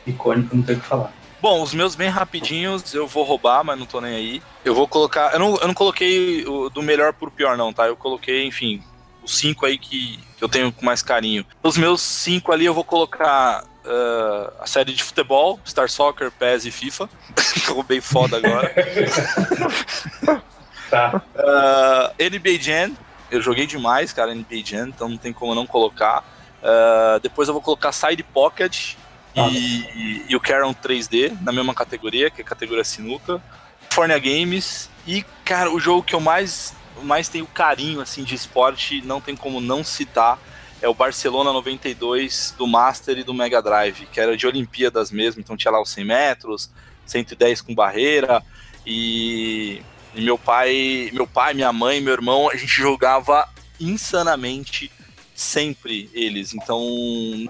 icônico, 0.07 0.57
não 0.57 0.63
tem 0.63 0.77
o 0.77 0.81
que 0.81 0.87
falar. 0.87 1.13
Bom, 1.43 1.61
os 1.61 1.75
meus 1.75 1.95
bem 1.95 2.09
rapidinhos, 2.09 2.95
eu 2.95 3.07
vou 3.07 3.23
roubar, 3.23 3.63
mas 3.63 3.79
não 3.79 3.85
tô 3.85 4.01
nem 4.01 4.15
aí. 4.15 4.43
Eu 4.65 4.75
vou 4.75 4.89
colocar. 4.89 5.35
Eu 5.35 5.39
não, 5.39 5.57
eu 5.57 5.67
não 5.67 5.75
coloquei 5.75 6.47
o, 6.47 6.71
do 6.71 6.83
melhor 6.83 7.13
pro 7.13 7.31
pior, 7.31 7.59
não, 7.59 7.71
tá? 7.71 7.87
Eu 7.87 7.97
coloquei, 7.97 8.47
enfim, 8.47 8.83
os 9.23 9.37
cinco 9.37 9.67
aí 9.67 9.79
que 9.79 10.19
eu 10.41 10.49
tenho 10.49 10.73
com 10.73 10.85
mais 10.85 11.03
carinho. 11.03 11.45
Os 11.63 11.77
meus 11.77 12.01
cinco 12.01 12.53
ali 12.53 12.65
eu 12.65 12.75
vou 12.75 12.85
colocar 12.85 13.65
ah, 13.85 14.53
a 14.61 14.67
série 14.67 14.93
de 14.93 15.03
futebol, 15.03 15.59
Star 15.67 15.89
Soccer, 15.89 16.31
PES 16.31 16.67
e 16.67 16.71
FIFA. 16.71 17.09
Ficou 17.39 17.83
bem 17.83 18.01
foda 18.01 18.37
agora. 18.37 18.73
Tá. 20.93 21.23
Ah, 21.35 22.13
NBA 22.19 22.61
Jam, 22.61 22.95
eu 23.31 23.41
joguei 23.41 23.67
demais, 23.67 24.13
cara, 24.13 24.35
NBA 24.35 24.63
Jam, 24.63 24.89
então 24.89 25.09
não 25.09 25.17
tem 25.17 25.33
como 25.33 25.55
não 25.55 25.67
colocar. 25.67 26.23
Ah, 26.63 27.19
depois 27.23 27.49
eu 27.49 27.55
vou 27.55 27.63
colocar 27.63 27.93
Side 27.93 28.23
Pocket, 28.25 28.97
e, 29.35 30.27
e 30.29 30.37
o 30.37 30.41
Caron 30.41 30.75
3D 30.75 31.37
na 31.41 31.53
mesma 31.53 31.75
categoria, 31.75 32.31
que 32.31 32.43
é 32.43 32.45
a 32.45 32.47
categoria 32.47 32.85
sinuca. 32.85 33.43
California 33.89 34.19
Games 34.19 34.89
e, 35.07 35.23
cara, 35.45 35.71
o 35.71 35.79
jogo 35.79 36.03
que 36.03 36.15
eu 36.15 36.21
mais, 36.21 36.75
mais 37.03 37.29
tenho 37.29 37.47
carinho 37.47 38.01
assim 38.01 38.25
de 38.25 38.35
esporte, 38.35 39.03
não 39.03 39.21
tem 39.21 39.37
como 39.37 39.61
não 39.61 39.83
citar, 39.83 40.39
é 40.81 40.89
o 40.89 40.95
Barcelona 40.95 41.53
92 41.53 42.55
do 42.59 42.67
Master 42.67 43.19
e 43.19 43.25
do 43.25 43.33
Mega 43.33 43.63
Drive, 43.63 44.07
que 44.07 44.21
era 44.21 44.37
de 44.37 44.47
Olimpíadas 44.47 45.11
mesmo, 45.11 45.41
então 45.41 45.57
tinha 45.57 45.71
lá 45.71 45.81
os 45.81 45.91
100 45.91 46.05
metros, 46.05 46.71
110 47.07 47.61
com 47.61 47.75
barreira 47.75 48.43
e, 48.87 49.81
e 50.15 50.21
meu 50.21 50.37
pai, 50.37 51.11
meu 51.13 51.27
pai, 51.27 51.55
minha 51.55 51.73
mãe, 51.73 52.01
meu 52.01 52.13
irmão, 52.13 52.51
a 52.51 52.57
gente 52.57 52.73
jogava 52.73 53.49
insanamente 53.79 54.91
sempre 55.35 56.11
eles. 56.13 56.55
Então 56.55 56.81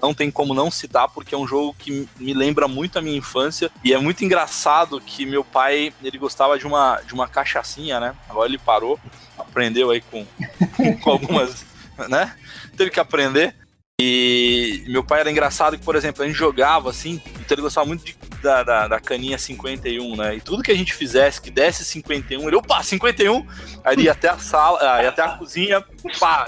não 0.01 0.13
tem 0.13 0.31
como 0.31 0.53
não 0.53 0.71
citar, 0.71 1.07
porque 1.09 1.35
é 1.35 1.37
um 1.37 1.47
jogo 1.47 1.75
que 1.77 2.07
me 2.19 2.33
lembra 2.33 2.67
muito 2.67 2.97
a 2.97 3.01
minha 3.01 3.17
infância. 3.17 3.71
E 3.83 3.93
é 3.93 3.97
muito 3.97 4.23
engraçado 4.23 4.99
que 5.01 5.25
meu 5.25 5.43
pai 5.43 5.93
ele 6.03 6.17
gostava 6.17 6.57
de 6.57 6.65
uma, 6.65 7.01
de 7.01 7.13
uma 7.13 7.27
cachaçinha, 7.27 7.99
né? 7.99 8.15
Agora 8.29 8.49
ele 8.49 8.57
parou, 8.57 8.99
aprendeu 9.37 9.91
aí 9.91 10.01
com, 10.01 10.25
com 11.01 11.09
algumas. 11.09 11.65
né? 12.09 12.35
Teve 12.75 12.91
que 12.91 12.99
aprender. 12.99 13.55
E 14.01 14.83
meu 14.87 15.03
pai 15.03 15.19
era 15.19 15.29
engraçado 15.29 15.77
que, 15.77 15.85
por 15.85 15.95
exemplo, 15.95 16.23
a 16.23 16.27
gente 16.27 16.35
jogava 16.35 16.89
assim, 16.89 17.21
então 17.39 17.55
ele 17.55 17.61
gostava 17.61 17.85
muito 17.85 18.03
de, 18.03 18.17
da, 18.41 18.63
da, 18.63 18.87
da, 18.87 18.99
caninha 18.99 19.37
51, 19.37 20.15
né? 20.15 20.35
E 20.35 20.41
tudo 20.41 20.63
que 20.63 20.71
a 20.71 20.75
gente 20.75 20.93
fizesse, 20.93 21.39
que 21.39 21.51
desse 21.51 21.85
51, 21.85 22.47
ele, 22.47 22.55
opa, 22.55 22.81
51! 22.81 23.45
Aí 23.83 24.01
ia 24.01 24.11
até 24.11 24.29
a 24.29 24.37
sala, 24.39 25.01
ia 25.01 25.09
até 25.09 25.21
a 25.21 25.37
cozinha, 25.37 25.81
pá, 26.19 26.45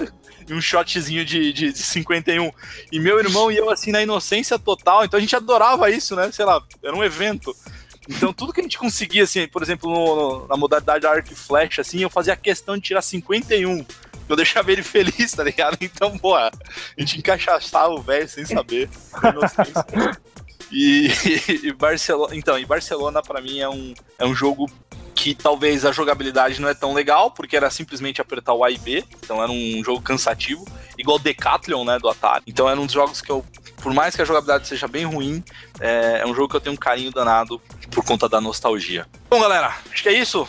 e 0.48 0.54
um 0.54 0.60
shotzinho 0.60 1.24
de, 1.24 1.52
de, 1.52 1.72
de 1.72 1.78
51. 1.78 2.50
E 2.92 3.00
meu 3.00 3.18
irmão 3.18 3.50
e 3.50 3.56
eu, 3.56 3.70
assim, 3.70 3.90
na 3.90 4.02
inocência 4.02 4.58
total, 4.58 5.04
então 5.04 5.18
a 5.18 5.20
gente 5.20 5.34
adorava 5.34 5.90
isso, 5.90 6.14
né? 6.14 6.30
Sei 6.32 6.44
lá, 6.44 6.62
era 6.82 6.94
um 6.94 7.04
evento. 7.04 7.54
Então, 8.08 8.32
tudo 8.32 8.52
que 8.52 8.60
a 8.60 8.62
gente 8.62 8.78
conseguia, 8.78 9.24
assim, 9.24 9.48
por 9.48 9.62
exemplo, 9.62 9.90
no, 9.90 10.16
no, 10.16 10.46
na 10.46 10.56
modalidade 10.56 11.06
Arc 11.06 11.34
Flash, 11.34 11.80
assim, 11.80 12.00
eu 12.00 12.10
fazia 12.10 12.36
questão 12.36 12.76
de 12.76 12.82
tirar 12.82 13.02
51. 13.02 13.84
Eu 14.28 14.36
deixava 14.36 14.70
ele 14.70 14.82
feliz, 14.84 15.32
tá 15.32 15.42
ligado? 15.42 15.76
Então, 15.80 16.16
pô, 16.16 16.36
a 16.36 16.50
gente 16.98 17.18
encaixaçava 17.18 17.92
o 17.92 18.02
velho 18.02 18.28
sem 18.28 18.44
saber. 18.44 18.88
E, 20.70 21.08
e, 21.62 21.72
Barcelona, 21.72 22.34
então, 22.34 22.58
e 22.58 22.64
Barcelona 22.64 23.22
para 23.22 23.40
mim 23.40 23.60
é 23.60 23.68
um, 23.68 23.94
é 24.18 24.26
um 24.26 24.34
jogo 24.34 24.68
que 25.16 25.34
talvez 25.34 25.84
a 25.86 25.90
jogabilidade 25.90 26.60
não 26.60 26.68
é 26.68 26.74
tão 26.74 26.92
legal, 26.92 27.30
porque 27.30 27.56
era 27.56 27.70
simplesmente 27.70 28.20
apertar 28.20 28.52
o 28.52 28.62
A 28.62 28.70
e 28.70 28.76
B, 28.76 29.02
então 29.24 29.42
era 29.42 29.50
um 29.50 29.82
jogo 29.82 30.02
cansativo, 30.02 30.64
igual 30.98 31.18
Decathlon, 31.18 31.84
né, 31.84 31.98
do 31.98 32.08
Atari. 32.08 32.44
Então 32.46 32.68
era 32.68 32.78
um 32.78 32.84
dos 32.84 32.94
jogos 32.94 33.22
que 33.22 33.32
eu, 33.32 33.42
por 33.82 33.94
mais 33.94 34.14
que 34.14 34.20
a 34.20 34.24
jogabilidade 34.26 34.68
seja 34.68 34.86
bem 34.86 35.06
ruim, 35.06 35.42
é, 35.80 36.20
é 36.20 36.26
um 36.26 36.34
jogo 36.34 36.50
que 36.50 36.56
eu 36.56 36.60
tenho 36.60 36.74
um 36.74 36.78
carinho 36.78 37.10
danado 37.10 37.58
por 37.90 38.04
conta 38.04 38.28
da 38.28 38.42
nostalgia. 38.42 39.06
Bom, 39.30 39.40
galera, 39.40 39.74
acho 39.90 40.02
que 40.02 40.10
é 40.10 40.12
isso. 40.12 40.46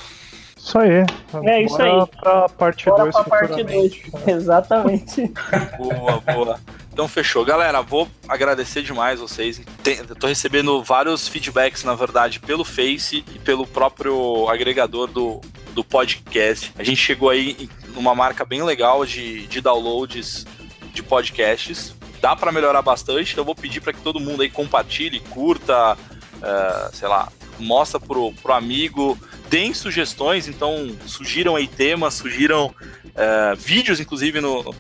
Isso 0.58 0.78
aí. 0.78 1.06
É 1.46 1.64
isso 1.64 1.82
aí. 1.82 2.06
Pra 2.20 2.50
parte 2.50 2.86
2 2.90 3.16
pra 3.16 3.24
parte 3.24 3.64
2. 3.64 4.02
Exatamente. 4.28 5.32
boa, 5.78 6.20
boa. 6.34 6.60
Então 6.98 7.08
fechou. 7.08 7.46
Galera, 7.46 7.80
vou 7.84 8.10
agradecer 8.28 8.82
demais 8.82 9.20
vocês. 9.20 9.62
Tem, 9.84 10.04
tô 10.04 10.26
recebendo 10.26 10.84
vários 10.84 11.28
feedbacks, 11.28 11.84
na 11.84 11.94
verdade, 11.94 12.40
pelo 12.40 12.66
Face 12.66 13.24
e 13.36 13.38
pelo 13.38 13.68
próprio 13.68 14.50
agregador 14.50 15.06
do, 15.06 15.40
do 15.76 15.84
podcast. 15.84 16.74
A 16.76 16.84
gente 16.84 17.00
chegou 17.00 17.30
aí 17.30 17.70
numa 17.94 18.16
marca 18.16 18.44
bem 18.44 18.64
legal 18.64 19.06
de, 19.06 19.46
de 19.46 19.62
downloads 19.62 20.48
de 20.92 21.04
podcasts. 21.04 21.94
Dá 22.20 22.36
para 22.36 22.52
melhorar 22.52 22.82
bastante, 22.82 23.34
então 23.34 23.44
eu 23.44 23.46
vou 23.46 23.54
pedir 23.54 23.80
para 23.80 23.94
que 23.94 24.02
todo 24.02 24.20
mundo 24.20 24.42
aí 24.42 24.50
compartilhe, 24.50 25.20
curta, 25.20 25.94
uh, 25.94 26.96
sei 26.96 27.08
lá, 27.08 27.32
mostra 27.60 28.00
pro, 28.00 28.34
pro 28.42 28.54
amigo, 28.54 29.16
deem 29.52 29.72
sugestões, 29.72 30.48
então 30.48 30.98
sugiram 31.06 31.56
aí 31.56 31.68
temas, 31.68 32.16
sugiram 32.16 32.74
uh, 32.74 33.56
vídeos, 33.56 34.00
inclusive, 34.00 34.42
no, 34.42 34.74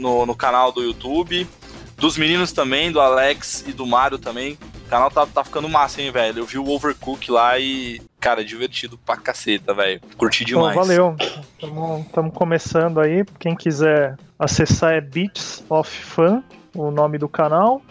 no, 0.00 0.26
no 0.26 0.34
canal 0.34 0.72
do 0.72 0.82
YouTube. 0.82 1.46
Dos 1.96 2.16
meninos 2.16 2.50
também, 2.50 2.90
do 2.90 2.98
Alex 3.00 3.64
e 3.66 3.72
do 3.72 3.86
Mário 3.86 4.18
também. 4.18 4.58
O 4.86 4.88
canal 4.88 5.10
tá, 5.10 5.26
tá 5.26 5.44
ficando 5.44 5.68
massa, 5.68 6.00
hein, 6.00 6.10
velho? 6.10 6.38
Eu 6.38 6.46
vi 6.46 6.58
o 6.58 6.66
Overcook 6.68 7.30
lá 7.30 7.58
e, 7.58 8.00
cara, 8.18 8.44
divertido 8.44 8.98
pra 8.98 9.16
caceta, 9.16 9.74
velho. 9.74 10.00
Curti 10.16 10.44
demais. 10.44 10.72
Então, 10.72 10.82
valeu. 10.82 11.16
Estamos 12.00 12.34
começando 12.34 13.00
aí. 13.00 13.24
Quem 13.38 13.54
quiser 13.54 14.16
acessar 14.38 14.94
é 14.94 15.00
Beats 15.00 15.62
of 15.68 15.90
Fun, 15.90 16.42
o 16.74 16.90
nome 16.90 17.18
do 17.18 17.28
canal. 17.28 17.82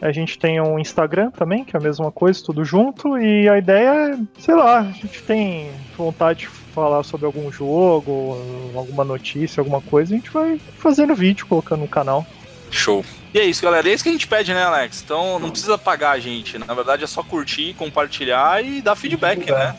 A 0.00 0.10
gente 0.10 0.38
tem 0.38 0.58
um 0.60 0.78
Instagram 0.78 1.30
também, 1.30 1.62
que 1.62 1.76
é 1.76 1.78
a 1.78 1.82
mesma 1.82 2.10
coisa, 2.10 2.42
tudo 2.42 2.64
junto. 2.64 3.18
E 3.18 3.46
a 3.46 3.58
ideia 3.58 4.14
é, 4.14 4.40
sei 4.40 4.54
lá, 4.54 4.78
a 4.78 4.92
gente 4.92 5.22
tem 5.24 5.70
vontade 5.96 6.40
de 6.40 6.48
falar 6.70 7.02
sobre 7.02 7.26
algum 7.26 7.50
jogo, 7.52 8.38
alguma 8.74 9.04
notícia, 9.04 9.60
alguma 9.60 9.80
coisa, 9.80 10.14
a 10.14 10.16
gente 10.16 10.30
vai 10.30 10.60
fazendo 10.78 11.14
vídeo, 11.14 11.46
colocando 11.46 11.80
no 11.80 11.88
canal. 11.88 12.24
Show. 12.70 13.04
E 13.34 13.38
é 13.38 13.44
isso, 13.44 13.62
galera. 13.62 13.88
É 13.88 13.92
isso 13.92 14.02
que 14.02 14.08
a 14.08 14.12
gente 14.12 14.26
pede, 14.26 14.54
né, 14.54 14.62
Alex? 14.62 15.02
Então 15.04 15.38
não 15.38 15.50
precisa 15.50 15.76
pagar 15.76 16.12
a 16.12 16.18
gente. 16.18 16.58
Na 16.58 16.72
verdade 16.72 17.04
é 17.04 17.06
só 17.06 17.22
curtir, 17.22 17.74
compartilhar 17.74 18.64
e 18.64 18.80
dar 18.80 18.96
feedback, 18.96 19.50
né? 19.50 19.76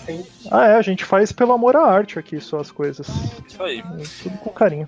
Ah, 0.50 0.68
é, 0.68 0.76
a 0.76 0.82
gente 0.82 1.04
faz 1.06 1.32
pelo 1.32 1.54
amor 1.54 1.76
à 1.76 1.84
arte 1.84 2.20
aqui 2.20 2.40
só 2.40 2.60
as 2.60 2.72
coisas. 2.72 3.08
Isso 3.48 3.62
aí. 3.64 3.80
É, 3.80 4.04
tudo 4.24 4.38
com 4.40 4.50
carinho. 4.50 4.88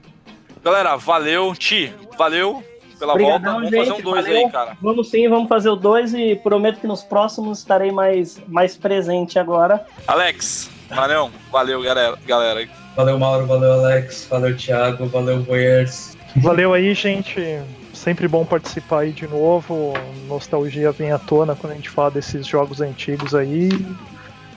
Galera, 0.64 0.96
valeu. 0.96 1.54
Ti, 1.56 1.94
valeu 2.18 2.64
pela 2.98 3.14
Obrigadão, 3.14 3.54
volta. 3.54 3.68
Vamos 3.68 3.70
gente, 3.70 3.80
fazer 3.90 4.02
um 4.02 4.04
dois 4.04 4.26
valeu. 4.26 4.46
aí, 4.46 4.52
cara. 4.52 4.78
Vamos 4.82 5.10
sim, 5.10 5.28
vamos 5.28 5.50
fazer 5.50 5.70
o 5.70 5.76
dois 5.76 6.14
e 6.14 6.36
prometo 6.36 6.80
que 6.80 6.88
nos 6.88 7.04
próximos 7.04 7.60
estarei 7.60 7.92
mais, 7.92 8.42
mais 8.48 8.78
presente 8.78 9.38
agora. 9.38 9.86
Alex, 10.08 10.70
valeu, 10.96 11.32
valeu, 11.52 11.82
galera. 11.82 12.18
galera. 12.26 12.68
Valeu, 12.96 13.18
Mauro, 13.18 13.48
valeu, 13.48 13.74
Alex, 13.74 14.28
valeu, 14.30 14.56
Thiago, 14.56 15.08
valeu, 15.08 15.42
Boyers. 15.42 16.16
Valeu 16.38 16.74
aí, 16.74 16.94
gente 16.94 17.62
sempre 18.04 18.28
bom 18.28 18.44
participar 18.44 19.00
aí 19.02 19.12
de 19.12 19.26
novo. 19.26 19.94
Nostalgia 20.28 20.92
vem 20.92 21.12
à 21.14 21.18
tona 21.18 21.56
quando 21.56 21.72
a 21.72 21.76
gente 21.76 21.90
fala 21.90 22.12
desses 22.12 22.46
jogos 22.46 22.82
antigos 22.82 23.34
aí. 23.34 23.70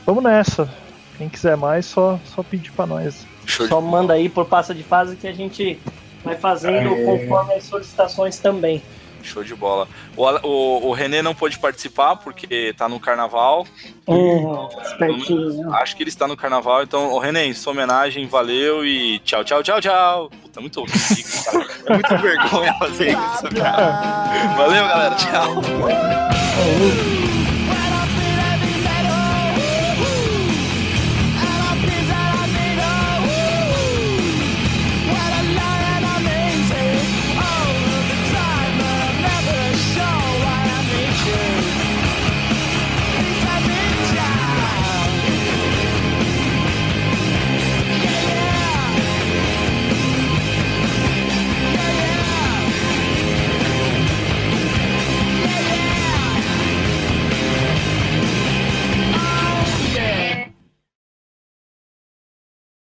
Vamos 0.05 0.24
nessa. 0.24 0.68
Quem 1.16 1.28
quiser 1.28 1.57
mais, 1.57 1.87
só, 1.87 2.18
só 2.24 2.43
pedir 2.43 2.72
pra 2.72 2.87
nós. 2.87 3.24
Só 3.47 3.80
manda 3.80 4.14
aí 4.14 4.28
por 4.28 4.47
passa 4.47 4.74
de 4.74 4.82
fase 4.82 5.14
que 5.14 5.28
a 5.28 5.32
gente 5.32 5.78
vai 6.24 6.37
fazendo 6.37 6.93
Aê. 6.93 7.05
conforme 7.05 7.55
as 7.55 7.64
solicitações 7.64 8.39
também. 8.39 8.82
Show 9.22 9.42
de 9.42 9.54
bola. 9.54 9.88
O, 10.16 10.24
o, 10.24 10.88
o 10.88 10.92
René 10.92 11.22
não 11.22 11.34
pôde 11.34 11.58
participar 11.58 12.16
porque 12.16 12.74
tá 12.76 12.88
no 12.88 13.00
carnaval. 13.00 13.66
Uhum, 14.06 14.68
então, 15.00 15.74
acho 15.74 15.96
que 15.96 16.02
ele 16.02 16.10
está 16.10 16.28
no 16.28 16.36
carnaval. 16.36 16.82
Então, 16.82 17.12
o 17.12 17.18
René, 17.18 17.52
sua 17.52 17.72
homenagem, 17.72 18.26
valeu 18.26 18.84
e 18.84 19.18
tchau, 19.20 19.44
tchau, 19.44 19.62
tchau, 19.62 19.80
tchau. 19.80 20.30
Puta, 20.42 20.60
muito 20.60 20.84
ridículo, 20.84 21.44
cara. 21.44 21.66
É 21.86 21.92
muito 21.94 22.18
vergonha 22.18 22.74
fazer 22.78 23.08
isso, 23.10 23.54
cara. 23.56 24.54
Valeu, 24.56 24.86
galera. 24.86 25.14
Tchau. 25.16 25.54